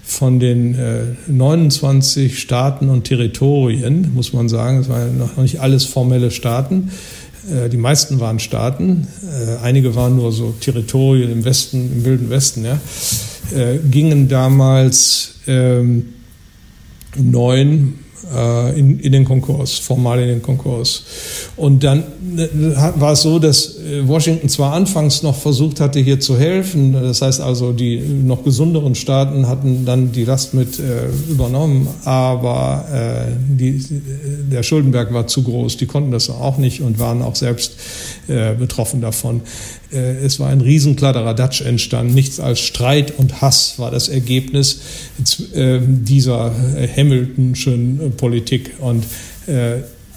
[0.07, 5.85] von den äh, 29 Staaten und Territorien, muss man sagen, es waren noch nicht alles
[5.85, 6.91] formelle Staaten,
[7.51, 12.31] äh, die meisten waren Staaten, äh, einige waren nur so Territorien im Westen, im Wilden
[12.31, 12.79] Westen, ja,
[13.55, 16.07] äh, gingen damals ähm,
[17.17, 17.95] neun
[18.35, 21.03] äh, in, in den Konkurs, formal in den Konkurs.
[21.57, 22.01] Und dann
[22.37, 22.49] äh,
[22.97, 27.23] war es so, dass äh, Washington zwar anfangs noch versucht hatte, hier zu helfen, das
[27.23, 33.33] heißt also, die noch gesunderen Staaten hatten dann die Last mit äh, übernommen, aber äh,
[33.49, 33.85] die,
[34.51, 37.77] der Schuldenberg war zu groß, die konnten das auch nicht und waren auch selbst
[38.29, 39.43] äh, betroffen davon.
[39.93, 42.15] Äh, es war ein Riesenkladderadatsch entstanden.
[42.15, 44.81] Nichts als Streit und Hass war das Ergebnis
[45.55, 46.53] äh, dieser
[46.97, 48.73] Hamiltonschen Politik.
[48.81, 49.05] Und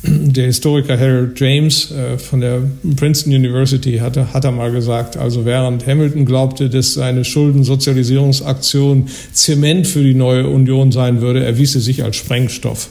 [0.02, 2.64] der Historiker Harold James von der
[2.96, 9.86] Princeton University hatte, hat er mal gesagt, also während Hamilton glaubte, dass seine Schuldensozialisierungsaktion Zement
[9.86, 12.90] für die neue Union sein würde, erwies sie sich als Sprengstoff.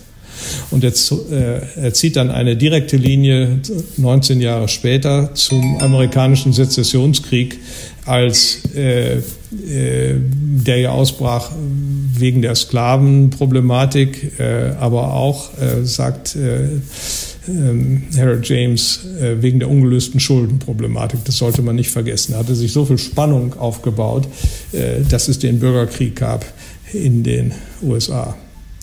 [0.70, 3.60] Und jetzt, äh, er zieht dann eine direkte Linie
[3.96, 7.58] 19 Jahre später zum amerikanischen Sezessionskrieg,
[8.04, 9.20] als äh, äh,
[9.50, 11.50] der ja ausbrach
[12.14, 16.68] wegen der Sklavenproblematik, äh, aber auch, äh, sagt äh,
[17.48, 21.24] ähm, Harold James, äh, wegen der ungelösten Schuldenproblematik.
[21.24, 22.32] Das sollte man nicht vergessen.
[22.32, 24.28] Er hatte sich so viel Spannung aufgebaut,
[24.72, 26.44] äh, dass es den Bürgerkrieg gab
[26.92, 28.36] in den USA.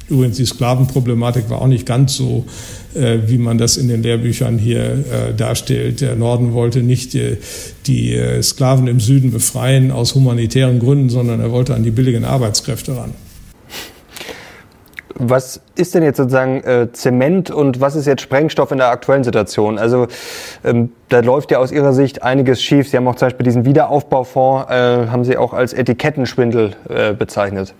[0.08, 2.46] Übrigens, die Sklavenproblematik war auch nicht ganz so,
[2.94, 6.02] äh, wie man das in den Lehrbüchern hier äh, darstellt.
[6.02, 7.38] Der Norden wollte nicht äh,
[7.88, 12.24] die äh, Sklaven im Süden befreien aus humanitären Gründen, sondern er wollte an die billigen
[12.24, 13.16] Arbeitskräfte ran.
[15.18, 19.24] Was ist denn jetzt sozusagen äh, Zement und was ist jetzt Sprengstoff in der aktuellen
[19.24, 19.80] Situation?
[19.80, 20.08] Also
[20.64, 22.90] ähm, da läuft ja aus Ihrer Sicht einiges schief.
[22.90, 26.76] Sie haben auch zum Beispiel diesen Wiederaufbaufonds, äh, haben Sie auch als Etikettenschwindel
[27.18, 27.74] bezeichnet.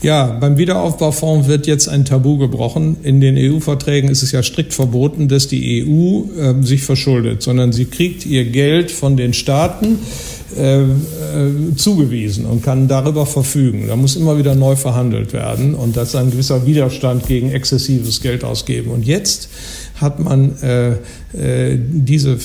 [0.00, 2.98] Ja, beim Wiederaufbaufonds wird jetzt ein Tabu gebrochen.
[3.02, 7.72] In den EU-Verträgen ist es ja strikt verboten, dass die EU äh, sich verschuldet, sondern
[7.72, 9.98] sie kriegt ihr Geld von den Staaten
[10.56, 10.86] äh, äh,
[11.76, 13.88] zugewiesen und kann darüber verfügen.
[13.88, 18.22] Da muss immer wieder neu verhandelt werden und das ist ein gewisser Widerstand gegen exzessives
[18.22, 18.92] Geld ausgeben.
[18.92, 19.48] Und jetzt
[20.00, 20.92] hat man äh,
[21.36, 22.38] äh, diese äh,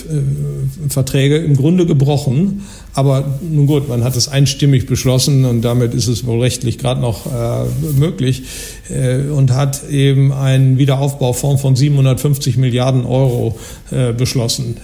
[0.90, 2.64] Verträge im Grunde gebrochen.
[2.94, 7.02] Aber nun gut, man hat es einstimmig beschlossen und damit ist es wohl rechtlich gerade
[7.02, 7.66] noch äh,
[7.98, 8.44] möglich
[8.90, 13.58] äh, und hat eben einen Wiederaufbaufonds von 750 Milliarden Euro
[13.92, 14.78] äh, beschlossen.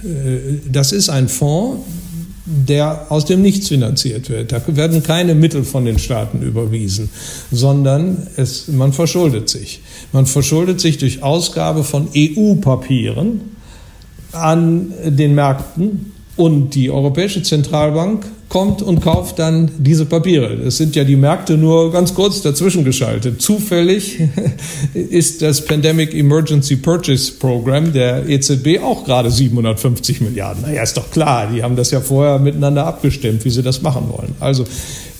[0.70, 1.82] das ist ein Fonds,
[2.50, 4.52] der aus dem Nichts finanziert wird.
[4.52, 7.10] Da werden keine Mittel von den Staaten überwiesen,
[7.52, 9.80] sondern es, man verschuldet sich.
[10.12, 13.40] Man verschuldet sich durch Ausgabe von EU-Papieren
[14.32, 20.52] an den Märkten und die Europäische Zentralbank kommt und kauft dann diese Papiere.
[20.54, 23.40] Es sind ja die Märkte nur ganz kurz dazwischen geschaltet.
[23.40, 24.18] Zufällig
[24.94, 30.62] ist das Pandemic Emergency Purchase Program der EZB auch gerade 750 Milliarden.
[30.62, 34.08] Naja, ist doch klar, die haben das ja vorher miteinander abgestimmt, wie sie das machen
[34.08, 34.34] wollen.
[34.40, 34.64] Also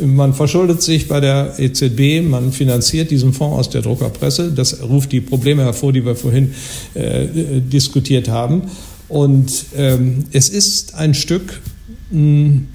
[0.01, 4.51] man verschuldet sich bei der EZB, man finanziert diesen Fonds aus der Druckerpresse.
[4.51, 6.53] Das ruft die Probleme hervor, die wir vorhin
[6.95, 7.27] äh,
[7.61, 8.63] diskutiert haben.
[9.09, 11.61] Und ähm, es ist ein Stück
[12.11, 12.67] mh, hm,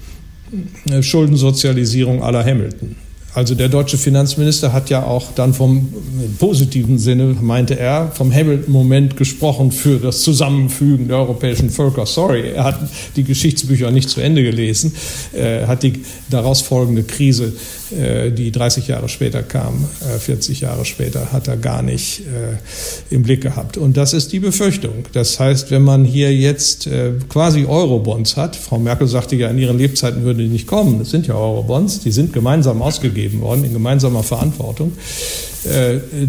[1.02, 2.96] Schuldensozialisierung aller Hamilton.
[3.36, 5.92] Also der deutsche Finanzminister hat ja auch dann vom
[6.38, 12.06] positiven Sinne, meinte er, vom Hamilton-Moment gesprochen für das Zusammenfügen der europäischen Völker.
[12.06, 12.78] Sorry, er hat
[13.14, 14.94] die Geschichtsbücher nicht zu Ende gelesen,
[15.34, 17.52] äh, hat die daraus folgende Krise,
[17.90, 23.14] äh, die 30 Jahre später kam, äh, 40 Jahre später, hat er gar nicht äh,
[23.14, 23.76] im Blick gehabt.
[23.76, 25.04] Und das ist die Befürchtung.
[25.12, 29.58] Das heißt, wenn man hier jetzt äh, quasi Eurobonds hat, Frau Merkel sagte ja, in
[29.58, 33.64] ihren Lebzeiten würden die nicht kommen, das sind ja Eurobonds, die sind gemeinsam ausgegeben worden
[33.64, 34.92] in gemeinsamer Verantwortung.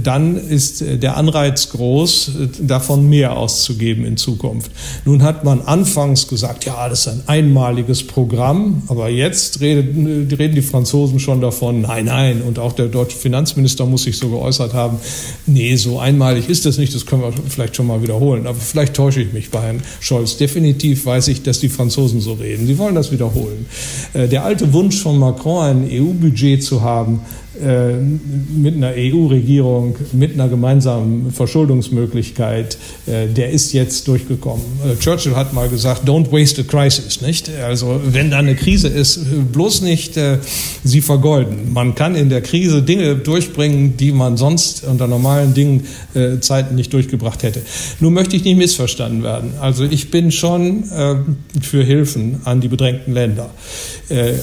[0.04, 4.72] Dann ist der Anreiz groß, davon mehr auszugeben in Zukunft.
[5.06, 10.62] Nun hat man anfangs gesagt, ja, das ist ein einmaliges Programm, aber jetzt reden, die
[10.62, 14.98] Franzosen schon davon, nein, nein, und auch der deutsche Finanzminister muss sich so geäußert haben,
[15.46, 18.94] nee, so einmalig ist das nicht, das können wir vielleicht schon mal wiederholen, aber vielleicht
[18.94, 20.38] täusche ich mich bei Herrn Scholz.
[20.38, 22.68] Definitiv weiß ich, dass die Franzosen so reden.
[22.68, 23.66] Sie wollen das wiederholen.
[24.14, 30.34] Äh, der alte Wunsch von Macron, ein EU-Budget zu haben, äh, mit einer EU-Regierung, mit
[30.34, 34.64] einer gemeinsamen Verschuldungsmöglichkeit, äh, der ist jetzt durchgekommen.
[34.86, 37.50] Äh, Churchill hat mal gesagt, don't waste a crisis, nicht?
[37.64, 39.20] Also wenn da eine Krise ist,
[39.52, 40.40] bloß nicht äh,
[40.84, 41.74] sie vergeuden.
[41.74, 46.76] Man kann in der Krise Dinge durchbringen, die man sonst unter normalen Dingen äh, Zeiten
[46.76, 47.62] nicht durchgebracht hätte.
[48.00, 49.52] Nun möchte ich nicht missverstanden werden.
[49.60, 51.16] Also ich bin schon äh,
[51.62, 53.50] für Hilfen an die bedrängten Länder.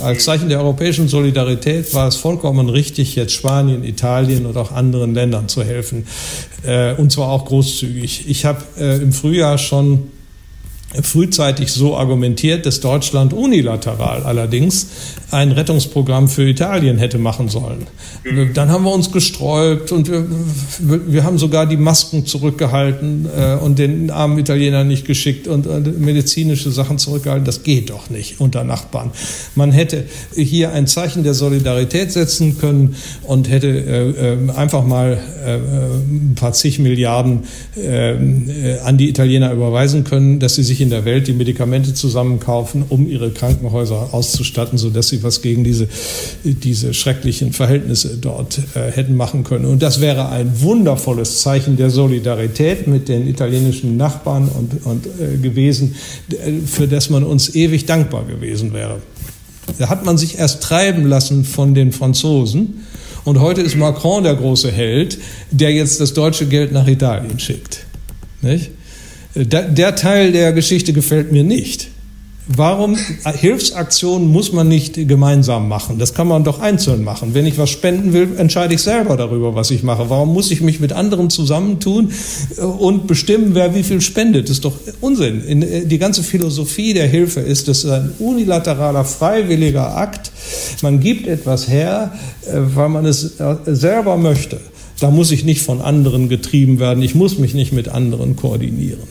[0.03, 4.73] als Zeichen der europäischen Solidarität war es vollkommen richtig, wichtig, jetzt Spanien, Italien und auch
[4.73, 6.07] anderen Ländern zu helfen.
[6.65, 8.29] Äh, und zwar auch großzügig.
[8.29, 10.11] Ich habe äh, im Frühjahr schon
[11.03, 14.89] frühzeitig so argumentiert, dass Deutschland unilateral allerdings
[15.31, 17.87] ein Rettungsprogramm für Italien hätte machen sollen.
[18.55, 20.25] Dann haben wir uns gesträubt und wir,
[21.07, 26.01] wir haben sogar die Masken zurückgehalten äh, und den armen Italienern nicht geschickt und, und
[26.01, 27.45] medizinische Sachen zurückgehalten.
[27.45, 29.11] Das geht doch nicht unter Nachbarn.
[29.55, 35.19] Man hätte hier ein Zeichen der Solidarität setzen können und hätte äh, äh einfach mal
[35.45, 37.41] äh, ein paar zig Milliarden
[37.77, 41.95] äh, äh, an die Italiener überweisen können, dass sie sich in der Welt die Medikamente
[41.95, 45.89] zusammenkaufen, um ihre Krankenhäuser auszustatten, sodass sie was gegen diese,
[46.45, 49.65] diese schrecklichen Verhältnisse dort äh, hätten machen können.
[49.65, 55.39] Und das wäre ein wundervolles Zeichen der Solidarität mit den italienischen Nachbarn und, und äh,
[55.39, 55.95] gewesen,
[56.67, 59.01] für das man uns ewig dankbar gewesen wäre.
[59.79, 62.85] Da hat man sich erst treiben lassen von den Franzosen.
[63.25, 65.19] Und heute ist Macron der große Held,
[65.51, 67.87] der jetzt das deutsche Geld nach Italien schickt.
[68.43, 68.71] Nicht?
[69.35, 71.89] Der, der Teil der Geschichte gefällt mir nicht.
[72.47, 75.99] Warum Hilfsaktionen muss man nicht gemeinsam machen?
[75.99, 77.33] Das kann man doch einzeln machen.
[77.33, 80.11] Wenn ich was spenden will, entscheide ich selber darüber, was ich mache.
[80.11, 82.13] Warum muss ich mich mit anderen zusammentun
[82.59, 84.45] äh, und bestimmen, wer wie viel spendet?
[84.45, 85.63] Das ist doch Unsinn.
[85.63, 90.31] Äh, die ganze Philosophie der Hilfe ist, das ist ein unilateraler, freiwilliger Akt.
[90.83, 92.13] Man gibt etwas her,
[92.47, 94.61] äh, weil man es selber möchte.
[95.01, 97.03] Da muss ich nicht von anderen getrieben werden.
[97.03, 99.09] Ich muss mich nicht mit anderen koordinieren.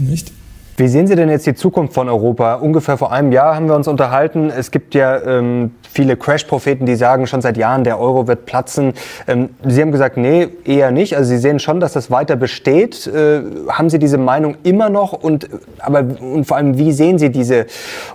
[0.00, 0.32] Nicht?
[0.80, 2.54] Wie sehen Sie denn jetzt die Zukunft von Europa?
[2.54, 4.48] Ungefähr vor einem Jahr haben wir uns unterhalten.
[4.48, 8.94] Es gibt ja ähm, viele Crash-Propheten, die sagen schon seit Jahren, der Euro wird platzen.
[9.28, 11.18] Ähm, Sie haben gesagt, nee, eher nicht.
[11.18, 13.06] Also Sie sehen schon, dass das weiter besteht.
[13.06, 15.12] Äh, haben Sie diese Meinung immer noch?
[15.12, 17.66] Und, aber, und vor allem, wie sehen Sie diese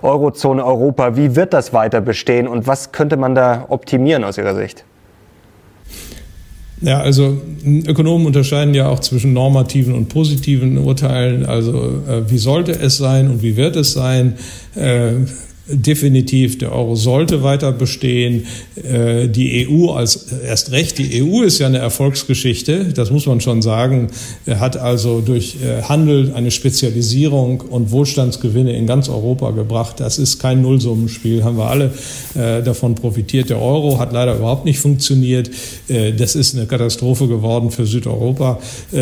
[0.02, 1.14] Eurozone Europa?
[1.14, 2.48] Wie wird das weiter bestehen?
[2.48, 4.84] Und was könnte man da optimieren aus Ihrer Sicht?
[6.82, 11.46] Ja, also Ökonomen unterscheiden ja auch zwischen normativen und positiven Urteilen.
[11.46, 14.34] Also äh, wie sollte es sein und wie wird es sein?
[14.74, 15.12] Äh,
[15.68, 18.46] definitiv, der Euro sollte weiter bestehen.
[18.76, 23.40] Äh, die EU als erst recht, die EU ist ja eine Erfolgsgeschichte, das muss man
[23.40, 24.08] schon sagen,
[24.48, 29.98] hat also durch äh, Handel eine Spezialisierung und Wohlstandsgewinne in ganz Europa gebracht.
[29.98, 31.92] Das ist kein Nullsummenspiel, haben wir alle
[32.34, 33.50] äh, davon profitiert.
[33.50, 35.50] Der Euro hat leider überhaupt nicht funktioniert.
[35.88, 38.58] Das ist eine Katastrophe geworden für Südeuropa.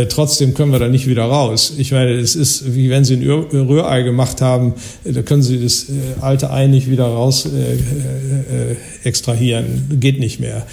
[0.08, 1.74] Trotzdem können wir da nicht wieder raus.
[1.78, 5.86] Ich meine, es ist wie wenn Sie ein Rührei gemacht haben, da können Sie das
[6.20, 9.98] alte Nicht wieder raus äh, äh, extrahieren.
[10.00, 10.66] Geht nicht mehr.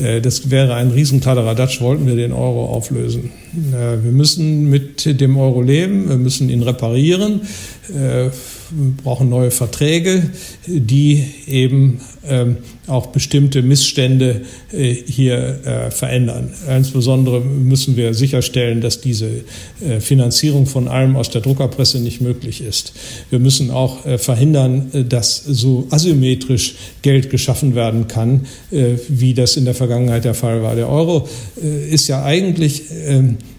[0.00, 3.30] Äh, das wäre ein Riesenkladderadatsch, wollten wir den Euro auflösen.
[3.52, 7.42] Wir müssen mit dem Euro leben, wir müssen ihn reparieren,
[7.90, 8.30] äh,
[8.70, 10.30] wir brauchen neue Verträge,
[10.66, 12.00] die eben
[12.86, 16.50] auch bestimmte Missstände hier verändern.
[16.68, 19.28] Insbesondere müssen wir sicherstellen, dass diese
[20.00, 22.92] Finanzierung von allem aus der Druckerpresse nicht möglich ist.
[23.30, 29.74] Wir müssen auch verhindern, dass so asymmetrisch Geld geschaffen werden kann, wie das in der
[29.74, 30.74] Vergangenheit der Fall war.
[30.74, 31.28] Der Euro
[31.90, 33.55] ist ja eigentlich ähm, äh,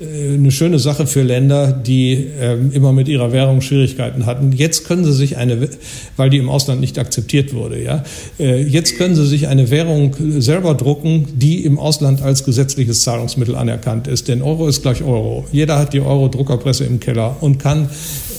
[0.00, 4.50] eine schöne Sache für Länder, die ähm, immer mit ihrer Währung Schwierigkeiten hatten.
[4.50, 5.68] Jetzt können sie sich eine,
[6.16, 8.02] weil die im Ausland nicht akzeptiert wurde, ja,
[8.40, 13.54] äh, jetzt können sie sich eine Währung selber drucken, die im Ausland als gesetzliches Zahlungsmittel
[13.54, 14.26] anerkannt ist.
[14.26, 15.46] Denn Euro ist gleich Euro.
[15.52, 17.88] Jeder hat die Euro-Druckerpresse im Keller und kann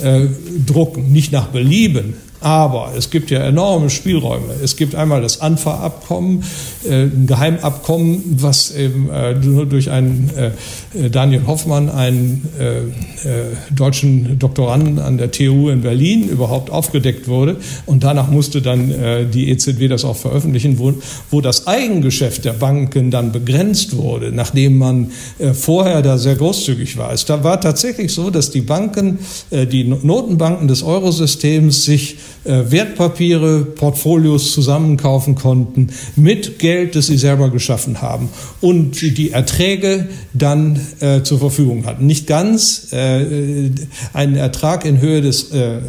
[0.03, 0.25] äh,
[0.65, 4.53] drucken, nicht nach Belieben, Aber es gibt ja enorme Spielräume.
[4.63, 6.43] Es gibt einmal das ANFA-Abkommen,
[6.83, 12.47] äh, ein Geheimabkommen, was eben äh, nur durch einen äh, Daniel Hoffmann, einen
[13.75, 17.57] deutschen Doktoranden an der TU in Berlin, überhaupt aufgedeckt wurde.
[17.85, 18.93] Und danach musste dann
[19.33, 20.93] die EZB das auch veröffentlichen, wo,
[21.31, 25.11] wo das Eigengeschäft der Banken dann begrenzt wurde, nachdem man
[25.53, 27.11] vorher da sehr großzügig war.
[27.11, 29.19] Es war tatsächlich so, dass die Banken,
[29.51, 38.03] die Notenbanken des Eurosystems sich Wertpapiere, Portfolios zusammenkaufen konnten mit Geld, das sie selber geschaffen
[38.03, 38.29] haben
[38.61, 42.05] und die Erträge dann äh, zur Verfügung hatten.
[42.05, 43.71] Nicht ganz äh,
[44.13, 45.79] einen Ertrag in Höhe des äh,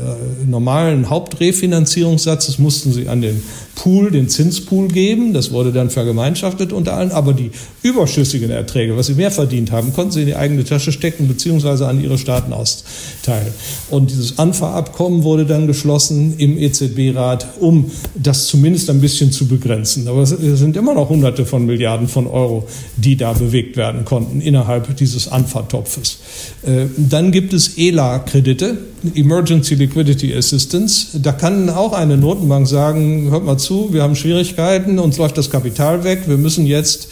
[0.46, 3.42] normalen Hauptrefinanzierungssatzes mussten sie an den
[3.76, 5.32] Pool, den Zinspool geben.
[5.32, 7.12] Das wurde dann vergemeinschaftet unter allen.
[7.12, 10.90] Aber die überschüssigen Erträge, was sie mehr verdient haben, konnten sie in die eigene Tasche
[10.90, 13.52] stecken beziehungsweise an ihre Staaten austeilen.
[13.90, 20.08] Und dieses Anfahrabkommen wurde dann geschlossen im EZB-Rat, um das zumindest ein bisschen zu begrenzen.
[20.08, 22.66] Aber es sind immer noch Hunderte von Milliarden von Euro,
[22.96, 26.18] die da bewegt werden konnten innerhalb dieses Anfahrtopfes.
[26.62, 28.78] Äh, dann gibt es ELA-Kredite,
[29.14, 31.18] Emergency Liquidity Assistance.
[31.20, 35.50] Da kann auch eine Notenbank sagen, hört mal zu, wir haben Schwierigkeiten, uns läuft das
[35.50, 37.08] Kapital weg, wir müssen jetzt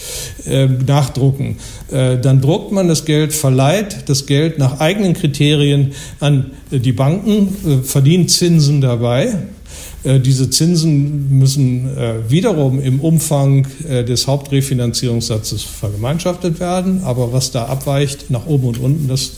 [0.47, 1.57] äh, nachdrucken.
[1.91, 7.49] Äh, dann druckt man das Geld, verleiht das Geld nach eigenen Kriterien an die Banken,
[7.67, 9.37] äh, verdient Zinsen dabei äh,
[10.05, 17.03] diese Zinsen müssen äh, wiederum im Umfang äh, des Hauptrefinanzierungssatzes vergemeinschaftet werden.
[17.05, 19.33] Aber was da abweicht, nach oben und unten, das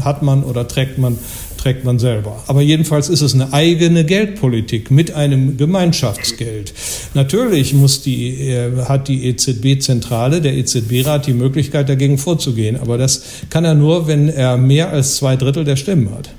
[0.00, 1.18] hat man oder trägt man,
[1.56, 2.42] trägt man selber.
[2.46, 6.72] Aber jedenfalls ist es eine eigene Geldpolitik mit einem Gemeinschaftsgeld.
[7.14, 8.54] Natürlich muss die,
[8.88, 12.76] hat die EZB-Zentrale, der EZB-Rat, die Möglichkeit, dagegen vorzugehen.
[12.76, 16.30] Aber das kann er nur, wenn er mehr als zwei Drittel der Stimmen hat.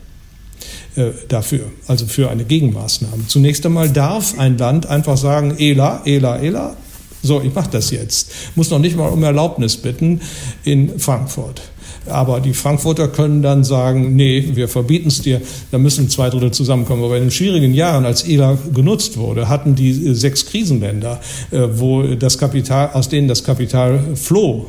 [0.97, 3.27] Äh, dafür, also für eine Gegenmaßnahme.
[3.27, 6.75] Zunächst einmal darf ein Land einfach sagen, ELA, ELA, ELA,
[7.21, 8.31] so, ich mache das jetzt.
[8.55, 10.21] Muss noch nicht mal um Erlaubnis bitten
[10.63, 11.61] in Frankfurt.
[12.07, 15.39] Aber die Frankfurter können dann sagen, nee, wir verbieten es dir,
[15.69, 17.03] da müssen zwei Drittel zusammenkommen.
[17.03, 21.19] Aber in den schwierigen Jahren, als ELA genutzt wurde, hatten die sechs Krisenländer,
[21.51, 24.65] äh, wo das Kapital, aus denen das Kapital floh,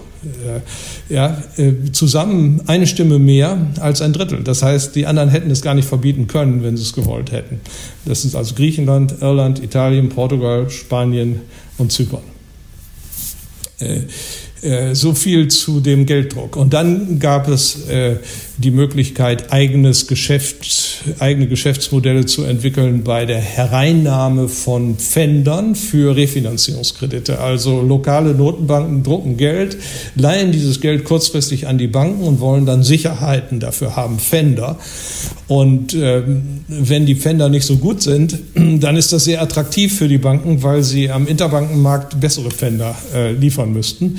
[1.09, 4.43] ja, äh, zusammen eine Stimme mehr als ein Drittel.
[4.43, 7.61] Das heißt, die anderen hätten es gar nicht verbieten können, wenn sie es gewollt hätten.
[8.05, 11.43] Das sind also Griechenland, Irland, Italien, Portugal, Spanien
[11.79, 12.23] und Zypern.
[14.61, 16.57] Äh, so viel zu dem Gelddruck.
[16.57, 18.17] Und dann gab es äh,
[18.57, 27.39] die Möglichkeit, eigenes Geschäft, eigene Geschäftsmodelle zu entwickeln bei der Hereinnahme von Pfändern für Refinanzierungskredite.
[27.39, 29.77] Also lokale Notenbanken drucken Geld,
[30.17, 34.77] leihen dieses Geld kurzfristig an die Banken und wollen dann Sicherheiten dafür haben, Pfänder.
[35.47, 36.23] Und äh,
[36.67, 40.65] wenn die Pfänder nicht so gut sind, dann ist das sehr attraktiv für die Banken,
[40.65, 44.19] weil sie am Interbankenmarkt bessere Pfänder äh, liefern müssten.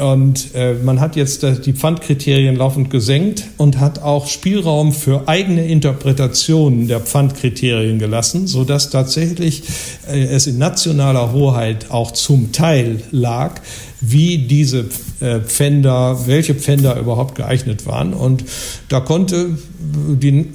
[0.00, 5.28] Und äh, man hat jetzt äh, die Pfandkriterien laufend gesenkt und hat auch Spielraum für
[5.28, 9.62] eigene Interpretationen der Pfandkriterien gelassen, sodass tatsächlich
[10.08, 13.60] äh, es in nationaler Hoheit auch zum Teil lag,
[14.00, 14.86] wie diese
[15.20, 18.14] Pfänder, welche Pfänder überhaupt geeignet waren.
[18.14, 18.44] Und
[18.88, 19.50] da konnte
[19.80, 20.46] die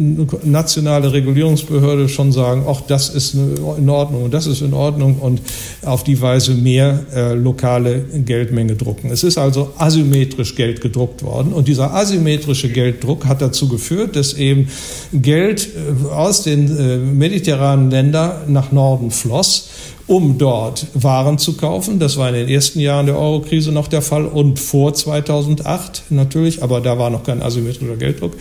[0.43, 5.41] nationale Regulierungsbehörde schon sagen, ach, das ist in Ordnung und das ist in Ordnung und
[5.83, 9.11] auf die Weise mehr äh, lokale Geldmenge drucken.
[9.11, 14.33] Es ist also asymmetrisch Geld gedruckt worden und dieser asymmetrische Gelddruck hat dazu geführt, dass
[14.33, 14.67] eben
[15.13, 19.69] Geld äh, aus den äh, mediterranen Ländern nach Norden floss
[20.07, 21.99] um dort Waren zu kaufen.
[21.99, 26.63] Das war in den ersten Jahren der Eurokrise noch der Fall und vor 2008 natürlich,
[26.63, 28.33] aber da war noch kein asymmetrischer Gelddruck.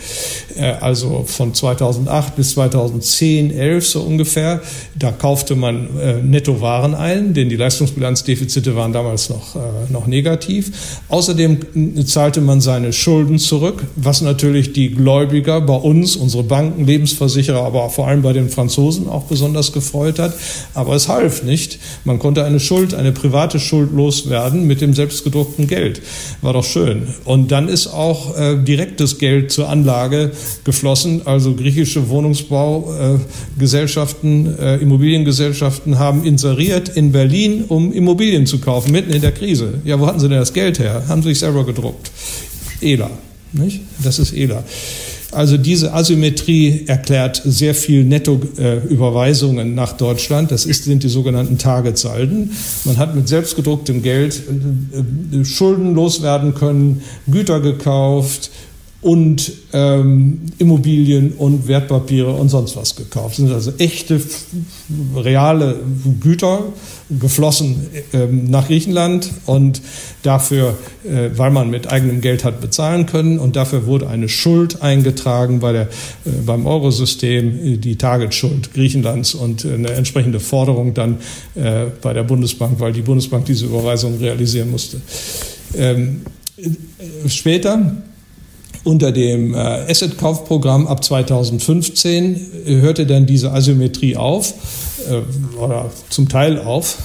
[0.55, 4.61] Äh, also von 2008 bis 2010, 11 so ungefähr,
[4.95, 9.59] da kaufte man äh, netto Waren ein, denn die Leistungsbilanzdefizite waren damals noch, äh,
[9.91, 11.01] noch negativ.
[11.09, 17.63] Außerdem zahlte man seine Schulden zurück, was natürlich die Gläubiger bei uns, unsere Banken, Lebensversicherer,
[17.63, 20.33] aber vor allem bei den Franzosen auch besonders gefreut hat.
[20.73, 21.79] Aber es half nicht.
[22.05, 26.01] Man konnte eine Schuld, eine private Schuld loswerden mit dem selbstgedruckten Geld.
[26.41, 27.07] War doch schön.
[27.25, 30.31] Und dann ist auch äh, direktes Geld zur Anlage
[30.63, 31.23] geflossen.
[31.25, 39.11] Also griechische Wohnungsbaugesellschaften, äh, äh, Immobiliengesellschaften haben inseriert in Berlin, um Immobilien zu kaufen, mitten
[39.11, 39.81] in der Krise.
[39.85, 41.03] Ja, wo hatten sie denn das Geld her?
[41.07, 42.11] Haben sie sich selber gedruckt.
[42.81, 43.09] ELA.
[43.53, 43.81] Nicht?
[44.03, 44.63] Das ist ELA.
[45.33, 50.51] Also diese Asymmetrie erklärt sehr viel Nettoüberweisungen nach Deutschland.
[50.51, 52.51] Das ist, sind die sogenannten Targetsalden.
[52.85, 58.51] Man hat mit selbstgedrucktem Geld äh, Schulden loswerden können, Güter gekauft,
[59.03, 63.31] und ähm, Immobilien und Wertpapiere und sonst was gekauft.
[63.31, 64.21] Das sind also echte,
[65.15, 65.75] reale
[66.21, 66.63] Güter
[67.19, 69.81] geflossen ähm, nach Griechenland und
[70.23, 74.81] dafür, äh, weil man mit eigenem Geld hat bezahlen können und dafür wurde eine Schuld
[74.81, 75.81] eingetragen bei der,
[76.25, 81.17] äh, beim Eurosystem, die Targetschuld Griechenlands und eine entsprechende Forderung dann
[81.55, 85.01] äh, bei der Bundesbank, weil die Bundesbank diese Überweisung realisieren musste.
[85.75, 86.21] Ähm,
[86.57, 86.69] äh,
[87.29, 87.97] später
[88.83, 94.53] unter dem äh, Asset-Kaufprogramm ab 2015 äh, hörte dann diese Asymmetrie auf,
[95.09, 96.97] äh, oder zum Teil auf,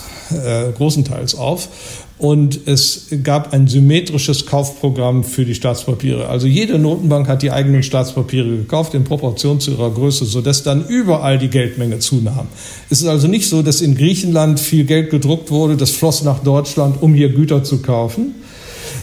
[0.76, 1.70] großenteils auf.
[2.18, 6.28] Und es gab ein symmetrisches Kaufprogramm für die Staatspapiere.
[6.28, 10.86] Also jede Notenbank hat die eigenen Staatspapiere gekauft in Proportion zu ihrer Größe, sodass dann
[10.86, 12.48] überall die Geldmenge zunahm.
[12.90, 16.40] Es ist also nicht so, dass in Griechenland viel Geld gedruckt wurde, das floss nach
[16.40, 18.34] Deutschland, um hier Güter zu kaufen,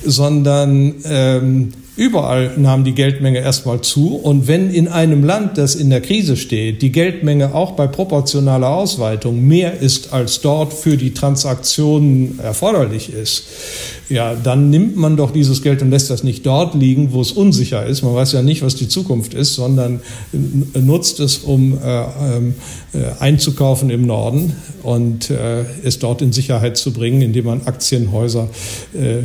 [0.05, 4.15] sondern ähm, Überall nahm die Geldmenge erstmal zu.
[4.15, 8.69] Und wenn in einem Land, das in der Krise steht, die Geldmenge auch bei proportionaler
[8.69, 13.45] Ausweitung mehr ist, als dort für die Transaktionen erforderlich ist,
[14.08, 17.32] ja, dann nimmt man doch dieses Geld und lässt das nicht dort liegen, wo es
[17.32, 18.03] unsicher ist.
[18.03, 20.01] Man weiß ja nicht, was die Zukunft ist, sondern
[20.74, 22.53] nutzt es, um äh, ähm,
[22.93, 24.53] äh, einzukaufen im Norden
[24.84, 28.49] und äh, es dort in Sicherheit zu bringen, indem man Aktienhäuser
[28.93, 29.24] äh,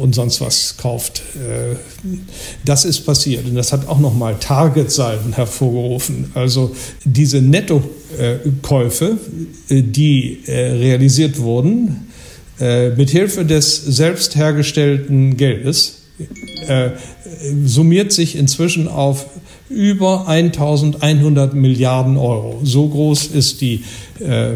[0.00, 1.22] und sonst was kauft.
[1.36, 1.76] Äh,
[2.64, 6.32] das ist passiert und das hat auch nochmal Targetsalden hervorgerufen.
[6.34, 6.74] Also
[7.04, 9.18] diese Nettokäufe,
[9.68, 12.06] äh, die realisiert wurden,
[12.60, 16.02] äh, mit Hilfe des selbst hergestellten Geldes
[16.66, 16.90] äh,
[17.64, 19.26] summiert sich inzwischen auf
[19.68, 22.60] über 1100 Milliarden Euro.
[22.62, 23.84] So groß ist die
[24.20, 24.52] äh,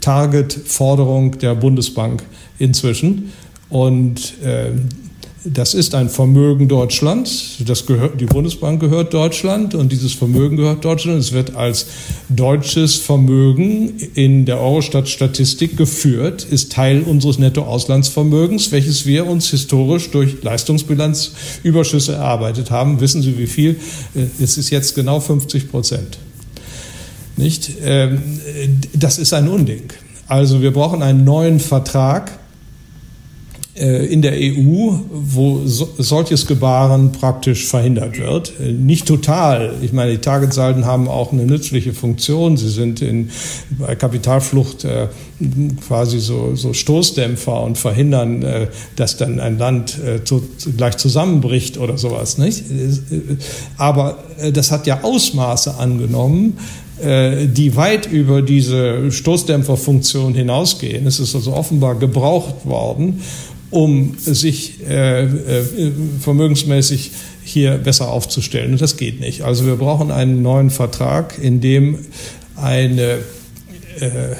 [0.00, 2.22] Target-Forderung der Bundesbank
[2.58, 3.32] inzwischen.
[3.68, 4.70] Und äh,
[5.44, 7.56] das ist ein Vermögen Deutschlands.
[7.66, 11.18] Das gehört, die Bundesbank gehört Deutschland und dieses Vermögen gehört Deutschland.
[11.18, 11.86] Es wird als
[12.30, 20.42] deutsches Vermögen in der Eurostat-Statistik geführt, ist Teil unseres Nettoauslandsvermögens, welches wir uns historisch durch
[20.42, 23.00] Leistungsbilanzüberschüsse erarbeitet haben.
[23.00, 23.76] Wissen Sie, wie viel?
[24.40, 26.18] Es ist jetzt genau 50 Prozent.
[27.36, 27.70] Nicht?
[27.84, 28.22] Ähm,
[28.94, 29.92] das ist ein Unding.
[30.26, 32.43] Also wir brauchen einen neuen Vertrag äh,
[33.74, 38.52] in der EU, wo solches Gebaren praktisch verhindert wird.
[38.60, 39.74] Äh, nicht total.
[39.82, 42.56] Ich meine, die Targetsalden haben auch eine nützliche Funktion.
[42.56, 43.30] Sie sind in,
[43.70, 45.08] bei Kapitalflucht äh,
[45.86, 50.44] quasi so, so Stoßdämpfer und verhindern, äh, dass dann ein Land äh, zu,
[50.76, 52.38] gleich zusammenbricht oder sowas.
[52.38, 52.64] Nicht?
[53.76, 56.58] Aber äh, das hat ja Ausmaße angenommen,
[57.04, 61.06] die weit über diese Stoßdämpferfunktion hinausgehen.
[61.06, 63.20] Es ist also offenbar gebraucht worden,
[63.70, 65.30] um sich äh, äh,
[66.20, 67.10] vermögensmäßig
[67.42, 68.72] hier besser aufzustellen.
[68.72, 69.42] Und das geht nicht.
[69.42, 71.98] Also wir brauchen einen neuen Vertrag, in dem
[72.56, 73.18] eine,
[74.00, 74.36] äh,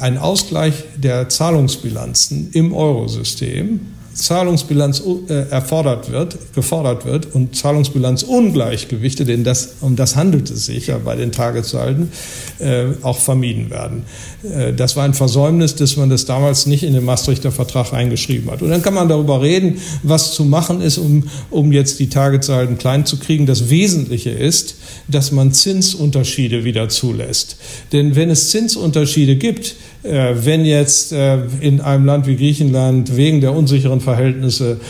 [0.00, 3.80] ein Ausgleich der Zahlungsbilanzen im Eurosystem
[4.14, 10.88] Zahlungsbilanz äh, erfordert wird, gefordert wird und Zahlungsbilanzungleichgewichte, denn das, um das handelt es sich
[10.88, 12.12] ja bei den Tagessalden,
[12.58, 14.04] äh, auch vermieden werden.
[14.42, 18.50] Äh, das war ein Versäumnis, dass man das damals nicht in den Maastrichter Vertrag eingeschrieben
[18.50, 18.62] hat.
[18.62, 22.78] Und dann kann man darüber reden, was zu machen ist, um, um jetzt die Tagessalden
[22.78, 23.46] klein zu kriegen.
[23.46, 24.76] Das Wesentliche ist,
[25.08, 27.56] dass man Zinsunterschiede wieder zulässt.
[27.92, 29.74] Denn wenn es Zinsunterschiede gibt,
[30.04, 34.80] wenn jetzt äh, in einem Land wie Griechenland wegen der unsicheren Verhältnisse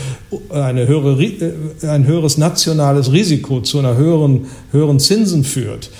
[0.49, 5.91] eine höhere, äh, ein höheres nationales Risiko zu einer höheren, höheren Zinsen führt,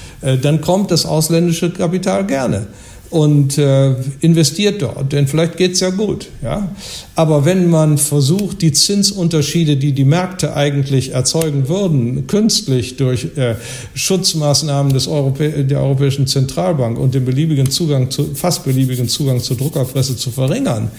[0.41, 2.67] dann kommt das ausländische Kapital gerne
[3.13, 6.29] und äh, investiert dort, denn vielleicht geht's ja gut.
[6.41, 6.75] Ja?
[7.13, 13.53] Aber wenn man versucht, die Zinsunterschiede, die die Märkte eigentlich erzeugen würden, künstlich durch äh,
[13.93, 19.57] Schutzmaßnahmen des Europä der Europäischen Zentralbank und den beliebigen Zugang zu, fast beliebigen Zugang zur
[19.57, 20.89] Druckerpresse zu verringern,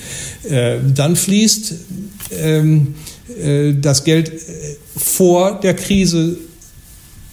[0.48, 1.74] äh, dann fließt
[2.40, 2.94] ähm,
[3.42, 4.32] äh, das Geld äh,
[4.96, 6.38] vor der Krise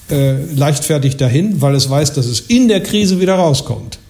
[0.09, 4.00] äh, leichtfertig dahin, weil es weiß, dass es in der Krise wieder rauskommt.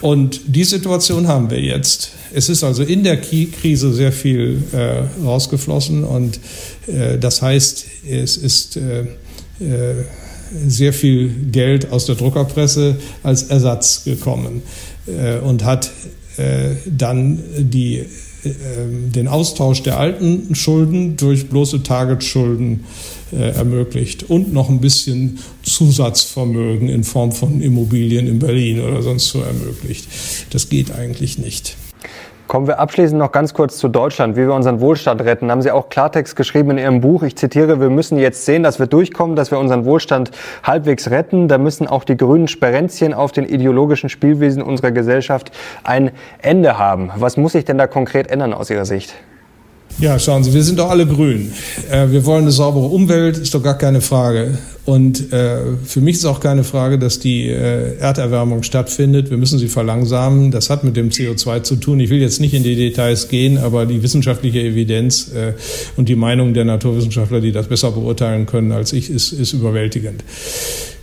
[0.00, 2.12] Und die Situation haben wir jetzt.
[2.32, 6.38] Es ist also in der Krise sehr viel äh, rausgeflossen und
[6.86, 9.00] äh, das heißt, es ist äh,
[9.60, 10.04] äh
[10.66, 14.62] sehr viel Geld aus der Druckerpresse als Ersatz gekommen
[15.06, 15.90] äh, und hat
[16.38, 18.06] äh, dann die,
[18.44, 26.88] den Austausch der alten Schulden durch bloße Targetschulden äh, ermöglicht und noch ein bisschen Zusatzvermögen
[26.88, 30.08] in Form von Immobilien in Berlin oder sonst so ermöglicht.
[30.50, 31.76] Das geht eigentlich nicht.
[32.48, 35.50] Kommen wir abschließend noch ganz kurz zu Deutschland, wie wir unseren Wohlstand retten.
[35.50, 37.22] Haben Sie auch Klartext geschrieben in Ihrem Buch.
[37.22, 40.30] Ich zitiere, wir müssen jetzt sehen, dass wir durchkommen, dass wir unseren Wohlstand
[40.62, 41.48] halbwegs retten.
[41.48, 45.52] Da müssen auch die grünen Sperenzchen auf den ideologischen Spielwiesen unserer Gesellschaft
[45.84, 46.10] ein
[46.40, 47.10] Ende haben.
[47.16, 49.14] Was muss sich denn da konkret ändern aus Ihrer Sicht?
[50.00, 51.50] Ja, schauen Sie, wir sind doch alle grün.
[51.90, 54.56] Äh, wir wollen eine saubere Umwelt, ist doch gar keine Frage.
[54.84, 59.28] Und äh, für mich ist auch keine Frage, dass die äh, Erderwärmung stattfindet.
[59.28, 60.52] Wir müssen sie verlangsamen.
[60.52, 61.98] Das hat mit dem CO2 zu tun.
[61.98, 65.32] Ich will jetzt nicht in die Details gehen, aber die wissenschaftliche Evidenz
[65.96, 70.22] und die Meinung der Naturwissenschaftler, die das besser beurteilen können als ich, ist, ist überwältigend.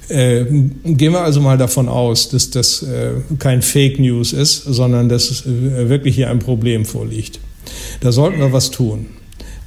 [0.07, 0.45] Äh,
[0.85, 2.85] gehen wir also mal davon aus, dass das
[3.39, 7.39] kein Fake News ist, sondern dass wirklich hier ein Problem vorliegt.
[7.99, 9.07] Da sollten wir was tun.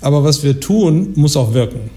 [0.00, 1.90] Aber was wir tun, muss auch wirken.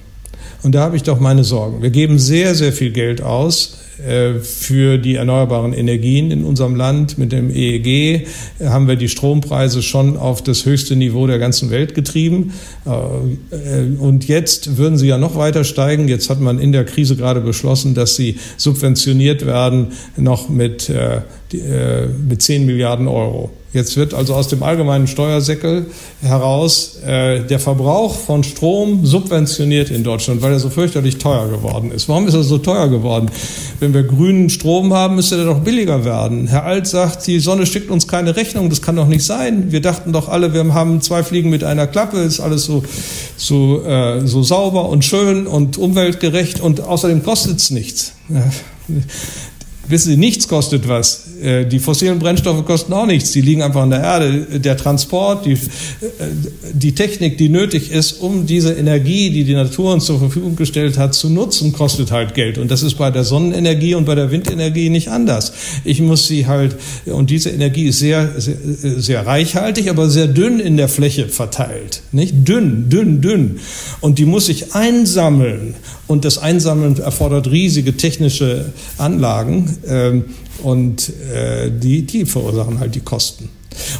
[0.63, 1.81] Und da habe ich doch meine Sorgen.
[1.81, 7.17] Wir geben sehr, sehr viel Geld aus äh, für die erneuerbaren Energien in unserem Land.
[7.17, 8.27] Mit dem EEG
[8.63, 12.53] haben wir die Strompreise schon auf das höchste Niveau der ganzen Welt getrieben.
[12.85, 16.07] Äh, und jetzt würden sie ja noch weiter steigen.
[16.07, 21.21] Jetzt hat man in der Krise gerade beschlossen, dass sie subventioniert werden noch mit, äh,
[22.27, 23.51] mit 10 Milliarden Euro.
[23.73, 25.85] Jetzt wird also aus dem allgemeinen Steuersäckel
[26.21, 31.91] heraus äh, der Verbrauch von Strom subventioniert in Deutschland, weil er so fürchterlich teuer geworden
[31.91, 32.09] ist.
[32.09, 33.31] Warum ist er so teuer geworden?
[33.79, 36.47] Wenn wir grünen Strom haben, müsste der doch billiger werden.
[36.47, 39.71] Herr Alt sagt, die Sonne schickt uns keine Rechnung, das kann doch nicht sein.
[39.71, 42.83] Wir dachten doch alle, wir haben zwei Fliegen mit einer Klappe, ist alles so,
[43.37, 48.11] so, äh, so sauber und schön und umweltgerecht und außerdem kostet es nichts.
[49.87, 51.30] Wissen Sie, nichts kostet was.
[51.41, 53.31] Äh, die fossilen Brennstoffe kosten auch nichts.
[53.31, 54.59] Die liegen einfach an der Erde.
[54.59, 55.57] Der Transport, die, äh,
[56.73, 60.97] die Technik, die nötig ist, um diese Energie, die die Natur uns zur Verfügung gestellt
[60.97, 62.57] hat, zu nutzen, kostet halt Geld.
[62.57, 65.53] Und das ist bei der Sonnenenergie und bei der Windenergie nicht anders.
[65.83, 68.55] Ich muss sie halt, und diese Energie ist sehr, sehr,
[68.97, 72.03] sehr reichhaltig, aber sehr dünn in der Fläche verteilt.
[72.11, 73.59] Nicht dünn, dünn, dünn.
[73.99, 75.75] Und die muss ich einsammeln.
[76.07, 79.77] Und das Einsammeln erfordert riesige technische Anlagen.
[80.63, 83.49] Und äh, die, die verursachen halt die Kosten.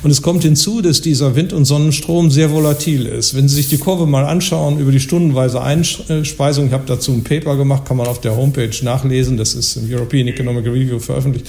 [0.03, 3.35] Und es kommt hinzu, dass dieser Wind- und Sonnenstrom sehr volatil ist.
[3.35, 7.23] Wenn Sie sich die Kurve mal anschauen über die stundenweise Einspeisung, ich habe dazu ein
[7.23, 11.47] Paper gemacht, kann man auf der Homepage nachlesen, das ist im European Economic Review veröffentlicht.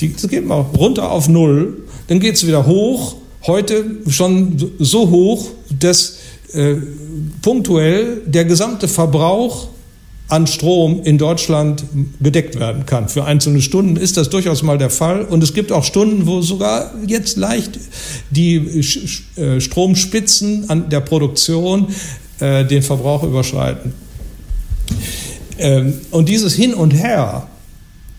[0.00, 3.16] Die, das geht mal runter auf Null, dann geht es wieder hoch,
[3.46, 5.48] heute schon so hoch,
[5.80, 6.18] dass
[6.52, 6.76] äh,
[7.42, 9.68] punktuell der gesamte Verbrauch
[10.28, 11.84] an Strom in Deutschland
[12.20, 13.08] gedeckt werden kann.
[13.08, 15.22] Für einzelne Stunden ist das durchaus mal der Fall.
[15.24, 17.78] Und es gibt auch Stunden, wo sogar jetzt leicht
[18.30, 18.56] die
[19.36, 21.88] äh, Stromspitzen an der Produktion
[22.40, 23.94] äh, den Verbrauch überschreiten.
[25.58, 27.46] Ähm, und dieses Hin und Her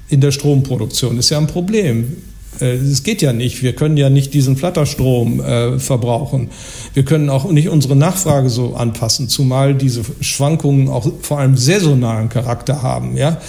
[0.10, 2.16] in der Stromproduktion ist ja ein Problem.
[2.62, 3.64] Äh, es geht ja nicht.
[3.64, 6.50] Wir können ja nicht diesen Flatterstrom äh, verbrauchen.
[6.94, 12.30] Wir können auch nicht unsere Nachfrage so anpassen, zumal diese Schwankungen auch vor allem saisonalen
[12.30, 13.18] Charakter haben.
[13.18, 13.40] Ja?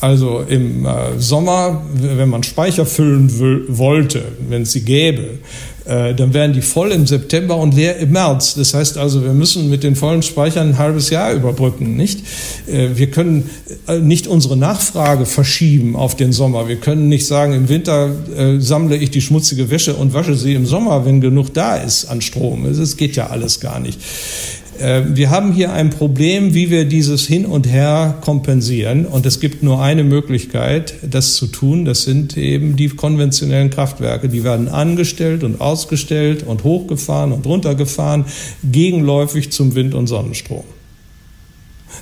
[0.00, 5.38] Also im äh, Sommer, wenn man Speicher füllen will, wollte, wenn es sie gäbe,
[5.86, 8.54] dann wären die voll im September und leer im März.
[8.54, 12.20] Das heißt also, wir müssen mit den vollen Speichern ein halbes Jahr überbrücken, nicht?
[12.66, 13.50] Äh, wir können
[13.86, 16.68] äh, nicht unsere Nachfrage verschieben auf den Sommer.
[16.68, 18.10] Wir können nicht sagen, im Winter
[18.58, 22.20] sammle ich die schmutzige Wäsche und wasche sie im Sommer, wenn genug da ist an
[22.20, 22.66] Strom.
[22.66, 23.98] Es geht ja alles gar nicht.
[24.80, 29.06] Äh, wir haben hier ein Problem, wie wir dieses Hin und Her kompensieren.
[29.06, 31.84] Und es gibt nur eine Möglichkeit, das zu tun.
[31.84, 34.28] Das sind eben die konventionellen Kraftwerke.
[34.28, 38.24] Die werden angestellt und ausgestellt und hochgefahren und runtergefahren,
[38.62, 40.64] gegenläufig zum Wind- und Sonnenstrom.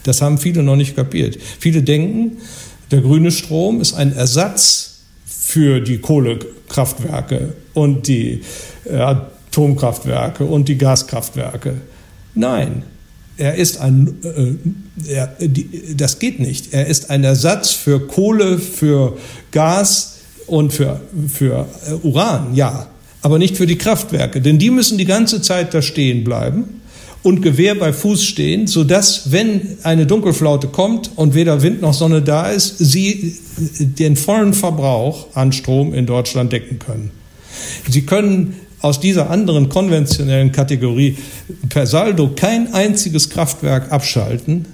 [0.04, 1.38] Das haben viele noch nicht kapiert.
[1.58, 2.38] Viele denken,
[2.90, 8.42] der grüne Strom ist ein Ersatz für die Kohlekraftwerke und die
[8.84, 11.74] äh, Atomkraftwerke und die Gaskraftwerke.
[12.34, 12.82] Nein,
[13.36, 14.14] er ist ein,
[15.06, 16.72] äh, er, die, das geht nicht.
[16.72, 19.16] Er ist ein Ersatz für Kohle, für
[19.50, 22.86] Gas und für, für äh, Uran, ja,
[23.22, 26.82] aber nicht für die Kraftwerke, denn die müssen die ganze Zeit da stehen bleiben
[27.22, 32.20] und Gewehr bei Fuß stehen, sodass, wenn eine Dunkelflaute kommt und weder Wind noch Sonne
[32.20, 33.38] da ist, sie
[33.78, 37.10] den vollen Verbrauch an Strom in Deutschland decken können.
[37.88, 41.16] Sie können aus dieser anderen konventionellen Kategorie
[41.68, 44.66] per Saldo kein einziges Kraftwerk abschalten,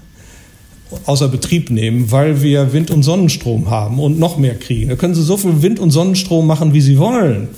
[1.04, 4.88] außer Betrieb nehmen, weil wir Wind- und Sonnenstrom haben und noch mehr kriegen.
[4.88, 7.48] Da können Sie so viel Wind- und Sonnenstrom machen, wie Sie wollen.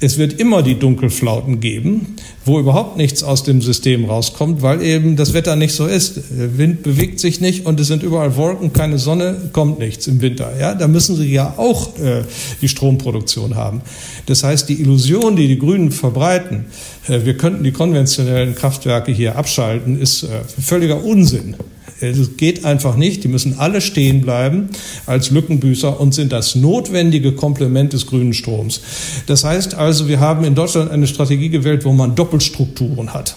[0.00, 5.16] Es wird immer die Dunkelflauten geben, wo überhaupt nichts aus dem System rauskommt, weil eben
[5.16, 6.16] das Wetter nicht so ist.
[6.30, 10.20] Der Wind bewegt sich nicht und es sind überall Wolken, keine Sonne, kommt nichts im
[10.20, 10.52] Winter.
[10.58, 12.24] Ja, da müssen sie ja auch äh,
[12.62, 13.82] die Stromproduktion haben.
[14.26, 16.66] Das heißt, die Illusion, die die Grünen verbreiten,
[17.08, 20.28] äh, wir könnten die konventionellen Kraftwerke hier abschalten, ist äh,
[20.60, 21.54] völliger Unsinn.
[22.00, 23.24] Es geht einfach nicht.
[23.24, 24.68] Die müssen alle stehen bleiben
[25.06, 28.80] als Lückenbüßer und sind das notwendige Komplement des grünen Stroms.
[29.26, 33.36] Das heißt also, wir haben in Deutschland eine Strategie gewählt, wo man Doppelstrukturen hat.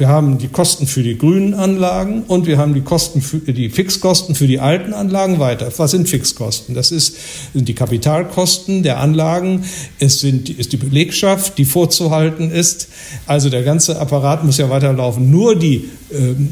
[0.00, 3.68] Wir haben die Kosten für die grünen Anlagen und wir haben die Kosten für die
[3.68, 5.70] Fixkosten für die alten Anlagen weiter.
[5.76, 6.74] Was sind Fixkosten?
[6.74, 7.16] Das ist,
[7.52, 9.64] sind die Kapitalkosten der Anlagen,
[9.98, 12.88] es sind, ist die Belegschaft, die vorzuhalten ist.
[13.26, 15.30] Also der ganze Apparat muss ja weiterlaufen.
[15.30, 15.90] Nur die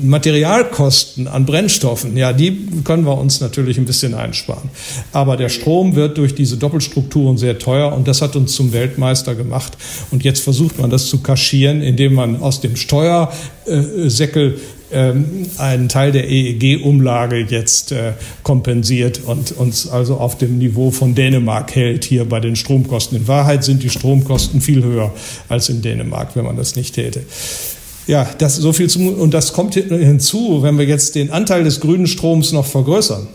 [0.02, 4.70] Materialkosten an Brennstoffen, ja, die können wir uns natürlich ein bisschen einsparen.
[5.12, 9.34] Aber der Strom wird durch diese Doppelstrukturen sehr teuer und das hat uns zum Weltmeister
[9.34, 9.76] gemacht.
[10.10, 13.32] Und jetzt versucht man das zu kaschieren, indem man aus dem Steuer
[14.90, 15.12] äh,
[15.58, 18.12] einen Teil der EEG-Umlage jetzt äh,
[18.42, 23.18] kompensiert und uns also auf dem Niveau von Dänemark hält hier bei den Stromkosten.
[23.18, 25.12] In Wahrheit sind die Stromkosten viel höher
[25.48, 27.22] als in Dänemark, wenn man das nicht täte.
[28.08, 31.78] Ja, das so viel zum, und das kommt hinzu, wenn wir jetzt den Anteil des
[31.78, 33.28] grünen Stroms noch vergrößern.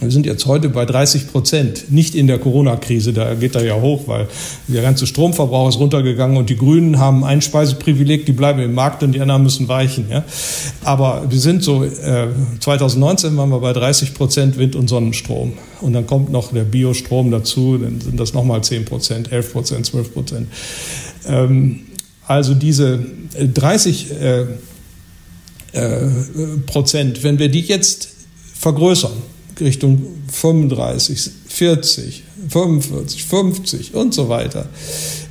[0.00, 3.78] Wir sind jetzt heute bei 30 Prozent, nicht in der Corona-Krise, da geht er ja
[3.78, 4.26] hoch, weil
[4.68, 9.02] der ganze Stromverbrauch ist runtergegangen und die Grünen haben ein Speiseprivileg, die bleiben im Markt
[9.02, 10.06] und die anderen müssen weichen.
[10.10, 10.24] Ja?
[10.82, 15.52] Aber wir sind so, äh, 2019 waren wir bei 30 Prozent Wind- und Sonnenstrom
[15.82, 19.86] und dann kommt noch der Biostrom dazu, dann sind das nochmal 10 Prozent, 11 Prozent,
[19.86, 20.48] 12 Prozent.
[21.28, 21.80] Ähm,
[22.26, 23.04] also diese
[23.34, 24.46] 30 äh,
[25.72, 26.08] äh,
[26.66, 28.08] Prozent, wenn wir die jetzt
[28.54, 29.12] vergrößern,
[29.60, 34.66] Richtung 35, 40, 45, 50 und so weiter.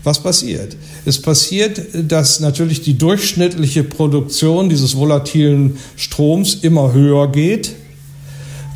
[0.03, 0.75] Was passiert?
[1.05, 7.73] Es passiert, dass natürlich die durchschnittliche Produktion dieses volatilen Stroms immer höher geht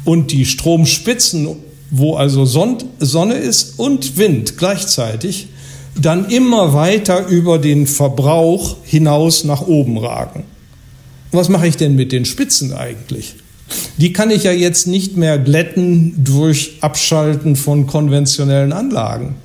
[0.03, 1.47] und die Stromspitzen,
[1.89, 5.47] wo also Sonne ist und Wind gleichzeitig,
[5.95, 10.43] dann immer weiter über den Verbrauch hinaus nach oben ragen.
[11.31, 13.35] Was mache ich denn mit den Spitzen eigentlich?
[13.97, 19.35] Die kann ich ja jetzt nicht mehr glätten durch Abschalten von konventionellen Anlagen.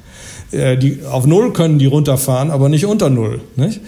[0.52, 3.40] Äh, die, auf Null können die runterfahren, aber nicht unter Null.
[3.56, 3.80] Nicht?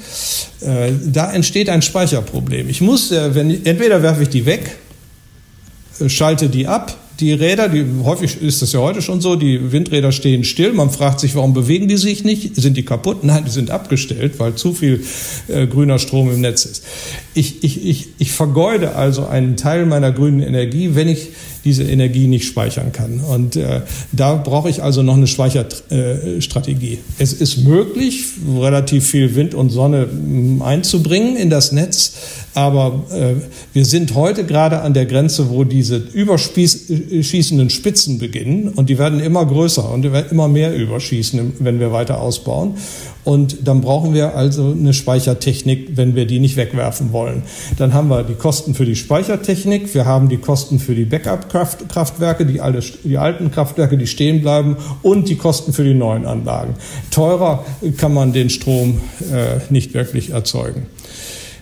[0.61, 2.69] Äh, da entsteht ein Speicherproblem.
[2.69, 4.77] Ich muss, äh, wenn, entweder werfe ich die weg,
[6.07, 10.11] schalte die ab die Räder, die, häufig ist das ja heute schon so, die Windräder
[10.11, 10.73] stehen still.
[10.73, 12.57] Man fragt sich, warum bewegen die sich nicht?
[12.57, 13.23] Sind die kaputt?
[13.23, 15.05] Nein, die sind abgestellt, weil zu viel
[15.47, 16.85] äh, grüner Strom im Netz ist.
[17.33, 21.29] Ich, ich, ich, ich vergeude also einen Teil meiner grünen Energie, wenn ich
[21.65, 23.21] diese Energie nicht speichern kann.
[23.21, 23.83] Und äh,
[24.13, 26.99] da brauche ich also noch eine Speicherstrategie.
[27.19, 28.25] es ist möglich,
[28.59, 32.15] relativ viel Wind und Sonne mm, einzubringen in das Netz,
[32.55, 33.35] aber äh,
[33.73, 39.21] wir sind heute gerade an der Grenze, wo diese überschießenden Spitzen beginnen und die werden
[39.21, 42.75] immer größer und immer mehr überschießen, wenn wir weiter ausbauen.
[43.25, 47.43] Und dann brauchen wir also eine Speichertechnik, wenn wir die nicht wegwerfen wollen.
[47.79, 52.45] Dann haben wir die Kosten für die Speichertechnik, wir haben die Kosten für die Backup-Kraftwerke,
[52.47, 56.75] die, alle, die alten Kraftwerke, die stehen bleiben und die Kosten für die neuen Anlagen.
[57.11, 57.65] Teurer
[57.97, 59.01] kann man den Strom
[59.33, 60.87] äh, nicht wirklich erzeugen.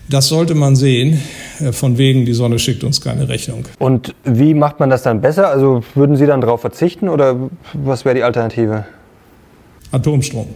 [0.09, 1.21] Das sollte man sehen,
[1.59, 3.65] äh, von wegen, die Sonne schickt uns keine Rechnung.
[3.79, 5.49] Und wie macht man das dann besser?
[5.49, 8.85] Also würden Sie dann darauf verzichten oder was wäre die Alternative?
[9.91, 10.47] Atomstrom.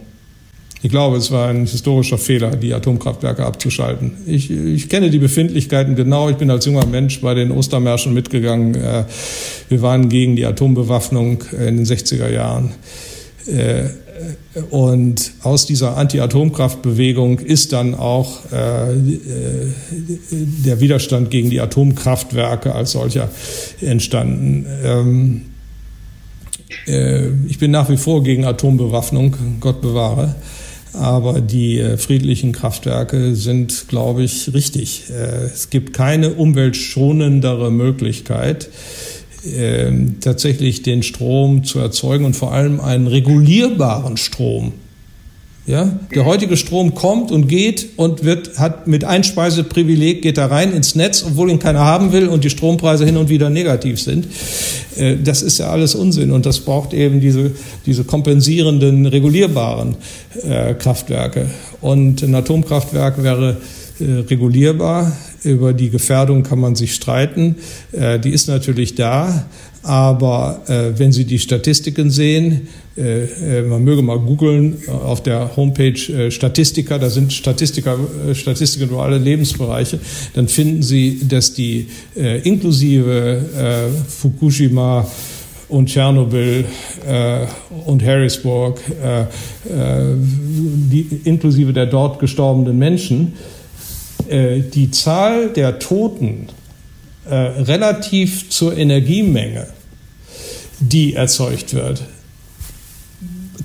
[0.82, 4.12] Ich glaube, es war ein historischer Fehler, die Atomkraftwerke abzuschalten.
[4.26, 6.28] Ich, ich kenne die Befindlichkeiten genau.
[6.28, 8.74] Ich bin als junger Mensch bei den Ostermärschen mitgegangen.
[8.74, 9.04] Äh,
[9.68, 12.72] wir waren gegen die Atombewaffnung in den 60er Jahren.
[13.46, 13.84] Äh,
[14.70, 18.94] und aus dieser Anti-Atomkraftbewegung ist dann auch äh,
[20.30, 23.28] der Widerstand gegen die Atomkraftwerke als solcher
[23.80, 24.66] entstanden.
[24.82, 25.42] Ähm,
[27.48, 30.34] ich bin nach wie vor gegen Atombewaffnung, Gott bewahre.
[30.96, 35.04] Aber die äh, friedlichen Kraftwerke sind, glaube ich, richtig.
[35.10, 38.70] Äh, es gibt keine umweltschonendere Möglichkeit,
[39.44, 44.72] äh, tatsächlich den Strom zu erzeugen und vor allem einen regulierbaren Strom
[45.66, 50.72] ja, der heutige Strom kommt und geht und wird, hat mit Einspeiseprivileg geht da rein
[50.72, 54.28] ins Netz, obwohl ihn keiner haben will und die Strompreise hin und wieder negativ sind.
[54.96, 57.50] Äh, das ist ja alles Unsinn und das braucht eben diese,
[57.84, 59.96] diese kompensierenden, regulierbaren
[60.48, 61.50] äh, Kraftwerke.
[61.80, 63.56] Und ein Atomkraftwerk wäre
[63.98, 65.16] äh, regulierbar.
[65.42, 67.54] Über die Gefährdung kann man sich streiten.
[67.92, 69.46] Die ist natürlich da,
[69.86, 75.22] Aber äh, wenn Sie die Statistiken sehen, äh, äh man möge mal googeln äh, auf
[75.22, 77.96] der Homepage äh, Statistiker, da sind Statistiker,
[78.28, 80.00] äh, Statistiken über alle Lebensbereiche,
[80.34, 85.06] dann finden Sie, dass die inklusive Fukushima
[85.68, 86.64] und Tschernobyl
[87.06, 87.46] äh,
[87.84, 93.34] und Harrisburg, äh, äh, die, inklusive der dort gestorbenen Menschen,
[94.28, 96.48] die Zahl der Toten
[97.28, 99.66] äh, relativ zur Energiemenge,
[100.80, 102.02] die erzeugt wird,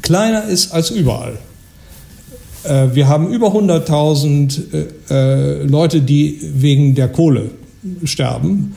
[0.01, 1.37] kleiner ist als überall.
[2.63, 7.51] Äh, wir haben über 100.000 Leute, die wegen der Kohle
[8.03, 8.73] sterben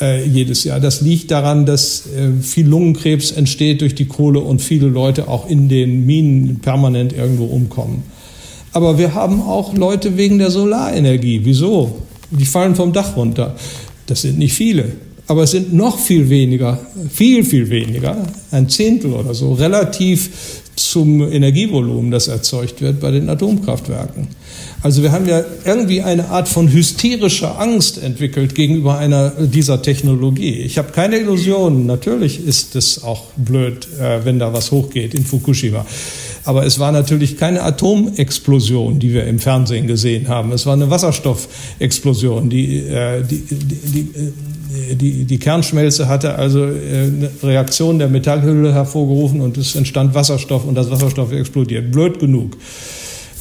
[0.00, 0.80] äh, jedes Jahr.
[0.80, 5.48] Das liegt daran, dass äh, viel Lungenkrebs entsteht durch die Kohle und viele Leute auch
[5.48, 8.02] in den Minen permanent irgendwo umkommen.
[8.72, 11.40] Aber wir haben auch Leute wegen der Solarenergie.
[11.44, 12.02] Wieso?
[12.30, 13.56] Die fallen vom Dach runter.
[14.06, 14.92] Das sind nicht viele.
[15.26, 16.78] Aber es sind noch viel weniger,
[17.10, 18.16] viel, viel weniger,
[18.50, 24.28] ein Zehntel oder so, relativ zum Energievolumen, das erzeugt wird bei den Atomkraftwerken.
[24.82, 30.60] Also wir haben ja irgendwie eine Art von hysterischer Angst entwickelt gegenüber einer dieser Technologie.
[30.60, 31.86] Ich habe keine Illusionen.
[31.86, 35.86] Natürlich ist es auch blöd, äh, wenn da was hochgeht in Fukushima.
[36.44, 40.52] Aber es war natürlich keine Atomexplosion, die wir im Fernsehen gesehen haben.
[40.52, 44.00] Es war eine Wasserstoffexplosion, die, äh, die, die,
[44.90, 50.66] äh, die, die Kernschmelze hatte also eine Reaktion der Metallhülle hervorgerufen und es entstand Wasserstoff
[50.66, 51.90] und das Wasserstoff explodiert.
[51.90, 52.56] Blöd genug.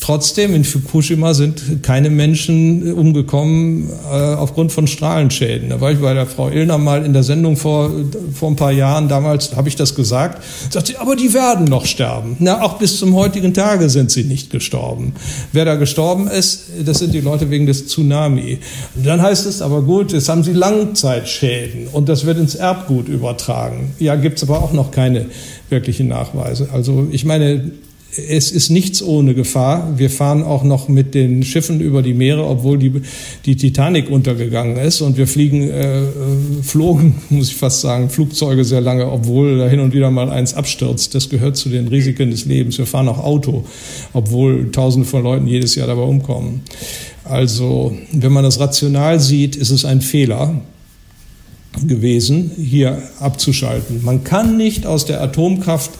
[0.03, 5.69] Trotzdem, in Fukushima sind keine Menschen umgekommen äh, aufgrund von Strahlenschäden.
[5.69, 7.89] Da war ich bei der Frau Illner mal in der Sendung vor,
[8.33, 11.85] vor ein paar Jahren, damals habe ich das gesagt, sagt sie, aber die werden noch
[11.85, 12.35] sterben.
[12.39, 15.13] Na, auch bis zum heutigen Tage sind sie nicht gestorben.
[15.53, 18.59] Wer da gestorben ist, das sind die Leute wegen des Tsunami.
[18.95, 23.07] Und dann heißt es aber gut, jetzt haben sie Langzeitschäden und das wird ins Erbgut
[23.07, 23.93] übertragen.
[23.99, 25.27] Ja, gibt es aber auch noch keine
[25.69, 26.67] wirklichen Nachweise.
[26.73, 27.71] Also ich meine,
[28.15, 29.97] es ist nichts ohne Gefahr.
[29.97, 33.01] Wir fahren auch noch mit den Schiffen über die Meere, obwohl die,
[33.45, 35.01] die Titanic untergegangen ist.
[35.01, 36.01] Und wir fliegen, äh,
[36.61, 40.53] flogen, muss ich fast sagen, Flugzeuge sehr lange, obwohl da hin und wieder mal eins
[40.53, 41.15] abstürzt.
[41.15, 42.77] Das gehört zu den Risiken des Lebens.
[42.77, 43.65] Wir fahren auch Auto,
[44.13, 46.61] obwohl Tausende von Leuten jedes Jahr dabei umkommen.
[47.23, 50.61] Also, wenn man das rational sieht, ist es ein Fehler
[51.87, 54.03] gewesen, hier abzuschalten.
[54.03, 55.91] Man kann nicht aus der Atomkraft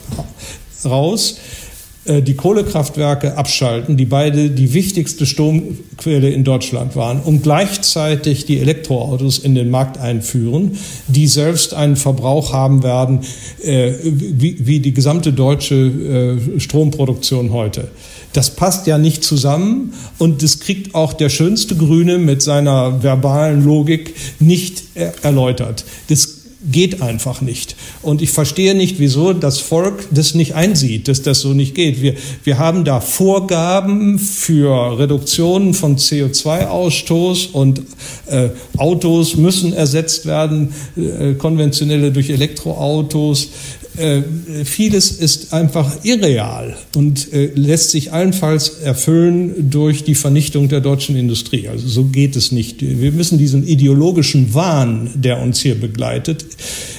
[0.86, 1.64] raus äh,
[2.06, 9.40] die Kohlekraftwerke abschalten, die beide die wichtigste Stromquelle in Deutschland waren, und gleichzeitig die Elektroautos
[9.40, 10.78] in den Markt einführen,
[11.08, 13.20] die selbst einen Verbrauch haben werden
[13.64, 17.88] äh, wie, wie die gesamte deutsche äh, Stromproduktion heute.
[18.34, 23.64] Das passt ja nicht zusammen und das kriegt auch der schönste Grüne mit seiner verbalen
[23.64, 24.84] Logik nicht
[25.22, 25.86] erläutert.
[26.10, 27.76] Das geht einfach nicht.
[28.02, 32.02] Und ich verstehe nicht, wieso das Volk das nicht einsieht, dass das so nicht geht.
[32.02, 37.82] Wir, wir haben da Vorgaben für Reduktionen von CO2-Ausstoß und
[38.28, 43.50] äh, Autos müssen ersetzt werden, äh, konventionelle durch Elektroautos.
[43.96, 44.24] Äh,
[44.66, 51.16] vieles ist einfach irreal und äh, lässt sich allenfalls erfüllen durch die Vernichtung der deutschen
[51.16, 51.68] Industrie.
[51.68, 52.82] Also so geht es nicht.
[52.82, 56.44] Wir müssen diesen ideologischen Wahn, der uns hier begleitet,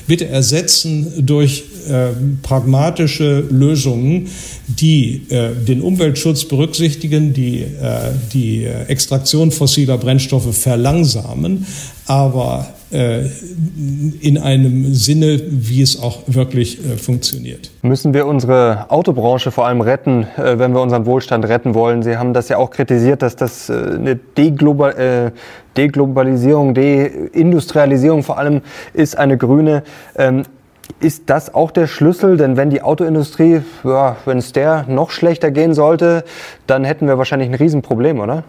[0.06, 2.08] bitte ersetzen durch äh,
[2.42, 4.28] pragmatische Lösungen,
[4.66, 11.66] die äh, den Umweltschutz berücksichtigen, die äh, die Extraktion fossiler Brennstoffe verlangsamen,
[12.06, 17.70] aber äh, in einem Sinne, wie es auch wirklich äh, funktioniert.
[17.82, 22.02] Müssen wir unsere Autobranche vor allem retten, äh, wenn wir unseren Wohlstand retten wollen?
[22.02, 25.32] Sie haben das ja auch kritisiert, dass das eine Deglobal
[25.76, 28.62] Deglobalisierung, Deindustrialisierung vor allem
[28.92, 29.82] ist, eine grüne.
[30.16, 30.44] Ähm,
[31.00, 32.36] ist das auch der Schlüssel?
[32.36, 36.24] Denn wenn die Autoindustrie, ja, wenn es der noch schlechter gehen sollte,
[36.66, 38.44] dann hätten wir wahrscheinlich ein Riesenproblem, oder?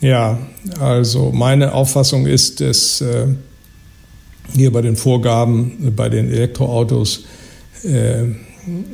[0.00, 0.38] Ja,
[0.78, 3.26] also meine Auffassung ist, dass äh,
[4.54, 7.24] hier bei den Vorgaben bei den Elektroautos
[7.82, 8.24] äh,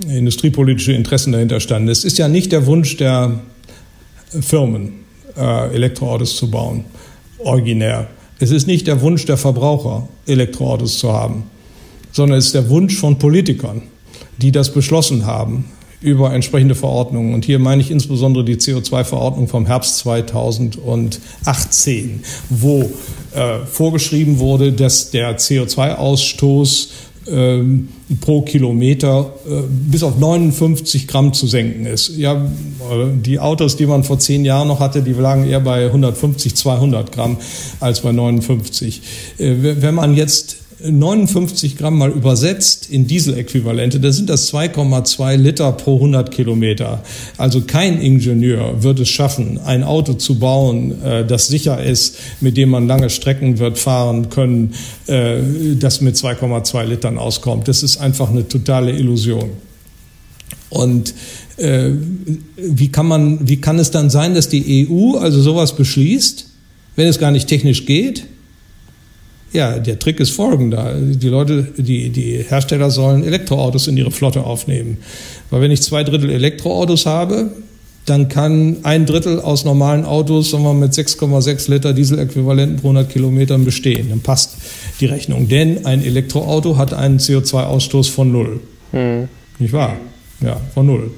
[0.08, 1.88] industriepolitische Interessen dahinter standen.
[1.88, 3.40] Es ist ja nicht der Wunsch der
[4.40, 5.04] Firmen,
[5.36, 6.86] äh, Elektroautos zu bauen,
[7.38, 8.08] originär.
[8.38, 11.44] Es ist nicht der Wunsch der Verbraucher, Elektroautos zu haben,
[12.12, 13.82] sondern es ist der Wunsch von Politikern,
[14.38, 15.66] die das beschlossen haben
[16.00, 17.34] über entsprechende Verordnungen.
[17.34, 22.90] Und hier meine ich insbesondere die CO2-Verordnung vom Herbst 2018, wo
[23.34, 26.88] äh, vorgeschrieben wurde, dass der CO2-Ausstoß
[27.26, 27.88] ähm,
[28.20, 32.16] pro Kilometer äh, bis auf 59 Gramm zu senken ist.
[32.16, 32.46] Ja,
[33.14, 37.12] die Autos, die man vor zehn Jahren noch hatte, die lagen eher bei 150, 200
[37.12, 37.38] Gramm
[37.80, 39.02] als bei 59.
[39.38, 45.72] Äh, wenn man jetzt 59 Gramm mal übersetzt in Dieseläquivalente, da sind das 2,2 Liter
[45.72, 47.02] pro 100 Kilometer.
[47.36, 52.56] Also kein Ingenieur wird es schaffen, ein Auto zu bauen, äh, das sicher ist, mit
[52.56, 54.74] dem man lange Strecken wird fahren können,
[55.06, 55.38] äh,
[55.78, 57.68] das mit 2,2 Litern auskommt.
[57.68, 59.50] Das ist einfach eine totale Illusion.
[60.70, 61.14] Und
[61.56, 61.90] äh,
[62.56, 66.46] wie kann man, wie kann es dann sein, dass die EU also sowas beschließt,
[66.96, 68.26] wenn es gar nicht technisch geht?
[69.54, 70.96] Ja, der Trick ist folgender.
[71.00, 74.98] Die Leute, die, die Hersteller sollen Elektroautos in ihre Flotte aufnehmen.
[75.48, 77.52] Weil wenn ich zwei Drittel Elektroautos habe,
[78.04, 83.08] dann kann ein Drittel aus normalen Autos sagen wir, mit 6,6 Liter Dieseläquivalenten pro 100
[83.08, 84.08] Kilometern bestehen.
[84.10, 84.56] Dann passt
[84.98, 85.48] die Rechnung.
[85.48, 88.60] Denn ein Elektroauto hat einen CO2-Ausstoß von null.
[88.90, 89.28] Hm.
[89.60, 89.96] Nicht wahr?
[90.40, 91.12] Ja, von null.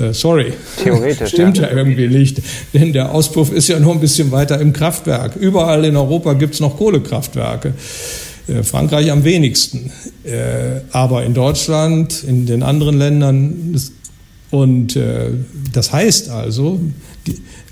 [0.00, 0.52] Äh, sorry.
[0.82, 1.28] Theoretisch.
[1.34, 1.64] Stimmt ja.
[1.64, 1.76] ja.
[1.76, 2.40] irgendwie nicht.
[2.72, 5.36] Denn der Auspuff ist ja nur ein bisschen weiter im Kraftwerk.
[5.36, 7.74] Überall in Europa gibt es noch Kohlekraftwerke.
[8.48, 9.92] Äh, Frankreich am wenigsten.
[10.24, 13.76] Äh, aber in Deutschland, in den anderen Ländern.
[14.50, 14.98] Und
[15.72, 16.80] das heißt also,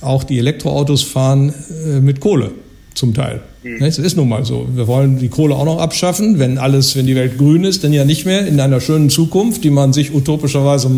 [0.00, 1.52] auch die Elektroautos fahren
[2.00, 2.52] mit Kohle
[2.98, 3.40] zum Teil.
[3.62, 3.82] Mhm.
[3.82, 4.66] Es ist nun mal so.
[4.74, 7.92] Wir wollen die Kohle auch noch abschaffen, wenn alles, wenn die Welt grün ist, denn
[7.92, 10.90] ja nicht mehr in einer schönen Zukunft, die man sich utopischerweise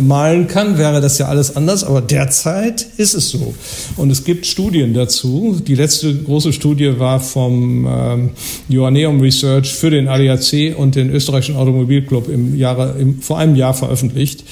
[0.00, 1.84] malen kann, wäre das ja alles anders.
[1.84, 3.54] Aber derzeit ist es so.
[3.96, 5.60] Und es gibt Studien dazu.
[5.66, 8.30] Die letzte große Studie war vom ähm,
[8.68, 13.74] Joanneum Research für den ADAC und den österreichischen Automobilclub im Jahre, im, vor einem Jahr
[13.74, 14.44] veröffentlicht.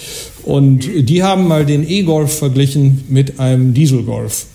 [0.44, 4.46] Und die haben mal den E-Golf verglichen mit einem Dieselgolf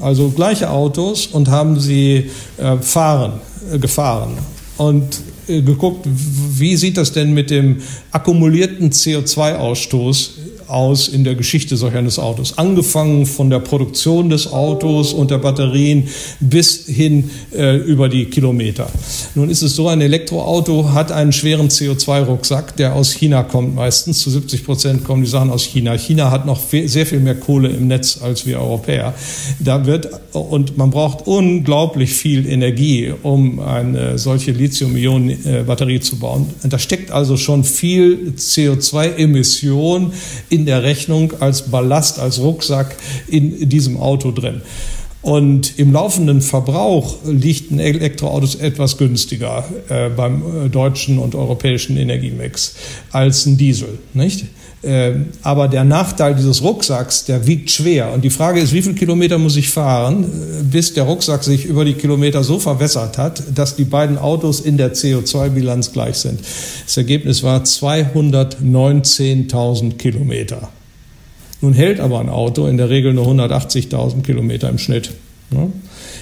[0.00, 3.40] also gleiche Autos und haben sie äh, fahren,
[3.72, 4.38] äh, gefahren
[4.76, 7.78] und äh, geguckt, wie sieht das denn mit dem
[8.12, 10.30] akkumulierten CO2-Ausstoß
[10.70, 12.58] aus in der Geschichte solch eines Autos.
[12.58, 16.08] Angefangen von der Produktion des Autos und der Batterien
[16.40, 18.88] bis hin äh, über die Kilometer.
[19.34, 24.20] Nun ist es so, ein Elektroauto hat einen schweren CO2-Rucksack, der aus China kommt meistens.
[24.20, 25.96] Zu 70 Prozent kommen die Sachen aus China.
[25.96, 29.14] China hat noch sehr viel mehr Kohle im Netz als wir Europäer.
[29.58, 36.46] Da wird, und man braucht unglaublich viel Energie, um eine solche Lithium-Ionen-Batterie zu bauen.
[36.62, 40.12] Da steckt also schon viel CO2-Emission
[40.48, 42.94] in in der Rechnung als Ballast, als Rucksack
[43.28, 44.60] in diesem Auto drin.
[45.22, 51.96] Und im laufenden Verbrauch liegt ein Elektroauto etwas günstiger äh, beim äh, deutschen und europäischen
[51.96, 52.74] Energiemix
[53.10, 54.46] als ein Diesel, nicht?
[54.82, 58.14] Ähm, aber der Nachteil dieses Rucksacks, der wiegt schwer.
[58.14, 61.66] Und die Frage ist, wie viele Kilometer muss ich fahren, äh, bis der Rucksack sich
[61.66, 66.40] über die Kilometer so verwässert hat, dass die beiden Autos in der CO2-Bilanz gleich sind.
[66.86, 70.70] Das Ergebnis war 219.000 Kilometer.
[71.60, 75.10] Nun hält aber ein Auto in der Regel nur 180.000 Kilometer im Schnitt.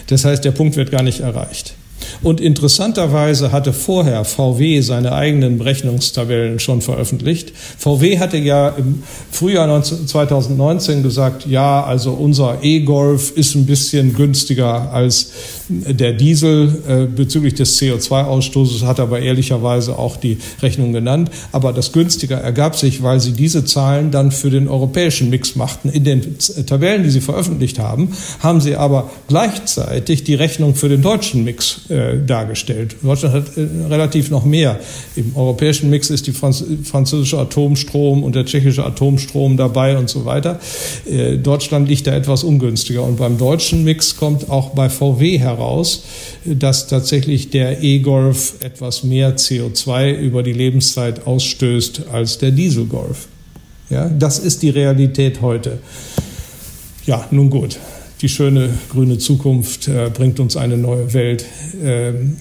[0.09, 1.77] Das heißt, der Punkt wird gar nicht erreicht.
[2.23, 7.53] Und interessanterweise hatte vorher VW seine eigenen Berechnungstabellen schon veröffentlicht.
[7.79, 14.93] VW hatte ja im Frühjahr 2019 gesagt, ja, also unser E-Golf ist ein bisschen günstiger
[14.93, 15.33] als
[15.69, 21.31] der Diesel äh, bezüglich des CO2-Ausstoßes, hat aber ehrlicherweise auch die Rechnung genannt.
[21.53, 25.89] Aber das günstiger ergab sich, weil sie diese Zahlen dann für den europäischen Mix machten.
[25.89, 26.37] In den
[26.67, 31.83] Tabellen, die sie veröffentlicht haben, haben sie aber gleichzeitig die Rechnung für den deutschen Mix
[31.91, 32.97] äh, dargestellt.
[33.03, 34.79] Deutschland hat äh, relativ noch mehr.
[35.17, 40.25] Im europäischen Mix ist die Franz französische Atomstrom und der tschechische Atomstrom dabei und so
[40.25, 40.61] weiter.
[41.11, 43.03] Äh, Deutschland liegt da etwas ungünstiger.
[43.03, 46.05] Und beim deutschen Mix kommt auch bei VW heraus,
[46.45, 53.29] dass tatsächlich der E-Golf etwas mehr CO2 über die Lebenszeit ausstößt als der Diesel-Golf.
[53.91, 55.79] Ja, das ist die Realität heute.
[57.07, 57.79] Ja, nun gut
[58.21, 61.45] die schöne grüne Zukunft äh, bringt uns eine neue Welt.
[61.83, 62.37] Ähm,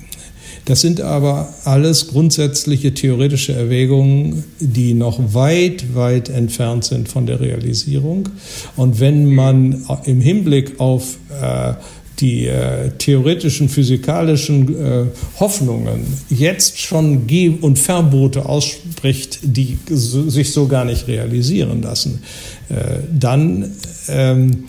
[0.66, 7.40] das sind aber alles grundsätzliche theoretische Erwägungen, die noch weit, weit entfernt sind von der
[7.40, 8.28] Realisierung.
[8.76, 11.74] Und wenn man im Hinblick auf äh,
[12.20, 15.06] die äh, theoretischen physikalischen äh,
[15.40, 22.24] Hoffnungen jetzt schon Geh- und Verbote ausspricht, die sich so gar nicht realisieren lassen,
[22.70, 23.72] äh, dann
[24.10, 24.66] ähm,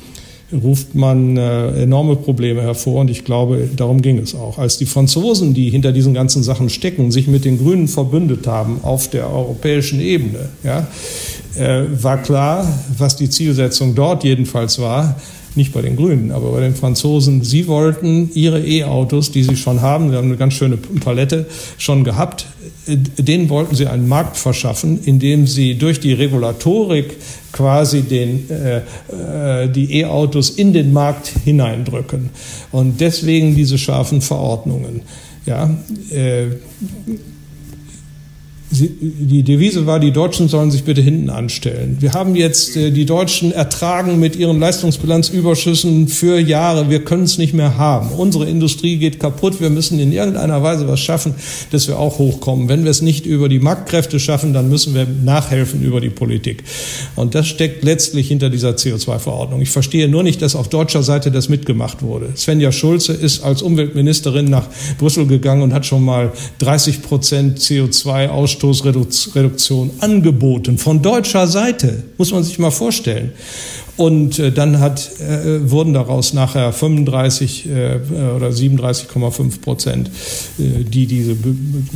[0.52, 4.58] ruft man äh, enorme Probleme hervor und ich glaube, darum ging es auch.
[4.58, 8.80] Als die Franzosen, die hinter diesen ganzen Sachen stecken, sich mit den Grünen verbündet haben
[8.82, 10.86] auf der europäischen Ebene, ja,
[11.56, 12.66] äh, war klar,
[12.96, 15.16] was die Zielsetzung dort jedenfalls war,
[15.54, 17.42] nicht bei den Grünen, aber bei den Franzosen.
[17.42, 21.46] Sie wollten ihre E-Autos, die sie schon haben, sie haben eine ganz schöne Palette
[21.78, 22.46] schon gehabt,
[22.86, 27.16] denen wollten sie einen Markt verschaffen, indem sie durch die Regulatorik
[27.52, 32.30] quasi den, äh, äh die E-Autos in den Markt hineindrücken.
[32.72, 35.02] Und deswegen diese scharfen Verordnungen.
[35.44, 35.70] Ja,
[36.10, 36.46] äh,
[38.70, 41.96] die Devise war, die Deutschen sollen sich bitte hinten anstellen.
[42.00, 46.90] Wir haben jetzt, äh, die Deutschen ertragen mit ihren Leistungsbilanzüberschüssen für Jahre.
[46.90, 48.10] Wir können es nicht mehr haben.
[48.10, 49.60] Unsere Industrie geht kaputt.
[49.60, 51.34] Wir müssen in irgendeiner Weise was schaffen,
[51.70, 52.68] dass wir auch hochkommen.
[52.68, 56.62] Wenn wir es nicht über die Marktkräfte schaffen, dann müssen wir nachhelfen über die Politik.
[57.16, 59.62] Und das steckt letztlich hinter dieser CO2-Verordnung.
[59.62, 62.32] Ich verstehe nur nicht, dass auf deutscher Seite das mitgemacht wurde.
[62.36, 64.66] Svenja Schulze ist als Umweltministerin nach
[64.98, 72.32] Brüssel gegangen und hat schon mal 30 Prozent CO2-Ausstoß Ausstoßreduktion angeboten von deutscher Seite, muss
[72.32, 73.32] man sich mal vorstellen.
[73.96, 77.98] Und äh, dann hat, äh, wurden daraus nachher 35 äh,
[78.36, 80.08] oder 37,5 Prozent,
[80.58, 81.36] äh, die diese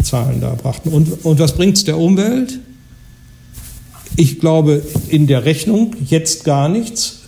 [0.02, 0.88] Zahlen da brachten.
[0.88, 2.58] Und, und was bringt es der Umwelt?
[4.16, 7.20] Ich glaube in der Rechnung jetzt gar nichts.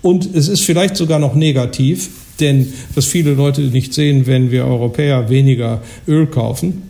[0.00, 4.64] Und es ist vielleicht sogar noch negativ, denn was viele Leute nicht sehen, wenn wir
[4.66, 6.82] Europäer weniger Öl kaufen,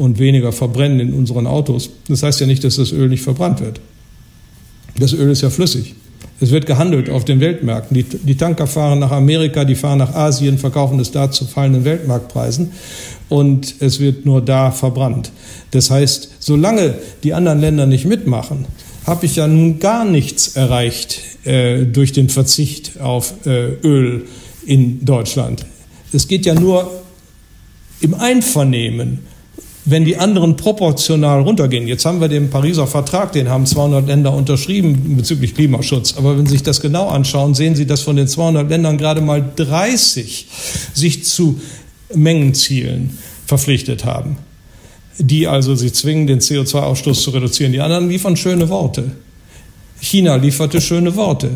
[0.00, 1.90] und weniger verbrennen in unseren Autos.
[2.08, 3.80] Das heißt ja nicht, dass das Öl nicht verbrannt wird.
[4.98, 5.94] Das Öl ist ja flüssig.
[6.40, 7.94] Es wird gehandelt auf den Weltmärkten.
[7.94, 11.84] Die, die, Tanker fahren nach Amerika, die fahren nach Asien, verkaufen es da zu fallenden
[11.84, 12.70] Weltmarktpreisen
[13.28, 15.32] und es wird nur da verbrannt.
[15.70, 18.64] Das heißt, solange die anderen Länder nicht mitmachen,
[19.06, 24.24] habe ich ja nun gar nichts erreicht äh, durch den Verzicht auf äh, Öl
[24.64, 25.66] in Deutschland.
[26.10, 26.90] Es geht ja nur
[28.00, 29.29] im Einvernehmen
[29.84, 31.88] wenn die anderen proportional runtergehen.
[31.88, 36.16] Jetzt haben wir den Pariser Vertrag, den haben 200 Länder unterschrieben bezüglich Klimaschutz.
[36.16, 39.20] Aber wenn Sie sich das genau anschauen, sehen Sie, dass von den 200 Ländern gerade
[39.20, 40.46] mal 30
[40.92, 41.60] sich zu
[42.14, 44.36] Mengenzielen verpflichtet haben,
[45.18, 47.72] die also sie zwingen, den CO2-Ausstoß zu reduzieren.
[47.72, 49.12] Die anderen liefern schöne Worte.
[50.00, 51.50] China lieferte schöne Worte.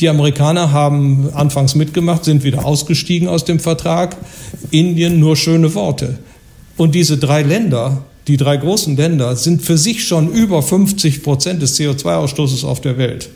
[0.00, 4.16] Die Amerikaner haben anfangs mitgemacht, sind wieder ausgestiegen aus dem Vertrag.
[4.70, 6.18] Indien nur schöne Worte.
[6.80, 11.60] Und diese drei Länder, die drei großen Länder, sind für sich schon über 50 Prozent
[11.60, 13.28] des CO2-Ausstoßes auf der Welt.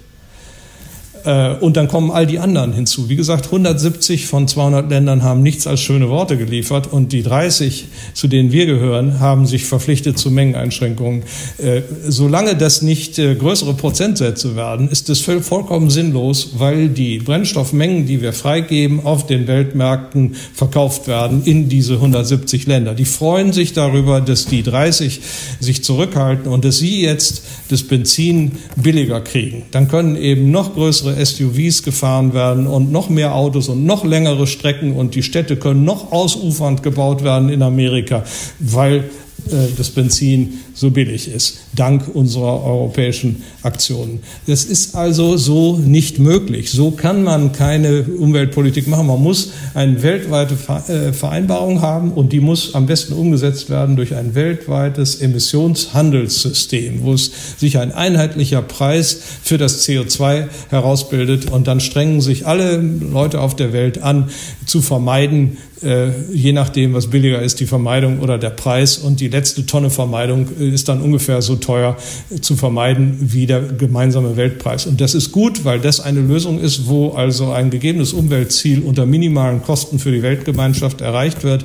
[1.25, 3.09] Äh, und dann kommen all die anderen hinzu.
[3.09, 7.87] Wie gesagt, 170 von 200 Ländern haben nichts als schöne Worte geliefert und die 30,
[8.13, 11.23] zu denen wir gehören, haben sich verpflichtet zu Mengeneinschränkungen.
[11.59, 18.07] Äh, solange das nicht äh, größere Prozentsätze werden, ist es vollkommen sinnlos, weil die Brennstoffmengen,
[18.07, 22.95] die wir freigeben, auf den Weltmärkten verkauft werden in diese 170 Länder.
[22.95, 25.21] Die freuen sich darüber, dass die 30
[25.61, 29.63] sich zurückhalten und dass sie jetzt das Benzin billiger kriegen.
[29.71, 34.47] Dann können eben noch größere SUVs gefahren werden und noch mehr Autos und noch längere
[34.47, 38.25] Strecken und die Städte können noch ausufernd gebaut werden in Amerika,
[38.59, 39.05] weil
[39.51, 44.21] äh, das Benzin so billig ist, dank unserer europäischen Aktionen.
[44.47, 46.71] Das ist also so nicht möglich.
[46.71, 49.07] So kann man keine Umweltpolitik machen.
[49.07, 50.55] Man muss eine weltweite
[50.93, 57.15] äh, Vereinbarung haben und die muss am besten umgesetzt werden durch ein weltweites Emissionshandelssystem, wo
[57.15, 63.41] es sich ein einheitlicher Preis für das CO2 herausbildet und dann strengen sich alle Leute
[63.41, 64.31] auf der Welt an,
[64.67, 68.99] zu vermeiden, äh, je nachdem, was billiger ist, die Vermeidung oder der Preis.
[68.99, 71.97] Und die letzte Tonne Vermeidung äh, ist dann ungefähr so teuer
[72.31, 74.87] äh, zu vermeiden wie der gemeinsame Weltpreis.
[74.87, 79.07] Und das ist gut, weil das eine Lösung ist, wo also ein gegebenes Umweltziel unter
[79.07, 81.65] minimalen Kosten für die Weltgemeinschaft erreicht wird.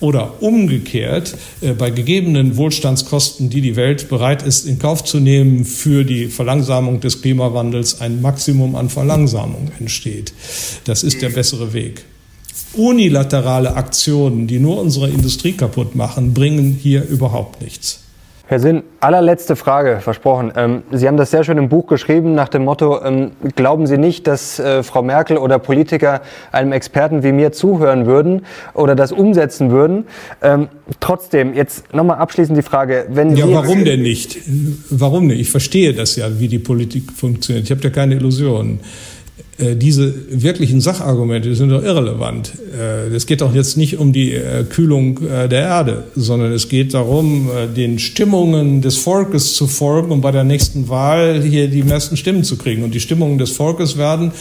[0.00, 1.36] Oder umgekehrt,
[1.78, 7.00] bei gegebenen Wohlstandskosten, die die Welt bereit ist in Kauf zu nehmen für die Verlangsamung
[7.00, 10.34] des Klimawandels, ein Maximum an Verlangsamung entsteht.
[10.84, 12.04] Das ist der bessere Weg
[12.76, 18.03] unilaterale Aktionen, die nur unsere Industrie kaputt machen, bringen hier überhaupt nichts.
[18.46, 20.52] Herr Sinn, allerletzte Frage, versprochen.
[20.54, 23.96] Ähm, Sie haben das sehr schön im Buch geschrieben nach dem Motto, ähm, glauben Sie
[23.96, 26.20] nicht, dass äh, Frau Merkel oder Politiker
[26.52, 28.44] einem Experten wie mir zuhören würden
[28.74, 30.04] oder das umsetzen würden?
[30.42, 30.68] Ähm,
[31.00, 34.38] trotzdem, jetzt nochmal abschließend die Frage, wenn Ja, Sie warum denn nicht?
[34.90, 35.40] Warum nicht?
[35.40, 37.64] Ich verstehe das ja, wie die Politik funktioniert.
[37.64, 38.80] Ich habe da keine Illusionen.
[39.58, 42.52] Äh, diese wirklichen Sachargumente sind doch irrelevant.
[42.76, 46.94] Äh, es geht doch jetzt nicht um die äh, Kühlung der Erde, sondern es geht
[46.94, 52.16] darum, den Stimmungen des Volkes zu folgen und bei der nächsten Wahl hier die meisten
[52.16, 52.82] Stimmen zu kriegen.
[52.82, 54.32] Und die Stimmungen des Volkes werden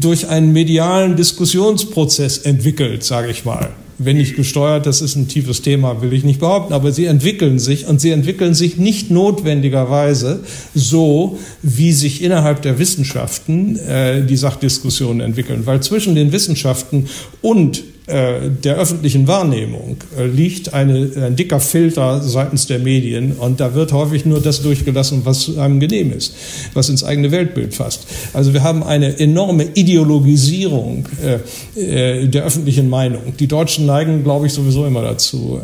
[0.00, 3.70] durch einen medialen Diskussionsprozess entwickelt, sage ich mal
[4.04, 7.58] wenn nicht gesteuert, das ist ein tiefes Thema, will ich nicht behaupten, aber sie entwickeln
[7.58, 10.40] sich und sie entwickeln sich nicht notwendigerweise
[10.74, 17.08] so, wie sich innerhalb der Wissenschaften äh, die Sachdiskussionen entwickeln, weil zwischen den Wissenschaften
[17.40, 23.74] und der öffentlichen Wahrnehmung äh, liegt eine, ein dicker Filter seitens der Medien und da
[23.74, 26.34] wird häufig nur das durchgelassen, was einem genehm ist,
[26.74, 28.06] was ins eigene Weltbild fasst.
[28.32, 33.34] Also wir haben eine enorme Ideologisierung äh, der öffentlichen Meinung.
[33.38, 35.60] Die Deutschen neigen, glaube ich, sowieso immer dazu,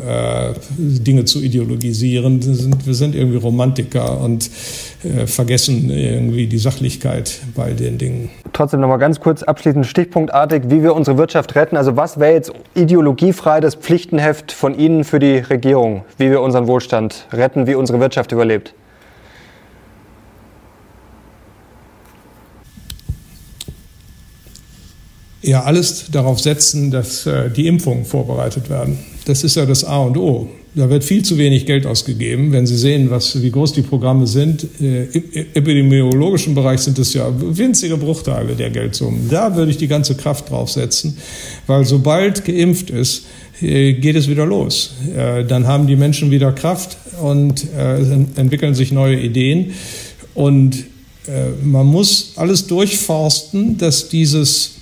[0.77, 2.39] Dinge zu ideologisieren.
[2.85, 4.49] Wir sind irgendwie Romantiker und
[5.25, 8.29] vergessen irgendwie die Sachlichkeit bei den Dingen.
[8.51, 11.77] Trotzdem noch mal ganz kurz abschließend stichpunktartig, wie wir unsere Wirtschaft retten.
[11.77, 16.67] Also was wäre jetzt ideologiefrei das Pflichtenheft von Ihnen für die Regierung, wie wir unseren
[16.67, 18.73] Wohlstand retten, wie unsere Wirtschaft überlebt?
[25.41, 28.99] Ja, alles darauf setzen, dass äh, die Impfungen vorbereitet werden.
[29.25, 30.49] Das ist ja das A und O.
[30.79, 32.53] Da wird viel zu wenig Geld ausgegeben.
[32.53, 37.13] Wenn Sie sehen, was, wie groß die Programme sind, äh, im epidemiologischen Bereich sind es
[37.13, 39.27] ja winzige Bruchteile der Geldsummen.
[39.29, 41.17] Da würde ich die ganze Kraft draufsetzen,
[41.67, 43.25] weil sobald geimpft ist,
[43.61, 44.93] äh, geht es wieder los.
[45.13, 47.67] Äh, dann haben die Menschen wieder Kraft und
[48.37, 49.73] entwickeln sich neue Ideen.
[50.33, 50.85] Und
[51.61, 54.78] man muss alles durchforsten, dass dieses äh,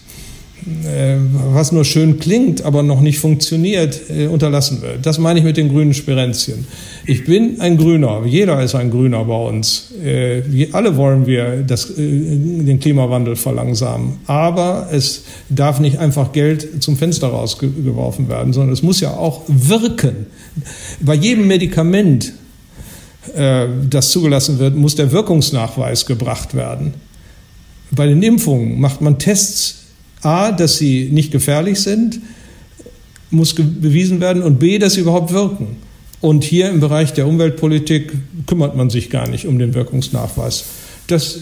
[1.53, 5.05] was nur schön klingt, aber noch nicht funktioniert, äh, unterlassen wird.
[5.05, 6.67] Das meine ich mit den grünen Spirenzien.
[7.05, 9.93] Ich bin ein Grüner, jeder ist ein Grüner bei uns.
[10.03, 14.15] Äh, alle wollen wir das, den Klimawandel verlangsamen.
[14.27, 19.43] Aber es darf nicht einfach Geld zum Fenster rausgeworfen werden, sondern es muss ja auch
[19.47, 20.27] wirken.
[20.99, 22.33] Bei jedem Medikament,
[23.89, 26.93] das zugelassen wird, muss der Wirkungsnachweis gebracht werden.
[27.91, 29.76] Bei den Impfungen macht man Tests
[30.21, 32.19] A, dass sie nicht gefährlich sind,
[33.29, 35.77] muss bewiesen werden und B, dass sie überhaupt wirken.
[36.21, 38.13] Und hier im Bereich der Umweltpolitik
[38.47, 40.65] kümmert man sich gar nicht um den Wirkungsnachweis.
[41.07, 41.39] Das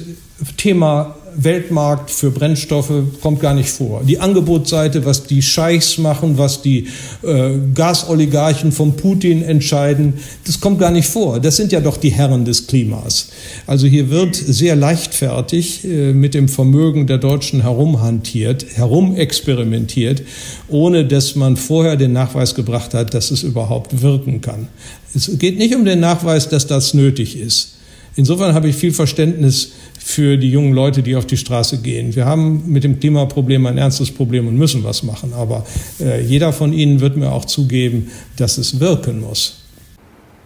[0.58, 2.92] Thema Weltmarkt für Brennstoffe
[3.22, 4.04] kommt gar nicht vor.
[4.04, 6.88] Die Angebotsseite, was die Scheichs machen, was die
[7.24, 11.40] äh, Gasoligarchen von Putin entscheiden, das kommt gar nicht vor.
[11.40, 13.30] Das sind ja doch die Herren des Klimas.
[13.68, 20.22] Also hier wird sehr leichtfertig äh, mit dem Vermögen der Deutschen herumhantiert, herumexperimentiert,
[20.68, 24.68] ohne dass man vorher den Nachweis gebracht hat, dass es überhaupt wirken kann.
[25.14, 27.76] Es geht nicht um den Nachweis, dass das nötig ist.
[28.18, 29.74] Insofern habe ich viel Verständnis
[30.08, 32.16] für die jungen Leute, die auf die Straße gehen.
[32.16, 35.34] Wir haben mit dem Klimaproblem ein ernstes Problem und müssen was machen.
[35.34, 35.66] Aber
[36.00, 39.64] äh, jeder von Ihnen wird mir auch zugeben, dass es wirken muss.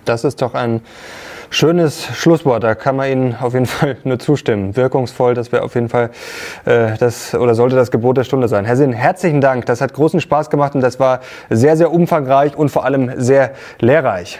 [0.05, 0.79] Das ist doch ein
[1.49, 2.63] schönes Schlusswort.
[2.63, 4.77] Da kann man Ihnen auf jeden Fall nur zustimmen.
[4.77, 6.11] Wirkungsvoll, das wäre auf jeden Fall
[6.63, 8.63] äh, das oder sollte das Gebot der Stunde sein.
[8.63, 9.65] Herr Sinn, herzlichen Dank.
[9.65, 11.19] Das hat großen Spaß gemacht und das war
[11.49, 14.39] sehr, sehr umfangreich und vor allem sehr lehrreich.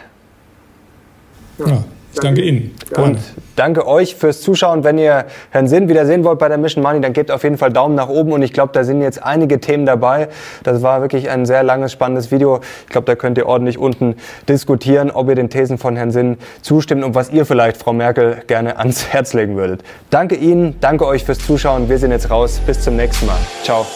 [1.58, 1.84] Ja.
[2.12, 2.74] Ich danke Ihnen.
[2.96, 3.18] Und
[3.54, 4.82] danke euch fürs Zuschauen.
[4.82, 7.56] Wenn ihr Herrn Sinn wieder sehen wollt bei der Mission Money, dann gebt auf jeden
[7.56, 8.32] Fall Daumen nach oben.
[8.32, 10.28] Und ich glaube, da sind jetzt einige Themen dabei.
[10.64, 12.60] Das war wirklich ein sehr langes, spannendes Video.
[12.86, 14.16] Ich glaube, da könnt ihr ordentlich unten
[14.48, 18.42] diskutieren, ob ihr den Thesen von Herrn Sinn zustimmt und was ihr vielleicht, Frau Merkel,
[18.46, 19.82] gerne ans Herz legen würdet.
[20.10, 21.88] Danke Ihnen, danke euch fürs Zuschauen.
[21.88, 22.60] Wir sind jetzt raus.
[22.66, 23.38] Bis zum nächsten Mal.
[23.62, 23.86] Ciao.